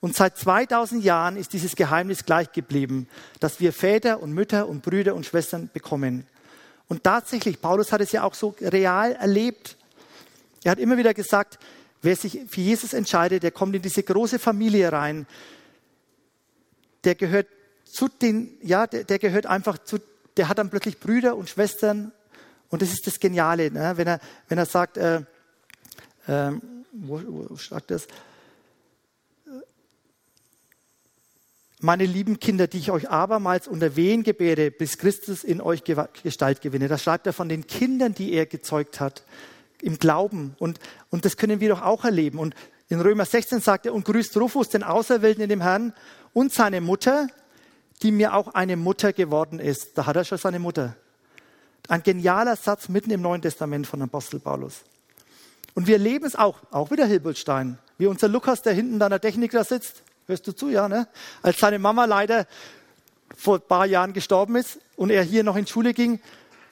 Und 0.00 0.14
seit 0.14 0.36
2000 0.36 1.02
Jahren 1.02 1.36
ist 1.36 1.54
dieses 1.54 1.76
Geheimnis 1.76 2.26
gleich 2.26 2.52
geblieben, 2.52 3.08
dass 3.40 3.60
wir 3.60 3.72
Väter 3.72 4.20
und 4.20 4.32
Mütter 4.32 4.68
und 4.68 4.82
Brüder 4.82 5.14
und 5.14 5.24
Schwestern 5.24 5.70
bekommen. 5.72 6.26
Und 6.88 7.02
tatsächlich, 7.04 7.62
Paulus 7.62 7.92
hat 7.92 8.02
es 8.02 8.12
ja 8.12 8.24
auch 8.24 8.34
so 8.34 8.54
real 8.60 9.12
erlebt. 9.12 9.78
Er 10.64 10.72
hat 10.72 10.78
immer 10.78 10.98
wieder 10.98 11.14
gesagt, 11.14 11.58
Wer 12.04 12.16
sich 12.16 12.40
für 12.48 12.60
Jesus 12.60 12.92
entscheidet, 12.92 13.42
der 13.44 13.50
kommt 13.50 13.74
in 13.74 13.80
diese 13.80 14.02
große 14.02 14.38
Familie 14.38 14.92
rein. 14.92 15.26
Der 17.02 17.14
gehört 17.14 17.46
zu 17.86 18.08
den, 18.08 18.58
ja, 18.60 18.86
der, 18.86 19.04
der 19.04 19.18
gehört 19.18 19.46
einfach 19.46 19.78
zu, 19.78 19.96
der 20.36 20.50
hat 20.50 20.58
dann 20.58 20.68
plötzlich 20.68 21.00
Brüder 21.00 21.34
und 21.34 21.48
Schwestern. 21.48 22.12
Und 22.68 22.82
das 22.82 22.92
ist 22.92 23.06
das 23.06 23.20
Geniale, 23.20 23.70
ne? 23.70 23.94
wenn, 23.96 24.06
er, 24.06 24.20
wenn 24.48 24.58
er 24.58 24.66
sagt, 24.66 24.98
äh, 24.98 25.22
äh, 26.26 26.52
wo, 26.92 27.22
wo 27.26 27.56
sagt 27.56 27.90
das? 27.90 28.06
meine 31.80 32.04
lieben 32.04 32.38
Kinder, 32.38 32.66
die 32.66 32.78
ich 32.78 32.90
euch 32.90 33.10
abermals 33.10 33.66
unter 33.66 33.96
Wehen 33.96 34.22
gebäre, 34.24 34.70
bis 34.70 34.98
Christus 34.98 35.42
in 35.42 35.60
euch 35.60 35.84
Gestalt 35.84 36.60
gewinne. 36.62 36.88
Da 36.88 36.96
schreibt 36.96 37.26
er 37.26 37.34
von 37.34 37.48
den 37.48 37.66
Kindern, 37.66 38.14
die 38.14 38.32
er 38.32 38.46
gezeugt 38.46 39.00
hat 39.00 39.22
im 39.84 39.98
Glauben. 39.98 40.54
Und, 40.58 40.80
und 41.10 41.24
das 41.24 41.36
können 41.36 41.60
wir 41.60 41.68
doch 41.68 41.82
auch 41.82 42.04
erleben. 42.04 42.38
Und 42.38 42.54
in 42.88 43.00
Römer 43.00 43.24
16 43.24 43.60
sagt 43.60 43.86
er, 43.86 43.94
und 43.94 44.04
grüßt 44.04 44.36
Rufus, 44.36 44.68
den 44.68 44.82
Auserwählten 44.82 45.42
in 45.42 45.48
dem 45.48 45.60
Herrn, 45.60 45.92
und 46.32 46.52
seine 46.52 46.80
Mutter, 46.80 47.28
die 48.02 48.10
mir 48.10 48.34
auch 48.34 48.54
eine 48.54 48.76
Mutter 48.76 49.12
geworden 49.12 49.60
ist. 49.60 49.96
Da 49.96 50.06
hat 50.06 50.16
er 50.16 50.24
schon 50.24 50.38
seine 50.38 50.58
Mutter. 50.58 50.96
Ein 51.88 52.02
genialer 52.02 52.56
Satz 52.56 52.88
mitten 52.88 53.10
im 53.10 53.20
Neuen 53.20 53.42
Testament 53.42 53.86
von 53.86 54.02
Apostel 54.02 54.40
Paulus. 54.40 54.80
Und 55.74 55.86
wir 55.86 55.98
leben 55.98 56.24
es 56.24 56.34
auch, 56.34 56.58
auch 56.70 56.90
wieder 56.90 57.06
Hilbelstein. 57.06 57.78
Wie 57.98 58.06
unser 58.06 58.28
Lukas, 58.28 58.62
der 58.62 58.72
hinten 58.72 59.00
an 59.02 59.10
der 59.10 59.20
Technik 59.20 59.52
da 59.52 59.64
sitzt. 59.64 60.02
Hörst 60.26 60.46
du 60.46 60.52
zu, 60.52 60.70
ja, 60.70 60.88
ne? 60.88 61.06
Als 61.42 61.58
seine 61.58 61.78
Mama 61.78 62.06
leider 62.06 62.46
vor 63.36 63.56
ein 63.56 63.68
paar 63.68 63.86
Jahren 63.86 64.12
gestorben 64.12 64.56
ist 64.56 64.78
und 64.96 65.10
er 65.10 65.22
hier 65.22 65.44
noch 65.44 65.56
in 65.56 65.66
Schule 65.66 65.92
ging, 65.92 66.20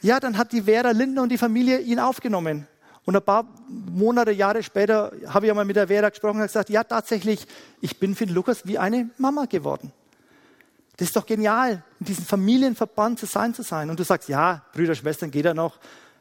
ja, 0.00 0.18
dann 0.18 0.38
hat 0.38 0.52
die 0.52 0.62
Vera 0.62 0.90
Lindner 0.90 1.22
und 1.22 1.28
die 1.28 1.38
Familie 1.38 1.78
ihn 1.78 2.00
aufgenommen. 2.00 2.66
Und 3.04 3.16
ein 3.16 3.22
paar 3.22 3.46
Monate, 3.68 4.30
Jahre 4.30 4.62
später 4.62 5.12
habe 5.26 5.46
ich 5.46 5.52
einmal 5.52 5.64
mit 5.64 5.76
der 5.76 5.88
Vera 5.88 6.08
gesprochen 6.08 6.36
und 6.36 6.46
gesagt, 6.46 6.70
ja 6.70 6.84
tatsächlich, 6.84 7.46
ich 7.80 7.98
bin 7.98 8.14
für 8.14 8.26
den 8.26 8.34
Lukas 8.34 8.66
wie 8.66 8.78
eine 8.78 9.10
Mama 9.18 9.46
geworden. 9.46 9.92
Das 10.96 11.08
ist 11.08 11.16
doch 11.16 11.26
genial, 11.26 11.82
in 11.98 12.06
diesem 12.06 12.24
Familienverband 12.24 13.18
zu 13.18 13.26
sein 13.26 13.54
zu 13.54 13.62
sein. 13.62 13.90
Und 13.90 13.98
du 13.98 14.04
sagst, 14.04 14.28
ja, 14.28 14.64
Brüder, 14.72 14.94
Schwestern, 14.94 15.30
geht 15.30 15.44
ja 15.44 15.54
noch, 15.54 15.78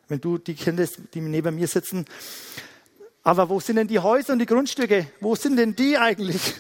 wenn 0.08 0.20
du 0.20 0.38
die 0.40 0.56
kennst, 0.56 1.00
die 1.14 1.22
neben 1.22 1.56
mir 1.56 1.68
sitzen. 1.68 2.06
Aber 3.24 3.50
wo 3.50 3.60
sind 3.60 3.76
denn 3.76 3.88
die 3.88 4.00
Häuser 4.00 4.34
und 4.34 4.40
die 4.40 4.48
Grundstücke? 4.48 5.08
Wo 5.20 5.36
sind 5.36 5.58
denn 5.58 5.76
die 5.76 5.98
eigentlich? 5.98 6.56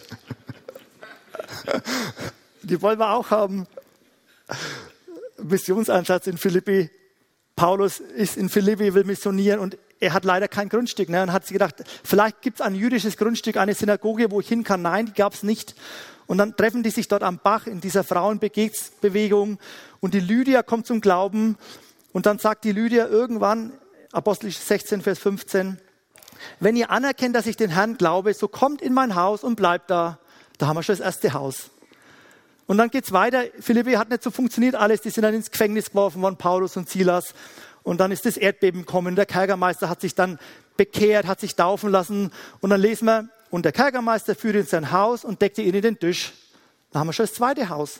die 2.61 2.79
wollen 2.81 2.99
wir 2.99 3.09
auch 3.09 3.31
haben. 3.31 3.65
Missionseinsatz 5.41 6.27
in 6.27 6.37
Philippi. 6.37 6.91
Paulus 7.55 7.99
ist 7.99 8.37
in 8.37 8.49
Philippi, 8.49 8.93
will 8.93 9.03
missionieren 9.03 9.59
und 9.59 9.77
er 10.01 10.13
hat 10.13 10.25
leider 10.25 10.47
kein 10.47 10.67
Grundstück. 10.67 11.07
Ne? 11.09 11.21
Und 11.21 11.31
hat 11.31 11.45
sich 11.45 11.53
gedacht, 11.53 11.75
vielleicht 12.03 12.41
gibt 12.41 12.59
es 12.59 12.65
ein 12.65 12.75
jüdisches 12.75 13.15
Grundstück, 13.15 13.55
eine 13.55 13.75
Synagoge, 13.75 14.31
wo 14.31 14.41
ich 14.41 14.49
hin 14.49 14.63
kann. 14.63 14.81
Nein, 14.81 15.05
die 15.05 15.13
gab 15.13 15.33
es 15.33 15.43
nicht. 15.43 15.75
Und 16.25 16.39
dann 16.39 16.57
treffen 16.57 16.83
die 16.83 16.89
sich 16.89 17.07
dort 17.07 17.23
am 17.23 17.37
Bach 17.37 17.67
in 17.67 17.79
dieser 17.79 18.03
Frauenbewegung. 18.03 19.59
Und 19.99 20.13
die 20.13 20.19
Lydia 20.19 20.63
kommt 20.63 20.87
zum 20.87 21.01
Glauben. 21.01 21.55
Und 22.13 22.25
dann 22.25 22.39
sagt 22.39 22.65
die 22.65 22.71
Lydia 22.71 23.07
irgendwann, 23.07 23.73
Apostel 24.11 24.51
16, 24.51 25.01
Vers 25.01 25.19
15, 25.19 25.79
wenn 26.59 26.75
ihr 26.75 26.89
anerkennt, 26.89 27.35
dass 27.35 27.45
ich 27.45 27.55
den 27.55 27.69
Herrn 27.69 27.97
glaube, 27.97 28.33
so 28.33 28.47
kommt 28.47 28.81
in 28.81 28.93
mein 28.93 29.15
Haus 29.15 29.43
und 29.43 29.55
bleibt 29.55 29.91
da. 29.91 30.19
Da 30.57 30.67
haben 30.67 30.77
wir 30.77 30.83
schon 30.83 30.97
das 30.97 31.05
erste 31.05 31.33
Haus. 31.33 31.69
Und 32.65 32.77
dann 32.77 32.89
geht's 32.89 33.11
weiter. 33.11 33.43
Philippi 33.59 33.93
hat 33.93 34.09
nicht 34.09 34.23
so 34.23 34.31
funktioniert 34.31 34.75
alles. 34.75 35.01
Die 35.01 35.09
sind 35.11 35.23
dann 35.23 35.33
ins 35.33 35.51
Gefängnis 35.51 35.89
geworfen 35.89 36.21
worden, 36.21 36.37
Paulus 36.37 36.75
und 36.77 36.89
Silas. 36.89 37.33
Und 37.83 37.99
dann 37.99 38.11
ist 38.11 38.25
das 38.25 38.37
Erdbeben 38.37 38.81
gekommen. 38.81 39.15
Der 39.15 39.25
Kerkermeister 39.25 39.89
hat 39.89 40.01
sich 40.01 40.15
dann 40.15 40.39
bekehrt, 40.77 41.25
hat 41.25 41.39
sich 41.39 41.55
taufen 41.55 41.89
lassen. 41.89 42.31
Und 42.59 42.69
dann 42.69 42.81
lesen 42.81 43.05
wir, 43.05 43.29
und 43.49 43.65
der 43.65 43.71
Kerkermeister 43.71 44.35
führte 44.35 44.59
in 44.59 44.65
sein 44.65 44.91
Haus 44.91 45.25
und 45.25 45.41
deckte 45.41 45.61
ihn 45.61 45.73
in 45.75 45.81
den 45.81 45.99
Tisch. 45.99 46.33
Da 46.91 46.99
haben 46.99 47.07
wir 47.07 47.13
schon 47.13 47.25
das 47.25 47.35
zweite 47.35 47.69
Haus. 47.69 47.99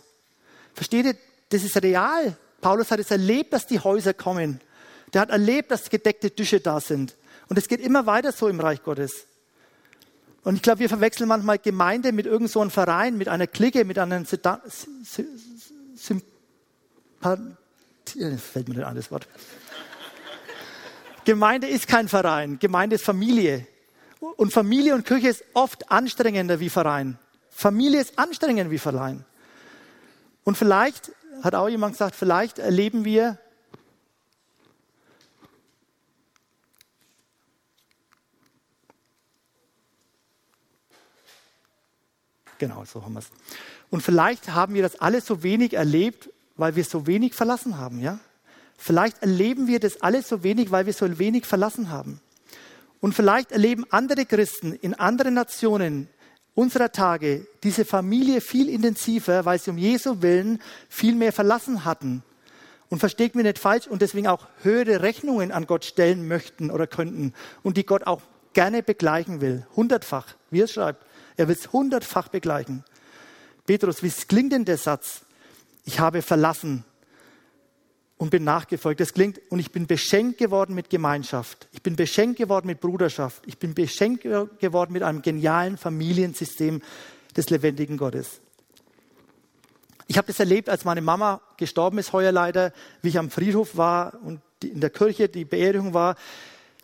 Versteht 0.73 1.05
ihr? 1.05 1.15
Das 1.49 1.63
ist 1.63 1.81
real. 1.81 2.37
Paulus 2.61 2.91
hat 2.91 2.99
es 2.99 3.11
erlebt, 3.11 3.51
dass 3.53 3.67
die 3.67 3.79
Häuser 3.79 4.13
kommen. 4.13 4.61
Der 5.13 5.21
hat 5.21 5.29
erlebt, 5.29 5.71
dass 5.71 5.89
gedeckte 5.89 6.31
Tische 6.31 6.61
da 6.61 6.79
sind. 6.79 7.15
Und 7.49 7.57
es 7.57 7.67
geht 7.67 7.81
immer 7.81 8.05
weiter 8.05 8.31
so 8.31 8.47
im 8.47 8.61
Reich 8.61 8.81
Gottes. 8.83 9.25
Und 10.43 10.55
ich 10.55 10.61
glaube, 10.61 10.79
wir 10.79 10.89
verwechseln 10.89 11.27
manchmal 11.27 11.59
Gemeinde 11.59 12.13
mit 12.13 12.25
irgendeinem 12.25 12.69
so 12.69 12.69
Verein, 12.69 13.17
mit 13.17 13.27
einer 13.27 13.47
Clique, 13.47 13.83
mit 13.83 13.99
einem 13.99 14.25
Sympathie, 14.25 16.23
fällt 18.13 18.69
mir 18.69 18.87
an 18.87 18.95
das 18.95 19.11
Wort. 19.11 19.27
Gemeinde 21.25 21.67
ist 21.67 21.87
kein 21.87 22.07
Verein, 22.07 22.59
Gemeinde 22.59 22.95
ist 22.95 23.05
Familie. 23.05 23.67
Und 24.37 24.53
Familie 24.53 24.95
und 24.95 25.05
Kirche 25.05 25.29
ist 25.29 25.43
oft 25.53 25.91
anstrengender 25.91 26.59
wie 26.59 26.69
Verein. 26.69 27.17
Familie 27.49 28.01
ist 28.01 28.17
anstrengend 28.17 28.71
wie 28.71 28.77
Verleihen. 28.77 29.25
Und 30.43 30.57
vielleicht, 30.57 31.11
hat 31.43 31.55
auch 31.55 31.69
jemand 31.69 31.93
gesagt, 31.93 32.15
vielleicht 32.15 32.59
erleben 32.59 33.05
wir 33.05 33.37
Genau, 42.61 42.85
so 42.85 43.03
haben 43.03 43.13
wir 43.13 43.19
es. 43.21 43.29
Und 43.89 44.03
vielleicht 44.03 44.49
haben 44.49 44.75
wir 44.75 44.83
das 44.83 45.01
alles 45.01 45.25
so 45.25 45.41
wenig 45.41 45.73
erlebt, 45.73 46.29
weil 46.61 46.75
wir 46.75 46.83
so 46.83 47.07
wenig 47.07 47.33
verlassen 47.33 47.79
haben, 47.79 47.99
ja? 47.99 48.19
Vielleicht 48.77 49.21
erleben 49.21 49.67
wir 49.67 49.79
das 49.79 50.01
alles 50.01 50.29
so 50.29 50.43
wenig, 50.43 50.71
weil 50.71 50.85
wir 50.85 50.93
so 50.93 51.19
wenig 51.19 51.45
verlassen 51.45 51.89
haben. 51.89 52.21
Und 52.99 53.13
vielleicht 53.13 53.51
erleben 53.51 53.85
andere 53.89 54.25
Christen 54.25 54.73
in 54.73 54.93
anderen 54.93 55.33
Nationen 55.33 56.07
unserer 56.53 56.91
Tage 56.91 57.47
diese 57.63 57.83
Familie 57.83 58.41
viel 58.41 58.69
intensiver, 58.69 59.43
weil 59.45 59.59
sie 59.59 59.71
um 59.71 59.77
Jesu 59.77 60.21
Willen 60.21 60.61
viel 60.87 61.15
mehr 61.15 61.33
verlassen 61.33 61.83
hatten. 61.83 62.23
Und 62.89 62.99
versteht 62.99 63.35
mir 63.35 63.43
nicht 63.43 63.57
falsch 63.57 63.87
und 63.87 64.01
deswegen 64.01 64.27
auch 64.27 64.47
höhere 64.61 65.01
Rechnungen 65.01 65.51
an 65.51 65.65
Gott 65.65 65.83
stellen 65.83 66.27
möchten 66.27 66.69
oder 66.69 66.85
könnten 66.85 67.33
und 67.63 67.77
die 67.77 67.85
Gott 67.85 68.05
auch 68.05 68.21
gerne 68.53 68.83
begleichen 68.83 69.41
will. 69.41 69.65
Hundertfach, 69.75 70.35
wie 70.51 70.61
er 70.61 70.67
schreibt. 70.67 71.05
Er 71.37 71.47
will 71.47 71.55
es 71.55 71.71
hundertfach 71.71 72.27
begleichen. 72.27 72.83
Petrus, 73.65 74.03
wie 74.03 74.11
klingt 74.11 74.51
denn 74.53 74.65
der 74.65 74.77
Satz? 74.77 75.21
Ich 75.83 75.99
habe 75.99 76.21
verlassen 76.21 76.85
und 78.17 78.29
bin 78.29 78.43
nachgefolgt. 78.43 78.99
Das 78.99 79.13
klingt, 79.13 79.41
und 79.49 79.59
ich 79.59 79.71
bin 79.71 79.87
beschenkt 79.87 80.37
geworden 80.37 80.75
mit 80.75 80.89
Gemeinschaft. 80.89 81.67
Ich 81.71 81.81
bin 81.81 81.95
beschenkt 81.95 82.37
geworden 82.37 82.67
mit 82.67 82.79
Bruderschaft. 82.79 83.41
Ich 83.47 83.57
bin 83.57 83.73
beschenkt 83.73 84.21
geworden 84.21 84.93
mit 84.93 85.01
einem 85.01 85.21
genialen 85.21 85.77
Familiensystem 85.77 86.81
des 87.35 87.49
lebendigen 87.49 87.97
Gottes. 87.97 88.41
Ich 90.07 90.17
habe 90.17 90.27
das 90.27 90.39
erlebt, 90.39 90.69
als 90.69 90.85
meine 90.85 91.01
Mama 91.01 91.41
gestorben 91.57 91.97
ist, 91.97 92.13
heuer 92.13 92.31
leider, 92.31 92.73
wie 93.01 93.09
ich 93.09 93.17
am 93.17 93.31
Friedhof 93.31 93.77
war 93.77 94.19
und 94.23 94.41
in 94.63 94.81
der 94.81 94.89
Kirche 94.89 95.29
die 95.29 95.45
Beerdigung 95.45 95.93
war. 95.93 96.15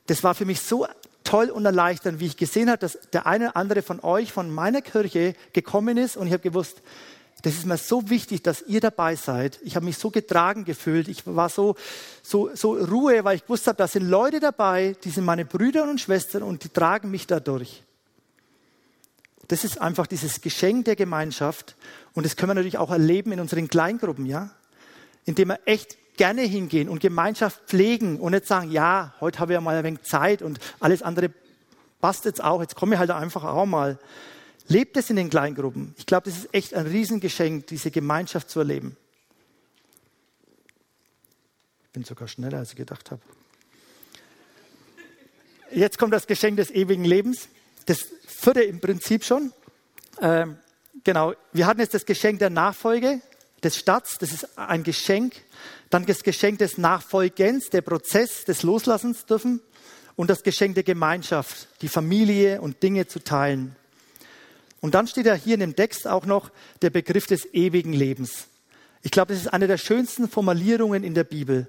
Das 0.08 0.24
war 0.24 0.34
für 0.34 0.46
mich 0.46 0.62
so 0.62 0.88
toll 1.24 1.50
und 1.50 1.66
erleichternd, 1.66 2.20
wie 2.20 2.26
ich 2.26 2.38
gesehen 2.38 2.70
habe, 2.70 2.80
dass 2.80 2.98
der 3.12 3.28
eine 3.28 3.50
oder 3.50 3.58
andere 3.58 3.82
von 3.82 4.00
euch, 4.00 4.32
von 4.32 4.50
meiner 4.50 4.82
Kirche 4.82 5.36
gekommen 5.52 5.98
ist 5.98 6.16
und 6.16 6.28
ich 6.28 6.34
habe 6.34 6.42
gewusst, 6.42 6.82
das 7.43 7.54
ist 7.54 7.65
mir 7.65 7.78
so 7.78 8.10
wichtig, 8.10 8.41
dass 8.41 8.63
ihr 8.63 8.80
dabei 8.80 9.15
seid. 9.15 9.60
Ich 9.63 9.76
habe 9.76 9.86
mich 9.86 9.97
so 9.97 10.10
getragen 10.10 10.65
gefühlt. 10.65 11.08
Ich 11.08 11.26
war 11.28 11.50
so, 11.50 11.76
so, 12.23 12.50
so 12.56 12.73
Ruhe, 12.73 13.23
weil 13.23 13.36
ich 13.36 13.43
gewusst 13.43 13.67
habe, 13.67 13.78
da 13.78 13.88
sind 13.88 14.10
Leute 14.10 14.39
dabei, 14.39 14.95
die 15.04 15.12
sind 15.12 15.26
meine 15.26 15.45
Brüder 15.45 15.84
und 15.84 16.02
Schwestern 16.02 16.43
und 16.43 16.63
die 16.63 16.69
tragen 16.69 17.12
mich 17.12 17.28
dadurch. 17.28 17.84
Das 19.47 19.63
ist 19.63 19.80
einfach 19.80 20.08
dieses 20.08 20.41
Geschenk 20.41 20.86
der 20.86 20.95
Gemeinschaft 20.95 21.76
und 22.13 22.26
das 22.26 22.36
können 22.36 22.50
wir 22.50 22.56
natürlich 22.56 22.80
auch 22.80 22.91
erleben 22.91 23.32
in 23.32 23.39
unseren 23.39 23.67
Kleingruppen, 23.67 24.26
ja? 24.26 24.50
Indem 25.26 25.50
wir 25.50 25.60
echt 25.65 25.97
gerne 26.17 26.41
hingehen 26.41 26.89
und 26.89 27.00
Gemeinschaft 27.00 27.62
pflegen 27.67 28.19
und 28.19 28.32
nicht 28.32 28.47
sagen, 28.47 28.71
ja, 28.71 29.13
heute 29.21 29.39
habe 29.39 29.54
ich 29.54 29.56
ja 29.56 29.62
mal 29.62 29.76
ein 29.76 29.84
wenig 29.84 30.02
Zeit 30.02 30.41
und 30.41 30.60
alles 30.80 31.04
andere 31.04 31.30
passt 32.02 32.26
jetzt 32.26 32.43
auch, 32.43 32.62
jetzt 32.62 32.76
komme 32.76 32.95
ich 32.95 33.00
halt 33.00 33.12
einfach 33.12 33.43
auch 33.43 33.65
mal. 33.65 34.00
Lebt 34.67 34.97
es 34.97 35.10
in 35.10 35.15
den 35.15 35.30
Kleingruppen. 35.30 35.95
Ich 35.97 36.06
glaube, 36.06 36.30
das 36.30 36.39
ist 36.39 36.53
echt 36.53 36.73
ein 36.73 36.86
Riesengeschenk, 36.86 37.67
diese 37.67 37.91
Gemeinschaft 37.91 38.49
zu 38.49 38.60
erleben. 38.60 38.97
Ich 41.86 41.89
bin 41.91 42.03
sogar 42.03 42.27
schneller, 42.27 42.60
als 42.60 42.71
ich 42.71 42.75
gedacht 42.75 43.12
habe. 43.12 43.21
Jetzt 45.71 45.97
kommt 45.97 46.13
das 46.13 46.27
Geschenk 46.27 46.58
des 46.58 46.71
ewigen 46.71 47.06
Lebens. 47.06 47.49
Das 47.86 48.06
vierte 48.25 48.63
im 48.63 48.80
Prinzip 48.80 49.23
schon. 49.23 49.51
Ähm, 50.21 50.58
genau, 51.03 51.34
wir 51.53 51.65
hatten 51.65 51.80
jetzt 51.80 51.93
das 51.93 52.06
Geschenk 52.06 52.39
der 52.39 52.49
Nachfolge 52.49 53.21
des 53.63 53.77
Stats. 53.77 54.17
Das 54.19 54.32
ist 54.32 54.58
ein 54.58 54.84
Geschenk 54.84 55.34
dann 55.89 56.06
das 56.06 56.23
Geschenk 56.23 56.60
des 56.60 56.77
Nachfolgens, 56.77 57.69
der 57.69 57.82
Prozess 57.82 58.45
des 58.45 58.63
Loslassens 58.63 59.25
dürfen 59.25 59.62
und 60.15 60.30
das 60.30 60.43
Geschenk 60.43 60.75
der 60.75 60.84
Gemeinschaft, 60.84 61.67
die 61.82 61.88
Familie 61.88 62.62
und 62.62 62.84
Dinge 62.84 63.08
zu 63.08 63.23
teilen. 63.23 63.75
Und 64.82 64.94
dann 64.94 65.08
steht 65.08 65.26
ja 65.26 65.34
hier 65.34 65.56
in 65.56 65.60
dem 65.60 65.76
Text 65.76 66.08
auch 66.08 66.26
noch 66.26 66.52
der 66.82 66.90
Begriff 66.90 67.26
des 67.26 67.54
ewigen 67.54 67.94
Lebens. 67.94 68.48
Ich 69.02 69.12
glaube, 69.12 69.34
das 69.34 69.42
ist 69.42 69.48
eine 69.48 69.68
der 69.68 69.78
schönsten 69.78 70.30
Formulierungen 70.30 71.04
in 71.04 71.13
der 71.13 71.24
Bibel. 71.24 71.68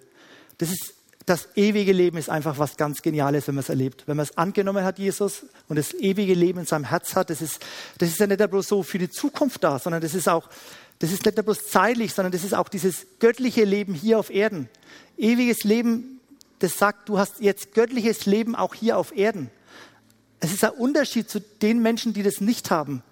Das 0.59 0.71
ist 0.71 0.95
das 1.27 1.49
ewige 1.57 1.93
Leben 1.93 2.17
ist 2.17 2.31
einfach 2.31 2.59
was 2.59 2.79
ganz 2.79 3.03
Geniales, 3.03 3.47
wenn 3.49 3.55
man 3.55 3.61
es 3.61 3.69
erlebt. 3.69 4.05
Wenn 4.07 4.17
man 4.17 4.25
es 4.25 4.39
angenommen 4.39 4.83
hat, 4.83 4.99
Jesus, 4.99 5.45
und 5.69 5.77
das 5.77 5.93
ewige 5.93 6.33
Leben 6.33 6.61
in 6.61 6.65
seinem 6.65 6.85
Herz 6.85 7.15
hat, 7.17 7.29
das 7.29 7.43
ist, 7.43 7.61
das 7.99 8.09
ist 8.09 8.19
ja 8.19 8.27
nicht 8.27 8.51
bloß 8.51 8.67
so 8.67 8.83
für 8.83 8.99
die 8.99 9.11
Zukunft 9.11 9.63
da, 9.63 9.79
sondern 9.79 10.01
das 10.01 10.15
ist 10.15 10.27
auch 10.27 10.49
das 10.99 11.13
ist 11.13 11.25
nicht 11.25 11.37
nur 11.37 11.45
bloß 11.45 11.69
zeitlich, 11.69 12.13
sondern 12.13 12.33
das 12.33 12.45
ist 12.45 12.55
auch 12.55 12.69
dieses 12.69 13.07
göttliche 13.21 13.65
Leben 13.65 13.95
hier 13.95 14.19
auf 14.19 14.31
Erden. 14.31 14.69
Ewiges 15.17 15.63
Leben, 15.63 16.21
das 16.59 16.77
sagt, 16.77 17.09
du 17.09 17.19
hast 17.19 17.41
jetzt 17.41 17.73
göttliches 17.75 18.27
Leben 18.27 18.57
auch 18.57 18.75
hier 18.75 18.99
auf 18.99 19.17
Erden. 19.17 19.51
Es 20.41 20.53
ist 20.53 20.65
ein 20.65 20.71
Unterschied 20.71 21.29
zu 21.29 21.41
den 21.41 21.83
Menschen, 21.83 22.13
die 22.13 22.23
das 22.23 22.41
nicht 22.41 22.71
haben. 22.71 23.03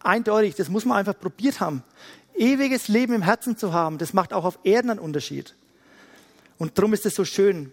Eindeutig, 0.00 0.54
das 0.54 0.68
muss 0.68 0.84
man 0.84 0.98
einfach 0.98 1.18
probiert 1.18 1.60
haben. 1.60 1.82
Ewiges 2.36 2.88
Leben 2.88 3.14
im 3.14 3.22
Herzen 3.22 3.56
zu 3.56 3.72
haben, 3.72 3.98
das 3.98 4.12
macht 4.12 4.32
auch 4.32 4.44
auf 4.44 4.60
Erden 4.62 4.90
einen 4.90 5.00
Unterschied. 5.00 5.54
Und 6.56 6.78
darum 6.78 6.92
ist 6.92 7.04
es 7.04 7.14
so 7.14 7.24
schön. 7.24 7.72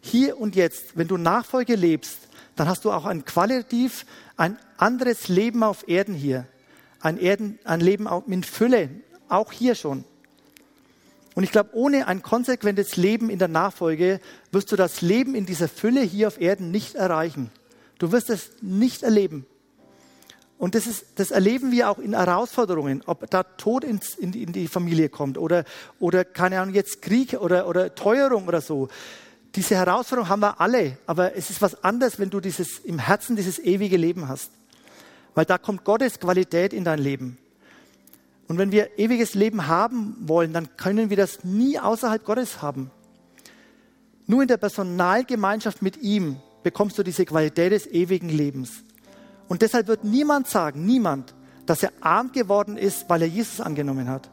Hier 0.00 0.40
und 0.40 0.56
jetzt, 0.56 0.96
wenn 0.96 1.08
du 1.08 1.16
Nachfolge 1.16 1.74
lebst, 1.74 2.18
dann 2.54 2.68
hast 2.68 2.84
du 2.84 2.92
auch 2.92 3.04
ein 3.04 3.24
qualitativ 3.24 4.06
ein 4.36 4.58
anderes 4.76 5.28
Leben 5.28 5.62
auf 5.62 5.88
Erden 5.88 6.14
hier. 6.14 6.46
Ein, 7.00 7.18
Erden, 7.18 7.58
ein 7.64 7.80
Leben 7.80 8.08
mit 8.26 8.46
Fülle, 8.46 8.90
auch 9.28 9.52
hier 9.52 9.74
schon. 9.74 10.04
Und 11.34 11.44
ich 11.44 11.52
glaube, 11.52 11.70
ohne 11.74 12.06
ein 12.08 12.22
konsequentes 12.22 12.96
Leben 12.96 13.28
in 13.28 13.38
der 13.38 13.48
Nachfolge 13.48 14.20
wirst 14.52 14.72
du 14.72 14.76
das 14.76 15.02
Leben 15.02 15.34
in 15.34 15.44
dieser 15.44 15.68
Fülle 15.68 16.00
hier 16.00 16.28
auf 16.28 16.40
Erden 16.40 16.70
nicht 16.70 16.94
erreichen. 16.94 17.50
Du 17.98 18.12
wirst 18.12 18.30
es 18.30 18.50
nicht 18.60 19.02
erleben. 19.02 19.46
Und 20.58 20.74
das, 20.74 20.86
ist, 20.86 21.04
das 21.16 21.30
erleben 21.30 21.70
wir 21.70 21.90
auch 21.90 21.98
in 21.98 22.14
Herausforderungen, 22.14 23.02
ob 23.06 23.28
da 23.30 23.42
Tod 23.42 23.84
ins, 23.84 24.14
in, 24.14 24.32
die, 24.32 24.42
in, 24.42 24.52
die, 24.52 24.68
Familie 24.68 25.10
kommt 25.10 25.36
oder, 25.36 25.64
oder, 26.00 26.24
keine 26.24 26.60
Ahnung, 26.60 26.74
jetzt 26.74 27.02
Krieg 27.02 27.34
oder, 27.34 27.68
oder 27.68 27.94
Teuerung 27.94 28.48
oder 28.48 28.62
so. 28.62 28.88
Diese 29.54 29.74
Herausforderung 29.74 30.30
haben 30.30 30.40
wir 30.40 30.60
alle, 30.60 30.96
aber 31.06 31.36
es 31.36 31.50
ist 31.50 31.60
was 31.60 31.84
anderes, 31.84 32.18
wenn 32.18 32.30
du 32.30 32.40
dieses, 32.40 32.78
im 32.78 32.98
Herzen 32.98 33.36
dieses 33.36 33.58
ewige 33.58 33.98
Leben 33.98 34.28
hast. 34.28 34.50
Weil 35.34 35.44
da 35.44 35.58
kommt 35.58 35.84
Gottes 35.84 36.18
Qualität 36.18 36.72
in 36.72 36.84
dein 36.84 36.98
Leben. 36.98 37.36
Und 38.48 38.58
wenn 38.58 38.72
wir 38.72 38.98
ewiges 38.98 39.34
Leben 39.34 39.66
haben 39.66 40.16
wollen, 40.20 40.54
dann 40.54 40.76
können 40.76 41.10
wir 41.10 41.16
das 41.16 41.44
nie 41.44 41.78
außerhalb 41.78 42.24
Gottes 42.24 42.62
haben. 42.62 42.90
Nur 44.26 44.42
in 44.42 44.48
der 44.48 44.56
Personalgemeinschaft 44.56 45.82
mit 45.82 45.98
ihm 45.98 46.36
bekommst 46.66 46.98
du 46.98 47.04
diese 47.04 47.24
Qualität 47.24 47.70
des 47.70 47.86
ewigen 47.86 48.28
Lebens. 48.28 48.82
Und 49.46 49.62
deshalb 49.62 49.86
wird 49.86 50.02
niemand 50.02 50.48
sagen, 50.48 50.84
niemand, 50.84 51.32
dass 51.64 51.84
er 51.84 51.92
arm 52.00 52.32
geworden 52.32 52.76
ist, 52.76 53.08
weil 53.08 53.22
er 53.22 53.28
Jesus 53.28 53.60
angenommen 53.60 54.08
hat. 54.08 54.28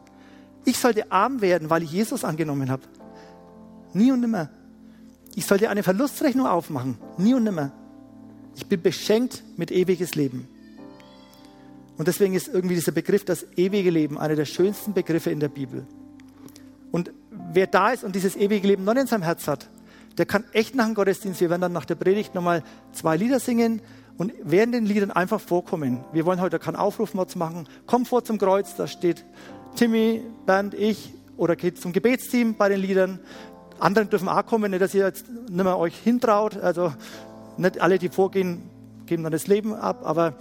Ich 0.64 0.76
sollte 0.76 1.12
arm 1.12 1.40
werden, 1.42 1.70
weil 1.70 1.84
ich 1.84 1.92
Jesus 1.92 2.24
angenommen 2.24 2.72
habe. 2.72 2.82
Nie 3.92 4.10
und 4.10 4.18
nimmer. 4.18 4.50
Ich 5.36 5.46
sollte 5.46 5.70
eine 5.70 5.84
Verlustrechnung 5.84 6.48
aufmachen. 6.48 6.98
Nie 7.18 7.34
und 7.34 7.44
nimmer. 7.44 7.70
Ich 8.56 8.66
bin 8.66 8.82
beschenkt 8.82 9.44
mit 9.56 9.70
ewiges 9.70 10.16
Leben. 10.16 10.48
Und 11.96 12.08
deswegen 12.08 12.34
ist 12.34 12.48
irgendwie 12.48 12.74
dieser 12.74 12.90
Begriff 12.90 13.24
das 13.24 13.46
ewige 13.54 13.90
Leben 13.90 14.18
einer 14.18 14.34
der 14.34 14.44
schönsten 14.44 14.92
Begriffe 14.92 15.30
in 15.30 15.38
der 15.38 15.50
Bibel. 15.50 15.86
Und 16.90 17.12
wer 17.52 17.68
da 17.68 17.90
ist 17.90 18.02
und 18.02 18.16
dieses 18.16 18.34
ewige 18.34 18.66
Leben 18.66 18.82
noch 18.82 18.96
in 18.96 19.06
seinem 19.06 19.22
Herz 19.22 19.46
hat, 19.46 19.70
der 20.18 20.26
kann 20.26 20.44
echt 20.52 20.74
nach 20.74 20.86
dem 20.86 20.94
Gottesdienst, 20.94 21.40
wir 21.40 21.50
werden 21.50 21.62
dann 21.62 21.72
nach 21.72 21.84
der 21.84 21.96
Predigt 21.96 22.34
nochmal 22.34 22.62
zwei 22.92 23.16
Lieder 23.16 23.40
singen 23.40 23.80
und 24.16 24.32
während 24.42 24.74
den 24.74 24.86
Liedern 24.86 25.10
einfach 25.10 25.40
vorkommen. 25.40 26.04
Wir 26.12 26.24
wollen 26.24 26.40
heute 26.40 26.58
keinen 26.58 26.76
Aufrufmodus 26.76 27.36
machen. 27.36 27.68
Komm 27.86 28.06
vor 28.06 28.24
zum 28.24 28.38
Kreuz, 28.38 28.76
da 28.76 28.86
steht 28.86 29.24
Timmy, 29.76 30.22
Bernd, 30.46 30.74
ich 30.74 31.12
oder 31.36 31.56
geht 31.56 31.80
zum 31.80 31.92
Gebetsteam 31.92 32.54
bei 32.54 32.68
den 32.68 32.80
Liedern. 32.80 33.18
Andere 33.80 34.06
dürfen 34.06 34.28
auch 34.28 34.46
kommen, 34.46 34.70
nicht, 34.70 34.82
dass 34.82 34.94
ihr 34.94 35.04
jetzt 35.04 35.28
nicht 35.28 35.52
mehr 35.52 35.78
euch 35.78 35.96
hintraut. 35.96 36.56
Also 36.56 36.92
nicht 37.56 37.80
alle, 37.80 37.98
die 37.98 38.08
vorgehen, 38.08 38.62
geben 39.06 39.24
dann 39.24 39.32
das 39.32 39.46
Leben 39.48 39.74
ab, 39.74 40.02
aber 40.04 40.34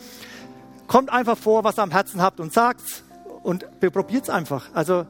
kommt 0.88 1.12
einfach 1.12 1.38
vor, 1.38 1.64
was 1.64 1.78
ihr 1.80 1.84
am 1.84 1.92
Herzen 1.92 2.22
habt 2.22 2.40
und 2.40 2.54
sagt's 2.54 3.04
und 3.42 3.66
probiert 3.80 4.24
es 4.24 4.30
einfach. 4.30 4.70
Also 4.74 5.06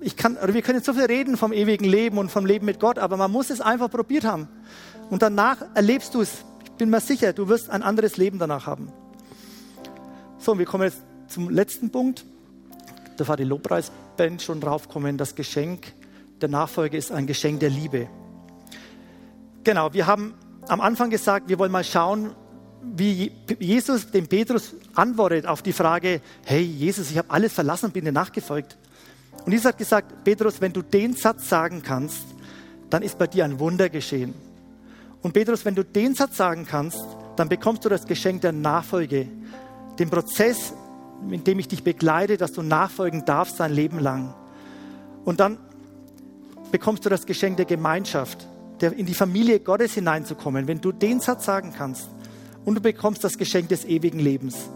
ich 0.00 0.16
kann, 0.16 0.38
wir 0.42 0.62
können 0.62 0.82
so 0.82 0.92
viel 0.92 1.04
reden 1.04 1.36
vom 1.36 1.52
ewigen 1.52 1.84
Leben 1.84 2.18
und 2.18 2.30
vom 2.30 2.46
Leben 2.46 2.66
mit 2.66 2.78
Gott, 2.78 2.98
aber 2.98 3.16
man 3.16 3.30
muss 3.30 3.50
es 3.50 3.60
einfach 3.60 3.90
probiert 3.90 4.24
haben. 4.24 4.48
Und 5.10 5.22
danach 5.22 5.58
erlebst 5.74 6.14
du 6.14 6.20
es. 6.20 6.44
Ich 6.64 6.70
bin 6.72 6.90
mir 6.90 7.00
sicher, 7.00 7.32
du 7.32 7.48
wirst 7.48 7.70
ein 7.70 7.82
anderes 7.82 8.16
Leben 8.16 8.38
danach 8.38 8.66
haben. 8.66 8.92
So, 10.38 10.56
wir 10.58 10.66
kommen 10.66 10.84
jetzt 10.84 11.02
zum 11.26 11.50
letzten 11.50 11.90
Punkt. 11.90 12.24
Da 13.16 13.26
war 13.26 13.36
die 13.36 13.44
Lobpreisband 13.44 14.42
schon 14.42 14.60
draufkommen. 14.60 15.18
Das 15.18 15.34
Geschenk 15.34 15.92
der 16.40 16.48
Nachfolge 16.48 16.96
ist 16.96 17.10
ein 17.10 17.26
Geschenk 17.26 17.60
der 17.60 17.70
Liebe. 17.70 18.08
Genau, 19.64 19.92
wir 19.92 20.06
haben 20.06 20.34
am 20.68 20.80
Anfang 20.80 21.10
gesagt, 21.10 21.48
wir 21.48 21.58
wollen 21.58 21.72
mal 21.72 21.82
schauen, 21.82 22.30
wie 22.82 23.32
Jesus 23.58 24.10
dem 24.12 24.28
Petrus 24.28 24.76
antwortet 24.94 25.46
auf 25.46 25.62
die 25.62 25.72
Frage, 25.72 26.20
hey 26.44 26.62
Jesus, 26.62 27.10
ich 27.10 27.18
habe 27.18 27.30
alles 27.30 27.52
verlassen 27.52 27.86
und 27.86 27.92
bin 27.92 28.04
dir 28.04 28.12
nachgefolgt. 28.12 28.78
Und 29.44 29.52
Jesus 29.52 29.66
hat 29.66 29.78
gesagt, 29.78 30.24
Petrus, 30.24 30.60
wenn 30.60 30.72
du 30.72 30.82
den 30.82 31.14
Satz 31.14 31.48
sagen 31.48 31.82
kannst, 31.82 32.24
dann 32.90 33.02
ist 33.02 33.18
bei 33.18 33.26
dir 33.26 33.44
ein 33.44 33.58
Wunder 33.58 33.88
geschehen. 33.88 34.34
Und 35.22 35.32
Petrus, 35.32 35.64
wenn 35.64 35.74
du 35.74 35.84
den 35.84 36.14
Satz 36.14 36.36
sagen 36.36 36.66
kannst, 36.68 37.04
dann 37.36 37.48
bekommst 37.48 37.84
du 37.84 37.88
das 37.88 38.06
Geschenk 38.06 38.42
der 38.42 38.52
Nachfolge, 38.52 39.28
den 39.98 40.10
Prozess, 40.10 40.72
in 41.30 41.44
dem 41.44 41.58
ich 41.58 41.68
dich 41.68 41.82
begleite, 41.82 42.36
dass 42.36 42.52
du 42.52 42.62
nachfolgen 42.62 43.24
darfst 43.24 43.58
dein 43.58 43.72
Leben 43.72 43.98
lang. 43.98 44.34
Und 45.24 45.40
dann 45.40 45.58
bekommst 46.70 47.04
du 47.04 47.08
das 47.08 47.26
Geschenk 47.26 47.56
der 47.56 47.66
Gemeinschaft, 47.66 48.46
der, 48.80 48.92
in 48.92 49.06
die 49.06 49.14
Familie 49.14 49.60
Gottes 49.60 49.94
hineinzukommen. 49.94 50.68
Wenn 50.68 50.80
du 50.80 50.92
den 50.92 51.20
Satz 51.20 51.44
sagen 51.44 51.72
kannst 51.76 52.08
und 52.64 52.76
du 52.76 52.80
bekommst 52.80 53.24
das 53.24 53.38
Geschenk 53.38 53.68
des 53.68 53.84
ewigen 53.84 54.20
Lebens, 54.20 54.70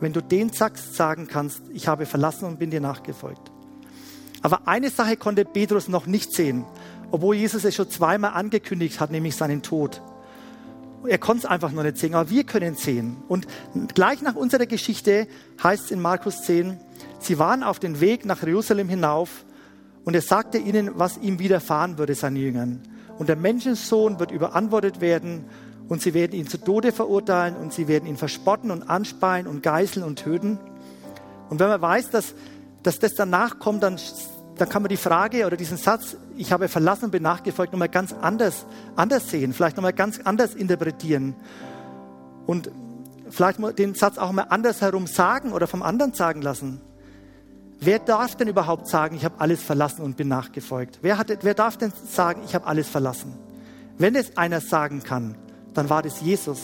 wenn 0.00 0.12
du 0.12 0.20
den 0.20 0.50
Satz 0.50 0.94
sagen 0.94 1.26
kannst, 1.26 1.62
ich 1.72 1.88
habe 1.88 2.04
verlassen 2.04 2.44
und 2.44 2.58
bin 2.58 2.70
dir 2.70 2.80
nachgefolgt. 2.80 3.50
Aber 4.42 4.68
eine 4.68 4.90
Sache 4.90 5.16
konnte 5.16 5.44
Petrus 5.44 5.88
noch 5.88 6.06
nicht 6.06 6.32
sehen, 6.32 6.64
obwohl 7.10 7.36
Jesus 7.36 7.64
es 7.64 7.74
schon 7.74 7.90
zweimal 7.90 8.32
angekündigt 8.32 9.00
hat, 9.00 9.10
nämlich 9.10 9.36
seinen 9.36 9.62
Tod. 9.62 10.02
Er 11.06 11.18
konnte 11.18 11.46
es 11.46 11.50
einfach 11.50 11.72
noch 11.72 11.82
nicht 11.82 11.98
sehen, 11.98 12.14
aber 12.14 12.30
wir 12.30 12.44
können 12.44 12.74
es 12.74 12.82
sehen. 12.82 13.16
Und 13.28 13.46
gleich 13.94 14.22
nach 14.22 14.34
unserer 14.34 14.66
Geschichte 14.66 15.28
heißt 15.62 15.86
es 15.86 15.90
in 15.90 16.00
Markus 16.00 16.42
10, 16.42 16.78
sie 17.20 17.38
waren 17.38 17.62
auf 17.62 17.78
dem 17.78 18.00
Weg 18.00 18.24
nach 18.24 18.42
Jerusalem 18.42 18.88
hinauf 18.88 19.44
und 20.04 20.14
er 20.14 20.22
sagte 20.22 20.58
ihnen, 20.58 20.90
was 20.94 21.18
ihm 21.18 21.38
widerfahren 21.38 21.98
würde, 21.98 22.14
seinen 22.14 22.36
Jüngern. 22.36 22.82
Und 23.18 23.28
der 23.28 23.36
Menschensohn 23.36 24.18
wird 24.18 24.30
überantwortet 24.30 25.00
werden 25.00 25.44
und 25.88 26.02
sie 26.02 26.14
werden 26.14 26.32
ihn 26.32 26.46
zu 26.46 26.58
Tode 26.58 26.92
verurteilen 26.92 27.56
und 27.56 27.72
sie 27.72 27.88
werden 27.88 28.08
ihn 28.08 28.16
verspotten 28.16 28.70
und 28.70 28.88
anspeien 28.90 29.46
und 29.46 29.62
geißeln 29.62 30.04
und 30.04 30.18
töten. 30.18 30.58
Und 31.48 31.60
wenn 31.60 31.68
man 31.68 31.80
weiß, 31.80 32.10
dass, 32.10 32.34
dass 32.86 32.98
das 32.98 33.14
danach 33.14 33.58
kommt, 33.58 33.82
dann 33.82 33.98
dann 34.56 34.68
kann 34.68 34.82
man 34.82 34.88
die 34.88 34.96
Frage 34.96 35.46
oder 35.46 35.56
diesen 35.56 35.76
Satz, 35.76 36.16
ich 36.36 36.50
habe 36.50 36.68
verlassen 36.68 37.06
und 37.06 37.10
bin 37.10 37.22
nachgefolgt, 37.22 37.72
nochmal 37.72 37.88
ganz 37.88 38.14
anders, 38.14 38.64
anders 38.94 39.28
sehen, 39.28 39.52
vielleicht 39.52 39.76
nochmal 39.76 39.92
ganz 39.92 40.20
anders 40.24 40.54
interpretieren. 40.54 41.34
Und 42.46 42.70
vielleicht 43.28 43.58
den 43.78 43.94
Satz 43.94 44.18
auch 44.18 44.32
mal 44.32 44.46
andersherum 44.48 45.06
sagen 45.06 45.52
oder 45.52 45.66
vom 45.66 45.82
anderen 45.82 46.14
sagen 46.14 46.42
lassen. 46.42 46.80
Wer 47.80 47.98
darf 47.98 48.36
denn 48.36 48.48
überhaupt 48.48 48.88
sagen, 48.88 49.16
ich 49.16 49.24
habe 49.24 49.38
alles 49.40 49.62
verlassen 49.62 50.02
und 50.02 50.16
bin 50.16 50.28
nachgefolgt? 50.28 51.00
Wer, 51.02 51.18
hat, 51.18 51.28
wer 51.42 51.54
darf 51.54 51.76
denn 51.76 51.92
sagen, 52.08 52.40
ich 52.46 52.54
habe 52.54 52.66
alles 52.66 52.88
verlassen? 52.88 53.34
Wenn 53.98 54.14
es 54.14 54.38
einer 54.38 54.62
sagen 54.62 55.02
kann, 55.02 55.34
dann 55.74 55.90
war 55.90 56.02
das 56.02 56.22
Jesus. 56.22 56.60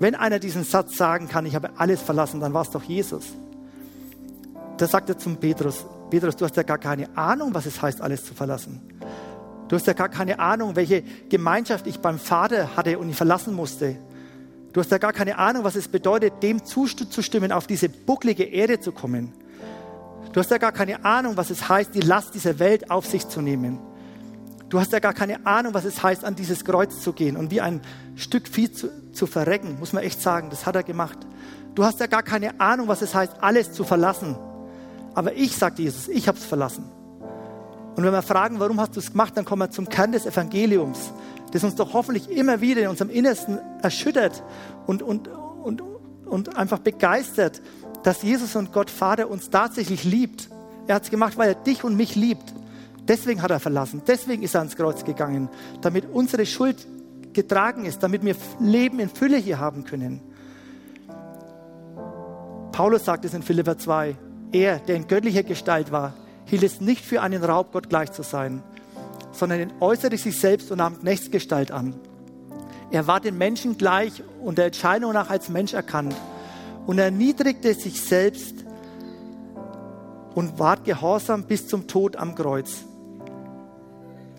Wenn 0.00 0.16
einer 0.16 0.40
diesen 0.40 0.64
Satz 0.64 0.96
sagen 0.96 1.28
kann, 1.28 1.46
ich 1.46 1.54
habe 1.54 1.70
alles 1.76 2.02
verlassen, 2.02 2.40
dann 2.40 2.52
war 2.54 2.62
es 2.62 2.70
doch 2.70 2.82
Jesus. 2.82 3.26
Da 4.82 4.88
sagt 4.88 5.08
er 5.08 5.16
zum 5.16 5.36
Petrus, 5.36 5.86
Petrus, 6.10 6.34
du 6.34 6.44
hast 6.44 6.56
ja 6.56 6.64
gar 6.64 6.76
keine 6.76 7.16
Ahnung, 7.16 7.54
was 7.54 7.66
es 7.66 7.80
heißt, 7.80 8.00
alles 8.00 8.24
zu 8.24 8.34
verlassen. 8.34 8.80
Du 9.68 9.76
hast 9.76 9.86
ja 9.86 9.92
gar 9.92 10.08
keine 10.08 10.40
Ahnung, 10.40 10.74
welche 10.74 11.02
Gemeinschaft 11.28 11.86
ich 11.86 12.00
beim 12.00 12.18
Vater 12.18 12.76
hatte 12.76 12.98
und 12.98 13.06
ihn 13.06 13.14
verlassen 13.14 13.54
musste. 13.54 13.96
Du 14.72 14.80
hast 14.80 14.90
ja 14.90 14.98
gar 14.98 15.12
keine 15.12 15.38
Ahnung, 15.38 15.62
was 15.62 15.76
es 15.76 15.86
bedeutet, 15.86 16.42
dem 16.42 16.64
zuzustimmen, 16.64 17.52
auf 17.52 17.68
diese 17.68 17.88
bucklige 17.88 18.42
Erde 18.42 18.80
zu 18.80 18.90
kommen. 18.90 19.32
Du 20.32 20.40
hast 20.40 20.50
ja 20.50 20.58
gar 20.58 20.72
keine 20.72 21.04
Ahnung, 21.04 21.36
was 21.36 21.50
es 21.50 21.68
heißt, 21.68 21.94
die 21.94 22.00
Last 22.00 22.34
dieser 22.34 22.58
Welt 22.58 22.90
auf 22.90 23.06
sich 23.06 23.28
zu 23.28 23.40
nehmen. 23.40 23.78
Du 24.68 24.80
hast 24.80 24.90
ja 24.90 24.98
gar 24.98 25.14
keine 25.14 25.46
Ahnung, 25.46 25.74
was 25.74 25.84
es 25.84 26.02
heißt, 26.02 26.24
an 26.24 26.34
dieses 26.34 26.64
Kreuz 26.64 27.00
zu 27.00 27.12
gehen 27.12 27.36
und 27.36 27.52
wie 27.52 27.60
ein 27.60 27.82
Stück 28.16 28.48
Vieh 28.48 28.72
zu, 28.72 28.88
zu 29.12 29.28
verrecken, 29.28 29.78
muss 29.78 29.92
man 29.92 30.02
echt 30.02 30.20
sagen. 30.20 30.50
Das 30.50 30.66
hat 30.66 30.74
er 30.74 30.82
gemacht. 30.82 31.18
Du 31.76 31.84
hast 31.84 32.00
ja 32.00 32.08
gar 32.08 32.24
keine 32.24 32.58
Ahnung, 32.58 32.88
was 32.88 33.00
es 33.00 33.14
heißt, 33.14 33.44
alles 33.44 33.72
zu 33.72 33.84
verlassen 33.84 34.36
aber 35.14 35.34
ich, 35.34 35.56
sagt 35.56 35.78
Jesus, 35.78 36.08
ich 36.08 36.28
habe 36.28 36.38
es 36.38 36.44
verlassen. 36.44 36.84
Und 37.94 38.04
wenn 38.04 38.12
wir 38.12 38.22
fragen, 38.22 38.58
warum 38.58 38.80
hast 38.80 38.96
du 38.96 39.00
es 39.00 39.12
gemacht, 39.12 39.36
dann 39.36 39.44
kommen 39.44 39.62
wir 39.62 39.70
zum 39.70 39.88
Kern 39.88 40.12
des 40.12 40.24
Evangeliums, 40.24 41.12
das 41.52 41.62
uns 41.62 41.74
doch 41.74 41.92
hoffentlich 41.92 42.30
immer 42.30 42.60
wieder 42.60 42.82
in 42.82 42.88
unserem 42.88 43.10
Innersten 43.10 43.58
erschüttert 43.82 44.42
und, 44.86 45.02
und, 45.02 45.28
und, 45.28 45.82
und 46.24 46.56
einfach 46.56 46.78
begeistert, 46.78 47.60
dass 48.02 48.22
Jesus 48.22 48.56
und 48.56 48.72
Gott 48.72 48.90
Vater 48.90 49.28
uns 49.28 49.50
tatsächlich 49.50 50.04
liebt. 50.04 50.48
Er 50.86 50.96
hat 50.96 51.04
es 51.04 51.10
gemacht, 51.10 51.36
weil 51.36 51.50
er 51.50 51.54
dich 51.54 51.84
und 51.84 51.96
mich 51.96 52.16
liebt. 52.16 52.54
Deswegen 53.06 53.42
hat 53.42 53.50
er 53.50 53.60
verlassen. 53.60 54.02
Deswegen 54.06 54.42
ist 54.42 54.54
er 54.54 54.60
ans 54.60 54.76
Kreuz 54.76 55.04
gegangen, 55.04 55.48
damit 55.82 56.06
unsere 56.10 56.46
Schuld 56.46 56.86
getragen 57.32 57.84
ist, 57.84 58.02
damit 58.02 58.24
wir 58.24 58.36
Leben 58.58 59.00
in 59.00 59.08
Fülle 59.08 59.36
hier 59.36 59.58
haben 59.58 59.84
können. 59.84 60.20
Paulus 62.72 63.04
sagt 63.04 63.24
es 63.24 63.34
in 63.34 63.42
Philipper 63.42 63.76
2. 63.76 64.16
Er, 64.52 64.78
der 64.78 64.96
in 64.96 65.08
göttlicher 65.08 65.42
Gestalt 65.42 65.90
war, 65.92 66.12
hielt 66.44 66.62
es 66.62 66.80
nicht 66.80 67.04
für 67.04 67.22
einen 67.22 67.42
Raub, 67.42 67.72
Gott 67.72 67.88
gleich 67.88 68.12
zu 68.12 68.22
sein, 68.22 68.62
sondern 69.32 69.72
äußerte 69.80 70.18
sich 70.18 70.38
selbst 70.38 70.70
und 70.70 70.78
nahm 70.78 71.00
Knechtsgestalt 71.00 71.70
an. 71.70 71.94
Er 72.90 73.06
war 73.06 73.20
den 73.20 73.38
Menschen 73.38 73.78
gleich 73.78 74.22
und 74.42 74.58
der 74.58 74.66
Entscheidung 74.66 75.14
nach 75.14 75.30
als 75.30 75.48
Mensch 75.48 75.72
erkannt 75.72 76.14
und 76.86 76.98
erniedrigte 76.98 77.72
sich 77.72 78.02
selbst 78.02 78.54
und 80.34 80.58
ward 80.58 80.84
gehorsam 80.84 81.44
bis 81.44 81.66
zum 81.66 81.86
Tod 81.86 82.16
am 82.16 82.34
Kreuz. 82.34 82.84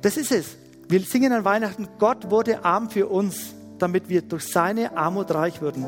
Das 0.04 0.18
ist 0.18 0.32
es. 0.32 0.58
Wir 0.88 1.00
singen 1.00 1.32
an 1.32 1.46
Weihnachten, 1.46 1.88
Gott 1.98 2.30
wurde 2.30 2.64
arm 2.64 2.92
für 2.92 3.08
uns, 3.08 3.56
damit 3.80 4.10
wir 4.10 4.22
durch 4.22 4.52
seine 4.52 4.96
Armut 4.96 5.32
reich 5.34 5.62
würden. 5.62 5.86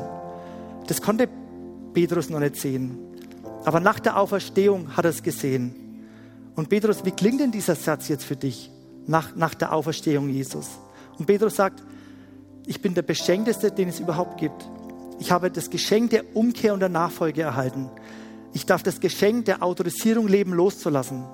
Das 0.88 1.00
konnte 1.00 1.28
Petrus 1.92 2.30
noch 2.30 2.40
nicht 2.40 2.56
sehen. 2.56 3.05
Aber 3.66 3.80
nach 3.80 3.98
der 3.98 4.16
Auferstehung 4.16 4.96
hat 4.96 5.06
er 5.06 5.10
es 5.10 5.24
gesehen. 5.24 5.74
Und 6.54 6.68
Petrus, 6.68 7.04
wie 7.04 7.10
klingt 7.10 7.40
denn 7.40 7.50
dieser 7.50 7.74
Satz 7.74 8.06
jetzt 8.06 8.24
für 8.24 8.36
dich 8.36 8.70
nach, 9.08 9.34
nach 9.34 9.54
der 9.54 9.72
Auferstehung 9.72 10.28
Jesus? 10.28 10.78
Und 11.18 11.26
Petrus 11.26 11.56
sagt, 11.56 11.82
ich 12.64 12.80
bin 12.80 12.94
der 12.94 13.02
Beschenkteste, 13.02 13.72
den 13.72 13.88
es 13.88 13.98
überhaupt 13.98 14.38
gibt. 14.38 14.64
Ich 15.18 15.32
habe 15.32 15.50
das 15.50 15.68
Geschenk 15.68 16.10
der 16.10 16.36
Umkehr 16.36 16.74
und 16.74 16.80
der 16.80 16.88
Nachfolge 16.88 17.42
erhalten. 17.42 17.90
Ich 18.52 18.66
darf 18.66 18.84
das 18.84 19.00
Geschenk 19.00 19.46
der 19.46 19.64
Autorisierung 19.64 20.28
leben 20.28 20.52
loszulassen. 20.52 21.24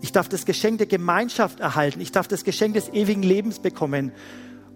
Ich 0.00 0.12
darf 0.12 0.28
das 0.28 0.44
Geschenk 0.44 0.78
der 0.78 0.86
Gemeinschaft 0.86 1.58
erhalten. 1.58 2.00
Ich 2.00 2.12
darf 2.12 2.28
das 2.28 2.44
Geschenk 2.44 2.74
des 2.74 2.88
ewigen 2.90 3.24
Lebens 3.24 3.58
bekommen. 3.58 4.12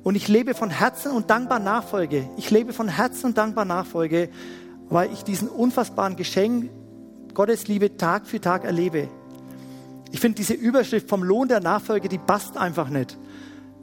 Und 0.03 0.17
ich 0.17 0.27
lebe 0.27 0.53
von 0.53 0.71
Herzen 0.71 1.13
und 1.13 1.31
dankbar 1.31 1.61
Nachfolge. 1.61 2.29
Ich 2.37 2.51
lebe 2.51 2.73
von 2.73 2.89
Herzen 2.89 3.27
und 3.27 3.39
dankbar 3.39 3.67
Nachfolge, 3.67 4.31
weil 4.89 5.13
ich 5.13 5.23
diesen 5.23 5.49
unfassbaren 5.49 6.17
Geschenk 6.17 6.71
Gottes 7.39 7.69
Liebe 7.69 7.97
Tag 7.97 8.27
für 8.27 8.41
Tag 8.41 8.65
erlebe. 8.65 9.07
Ich 10.11 10.19
finde 10.19 10.35
diese 10.35 10.55
Überschrift 10.55 11.09
vom 11.09 11.23
Lohn 11.23 11.47
der 11.47 11.61
Nachfolge, 11.61 12.09
die 12.09 12.19
passt 12.19 12.57
einfach 12.57 12.89
nicht. 12.89 13.17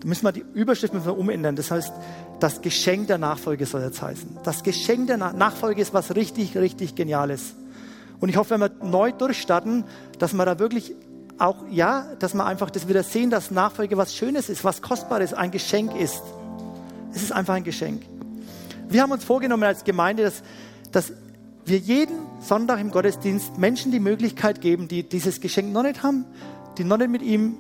Da 0.02 0.08
müssen 0.10 0.26
wir 0.26 0.34
die 0.34 0.44
Überschrift 0.54 0.94
müssen 0.94 1.06
wir 1.06 1.18
umändern. 1.18 1.56
Das 1.56 1.72
heißt, 1.72 1.94
das 2.42 2.62
Geschenk 2.62 3.08
der 3.08 3.18
Nachfolge 3.18 3.66
soll 3.66 3.82
jetzt 3.84 4.02
heißen. 4.02 4.40
Das 4.44 4.62
Geschenk 4.62 5.08
der 5.08 5.16
Nachfolge 5.16 5.82
ist 5.82 5.94
was 5.94 6.18
richtig, 6.18 6.58
richtig 6.58 6.96
Geniales. 6.96 7.56
Und 8.20 8.28
ich 8.28 8.36
hoffe, 8.36 8.50
wenn 8.50 8.60
wir 8.60 8.72
neu 8.84 9.14
durchstarten, 9.14 9.86
dass 10.20 10.34
wir 10.34 10.44
da 10.44 10.60
wirklich 10.60 10.94
auch, 11.38 11.64
ja, 11.72 12.08
dass 12.20 12.34
wir 12.34 12.46
einfach 12.46 12.70
das 12.70 12.90
wieder 12.90 13.04
sehen, 13.04 13.30
dass 13.30 13.52
Nachfolge 13.52 13.96
was 13.96 14.14
Schönes 14.14 14.50
ist, 14.50 14.66
was 14.66 14.82
Kostbares, 14.82 15.34
ein 15.34 15.52
Geschenk 15.52 15.96
ist. 15.96 16.24
Es 17.14 17.24
ist 17.24 17.32
einfach 17.32 17.54
ein 17.54 17.64
Geschenk. 17.64 18.04
Wir 18.90 19.02
haben 19.02 19.14
uns 19.14 19.24
vorgenommen 19.24 19.64
als 19.64 19.86
Gemeinde, 19.86 20.24
dass, 20.24 20.44
dass 20.92 21.14
wir 21.64 21.78
jeden 21.78 22.25
Sonntag 22.46 22.80
im 22.80 22.92
Gottesdienst 22.92 23.58
Menschen 23.58 23.92
die 23.92 24.00
Möglichkeit 24.00 24.62
geben, 24.62 24.88
die 24.88 25.04
dieses 25.04 25.42
Geschenk 25.42 25.74
noch 25.74 25.84
nicht 25.84 26.04
haben, 26.04 26.26
die 26.78 26.84
noch 26.84 26.98
nicht 26.98 27.10
mit 27.10 27.22
ihm, 27.22 27.58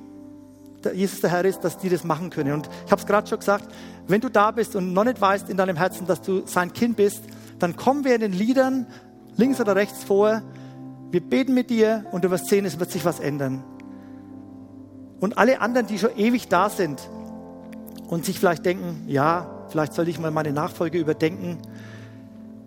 Jesus 0.94 1.22
der 1.22 1.32
Herr 1.32 1.44
ist, 1.46 1.62
dass 1.62 1.80
die 1.80 1.90
das 1.90 2.04
machen 2.04 2.30
können. 2.30 2.54
Und 2.54 2.70
ich 2.86 2.92
habe 2.92 3.02
es 3.02 3.08
gerade 3.08 3.28
schon 3.28 3.40
gesagt, 3.40 3.74
wenn 4.08 4.22
du 4.22 4.30
da 4.30 4.52
bist 4.52 4.76
und 4.76 4.94
noch 4.94 5.04
nicht 5.04 5.20
weißt 5.20 5.50
in 5.50 5.58
deinem 5.58 5.76
Herzen, 5.76 6.06
dass 6.06 6.22
du 6.22 6.46
sein 6.46 6.72
Kind 6.74 6.98
bist, 6.98 7.24
dann 7.58 7.76
kommen 7.76 8.06
wir 8.06 8.14
in 8.14 8.22
den 8.22 8.34
Liedern 8.34 8.86
links 9.36 9.60
oder 9.60 9.76
rechts 9.76 10.04
vor. 10.04 10.44
Wir 11.10 11.22
beten 11.22 11.56
mit 11.56 11.72
dir 11.72 12.06
und 12.12 12.24
du 12.24 12.30
wirst 12.30 12.48
sehen, 12.48 12.66
es 12.66 12.80
wird 12.80 12.92
sich 12.92 13.04
was 13.04 13.20
ändern. 13.20 13.64
Und 15.20 15.40
alle 15.40 15.62
anderen, 15.62 15.88
die 15.88 15.98
schon 15.98 16.16
ewig 16.16 16.48
da 16.50 16.70
sind 16.70 17.10
und 18.08 18.26
sich 18.26 18.38
vielleicht 18.38 18.66
denken, 18.66 19.06
ja, 19.08 19.66
vielleicht 19.70 19.94
sollte 19.94 20.12
ich 20.12 20.20
mal 20.20 20.30
meine 20.30 20.52
Nachfolge 20.52 21.00
überdenken, 21.00 21.58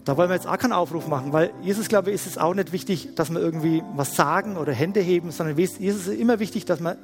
da 0.09 0.17
wollen 0.17 0.31
wir 0.31 0.37
jetzt 0.37 0.47
auch 0.47 0.57
keinen 0.57 0.73
Aufruf 0.73 1.07
machen, 1.07 1.35
weil 1.35 1.51
Jesus, 1.61 1.87
glaube 1.89 2.09
ich, 2.09 2.15
ist 2.15 2.27
es 2.27 2.39
auch 2.39 2.55
nicht 2.55 2.73
wichtig, 2.73 3.15
dass 3.15 3.29
wir 3.31 3.41
irgendwie 3.41 3.83
was 3.95 4.17
sagen 4.17 4.57
oder 4.57 4.73
Hände 4.73 5.01
heben, 5.01 5.31
sondern 5.33 5.59
Jesus 5.59 6.07
ist 6.07 6.19
immer 6.19 6.39
wichtig, 6.39 6.65
dass 6.65 6.81
wir 6.81 6.97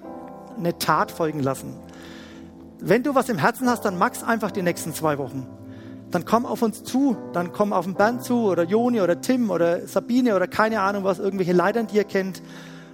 eine 0.57 0.78
Tat 0.78 1.11
folgen 1.11 1.40
lassen. 1.40 1.76
Wenn 2.80 3.02
du 3.02 3.14
was 3.14 3.28
im 3.28 3.36
Herzen 3.36 3.68
hast, 3.68 3.84
dann 3.84 3.98
magst 3.98 4.24
einfach 4.24 4.50
die 4.52 4.62
nächsten 4.62 4.94
zwei 4.94 5.18
Wochen. 5.18 5.46
Dann 6.12 6.24
komm 6.24 6.46
auf 6.46 6.62
uns 6.62 6.82
zu, 6.82 7.14
dann 7.34 7.52
komm 7.52 7.74
auf 7.74 7.84
den 7.84 7.92
Bernd 7.92 8.24
zu 8.24 8.46
oder 8.46 8.62
Joni 8.62 9.02
oder 9.02 9.20
Tim 9.20 9.50
oder 9.50 9.86
Sabine 9.86 10.34
oder 10.34 10.46
keine 10.46 10.80
Ahnung 10.80 11.05
was, 11.05 11.18
irgendwelche 11.18 11.52
Leitern, 11.52 11.86
die 11.86 11.96
ihr 11.96 12.05
kennt 12.05 12.40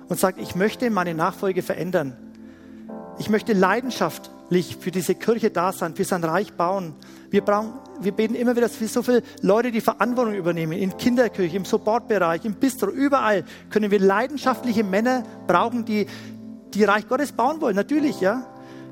und 0.09 0.19
sag, 0.19 0.39
ich 0.39 0.57
möchte 0.57 0.91
meine 0.91 1.15
Nachfolge 1.15 1.63
verändern. 1.63 2.17
Ich 3.21 3.31
möchte 3.31 3.53
Leidenschaft 3.53 4.33
für 4.51 4.91
diese 4.91 5.15
Kirche 5.15 5.51
da 5.51 5.73
sein, 5.73 5.95
für 5.95 6.05
sein 6.05 6.25
Reich 6.25 6.53
bauen. 6.53 6.95
Wir, 7.31 7.41
brauchen, 7.43 7.75
wir 8.01 8.13
beten 8.13 8.35
immer 8.35 8.57
wieder 8.57 8.69
für 8.69 8.89
so 8.89 9.03
viele 9.03 9.23
Leute, 9.43 9.71
die 9.71 9.81
Verantwortung 9.81 10.35
übernehmen, 10.35 10.73
in 10.73 10.97
Kinderkirche, 10.97 11.57
im 11.57 11.65
Supportbereich, 11.65 12.45
im 12.45 12.55
Bistro, 12.55 12.91
überall 12.91 13.45
können 13.71 13.91
wir 13.91 14.01
leidenschaftliche 14.01 14.83
Männer 14.83 15.23
brauchen, 15.47 15.85
die, 15.85 16.07
die 16.75 16.85
Reich 16.85 17.09
Gottes 17.09 17.33
bauen 17.33 17.61
wollen, 17.61 17.77
natürlich, 17.77 18.21
ja. 18.21 18.47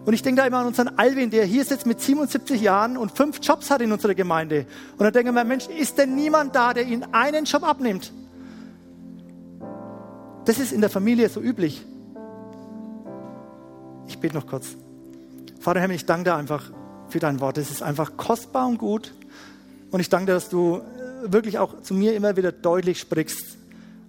Und 0.05 0.15
ich 0.15 0.23
denke 0.23 0.41
da 0.41 0.47
immer 0.47 0.59
an 0.59 0.67
unseren 0.69 0.89
Alvin, 0.97 1.29
der 1.29 1.45
hier 1.45 1.65
sitzt 1.65 1.87
mit 1.87 2.01
77 2.01 2.63
Jahren 2.63 2.97
und 2.97 3.11
fünf 3.11 3.41
Jobs 3.43 3.71
hat 3.71 3.83
in 3.83 3.93
unserer 3.93 4.15
Gemeinde. 4.15 4.65
Und 4.93 5.01
dann 5.01 5.13
denke 5.13 5.31
ich 5.31 5.35
mir, 5.35 5.45
Mensch, 5.45 5.67
ist 5.67 5.99
denn 5.99 6.15
niemand 6.15 6.55
da, 6.55 6.73
der 6.73 6.85
ihn 6.85 7.05
einen 7.13 7.45
Job 7.45 7.63
abnimmt? 7.63 8.13
Das 10.47 10.59
ist 10.59 10.73
in 10.73 10.81
der 10.81 10.89
Familie 10.89 11.29
so 11.29 11.43
üblich. 11.43 11.85
Ich 14.07 14.19
bete 14.19 14.35
noch 14.35 14.47
kurz. 14.47 14.77
Vater 15.69 15.83
Himmel, 15.83 15.97
ich 15.97 16.07
danke 16.07 16.31
dir 16.31 16.35
einfach 16.35 16.71
für 17.11 17.19
dein 17.19 17.41
Wort. 17.41 17.59
Es 17.59 17.71
ist 17.71 17.83
einfach 17.83 18.17
kostbar 18.17 18.67
und 18.67 18.79
gut. 18.79 19.13
Und 19.91 20.01
ich 20.01 20.09
danke 20.09 20.25
dir, 20.25 20.33
dass 20.33 20.49
du 20.49 20.77
äh, 20.77 21.31
wirklich 21.31 21.59
auch 21.59 21.83
zu 21.83 21.93
mir 21.93 22.15
immer 22.15 22.39
wieder 22.39 22.53
deutlich 22.53 22.99
sprichst. 22.99 23.59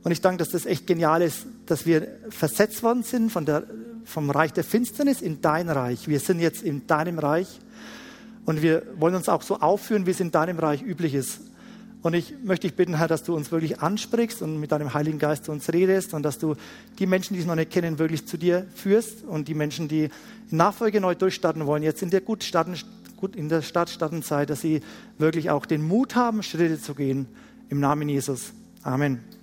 Und 0.05 0.11
ich 0.13 0.21
danke, 0.21 0.37
dass 0.37 0.51
das 0.51 0.65
echt 0.65 0.87
genial 0.87 1.21
ist, 1.21 1.47
dass 1.65 1.85
wir 1.85 2.07
versetzt 2.29 2.81
worden 2.81 3.03
sind 3.03 3.29
von 3.29 3.43
der, 3.43 3.63
vom 4.05 4.29
Reich 4.29 4.53
der 4.53 4.63
Finsternis 4.63 5.19
in 5.19 5.41
dein 5.41 5.67
Reich. 5.67 6.07
Wir 6.07 6.21
sind 6.21 6.39
jetzt 6.39 6.63
in 6.63 6.87
deinem 6.87 7.19
Reich. 7.19 7.59
Und 8.45 8.61
wir 8.61 8.83
wollen 8.95 9.15
uns 9.15 9.27
auch 9.27 9.41
so 9.41 9.59
aufführen, 9.59 10.05
wie 10.05 10.11
es 10.11 10.21
in 10.21 10.31
deinem 10.31 10.59
Reich 10.59 10.81
üblich 10.81 11.13
ist. 11.13 11.41
Und 12.01 12.13
ich 12.13 12.33
möchte 12.43 12.67
dich 12.67 12.77
bitten, 12.77 12.95
Herr, 12.97 13.07
dass 13.07 13.23
du 13.23 13.35
uns 13.35 13.51
wirklich 13.51 13.81
ansprichst 13.81 14.41
und 14.41 14.59
mit 14.59 14.71
deinem 14.71 14.93
Heiligen 14.93 15.19
Geist 15.19 15.45
zu 15.45 15.51
uns 15.51 15.71
redest 15.73 16.13
und 16.13 16.23
dass 16.23 16.39
du 16.39 16.55
die 16.97 17.05
Menschen, 17.05 17.33
die 17.33 17.41
es 17.41 17.45
noch 17.45 17.55
nicht 17.55 17.71
kennen, 17.71 17.99
wirklich 17.99 18.25
zu 18.25 18.37
dir 18.37 18.65
führst 18.73 19.23
und 19.25 19.49
die 19.49 19.53
Menschen, 19.53 19.89
die 19.89 20.09
Nachfolge 20.49 21.01
neu 21.01 21.15
durchstarten 21.15 21.65
wollen, 21.65 21.83
jetzt 21.83 22.01
in 22.01 22.09
der 22.09 22.21
gut, 22.21 22.43
starten, 22.43 22.75
gut 23.17 23.35
in 23.35 23.49
der 23.49 23.61
Startstartenzeit, 23.61 24.49
dass 24.49 24.61
sie 24.61 24.81
wirklich 25.17 25.49
auch 25.49 25.65
den 25.65 25.85
Mut 25.85 26.15
haben, 26.15 26.41
Schritte 26.41 26.79
zu 26.79 26.95
gehen. 26.95 27.27
Im 27.67 27.81
Namen 27.81 28.07
Jesus. 28.07 28.53
Amen. 28.81 29.38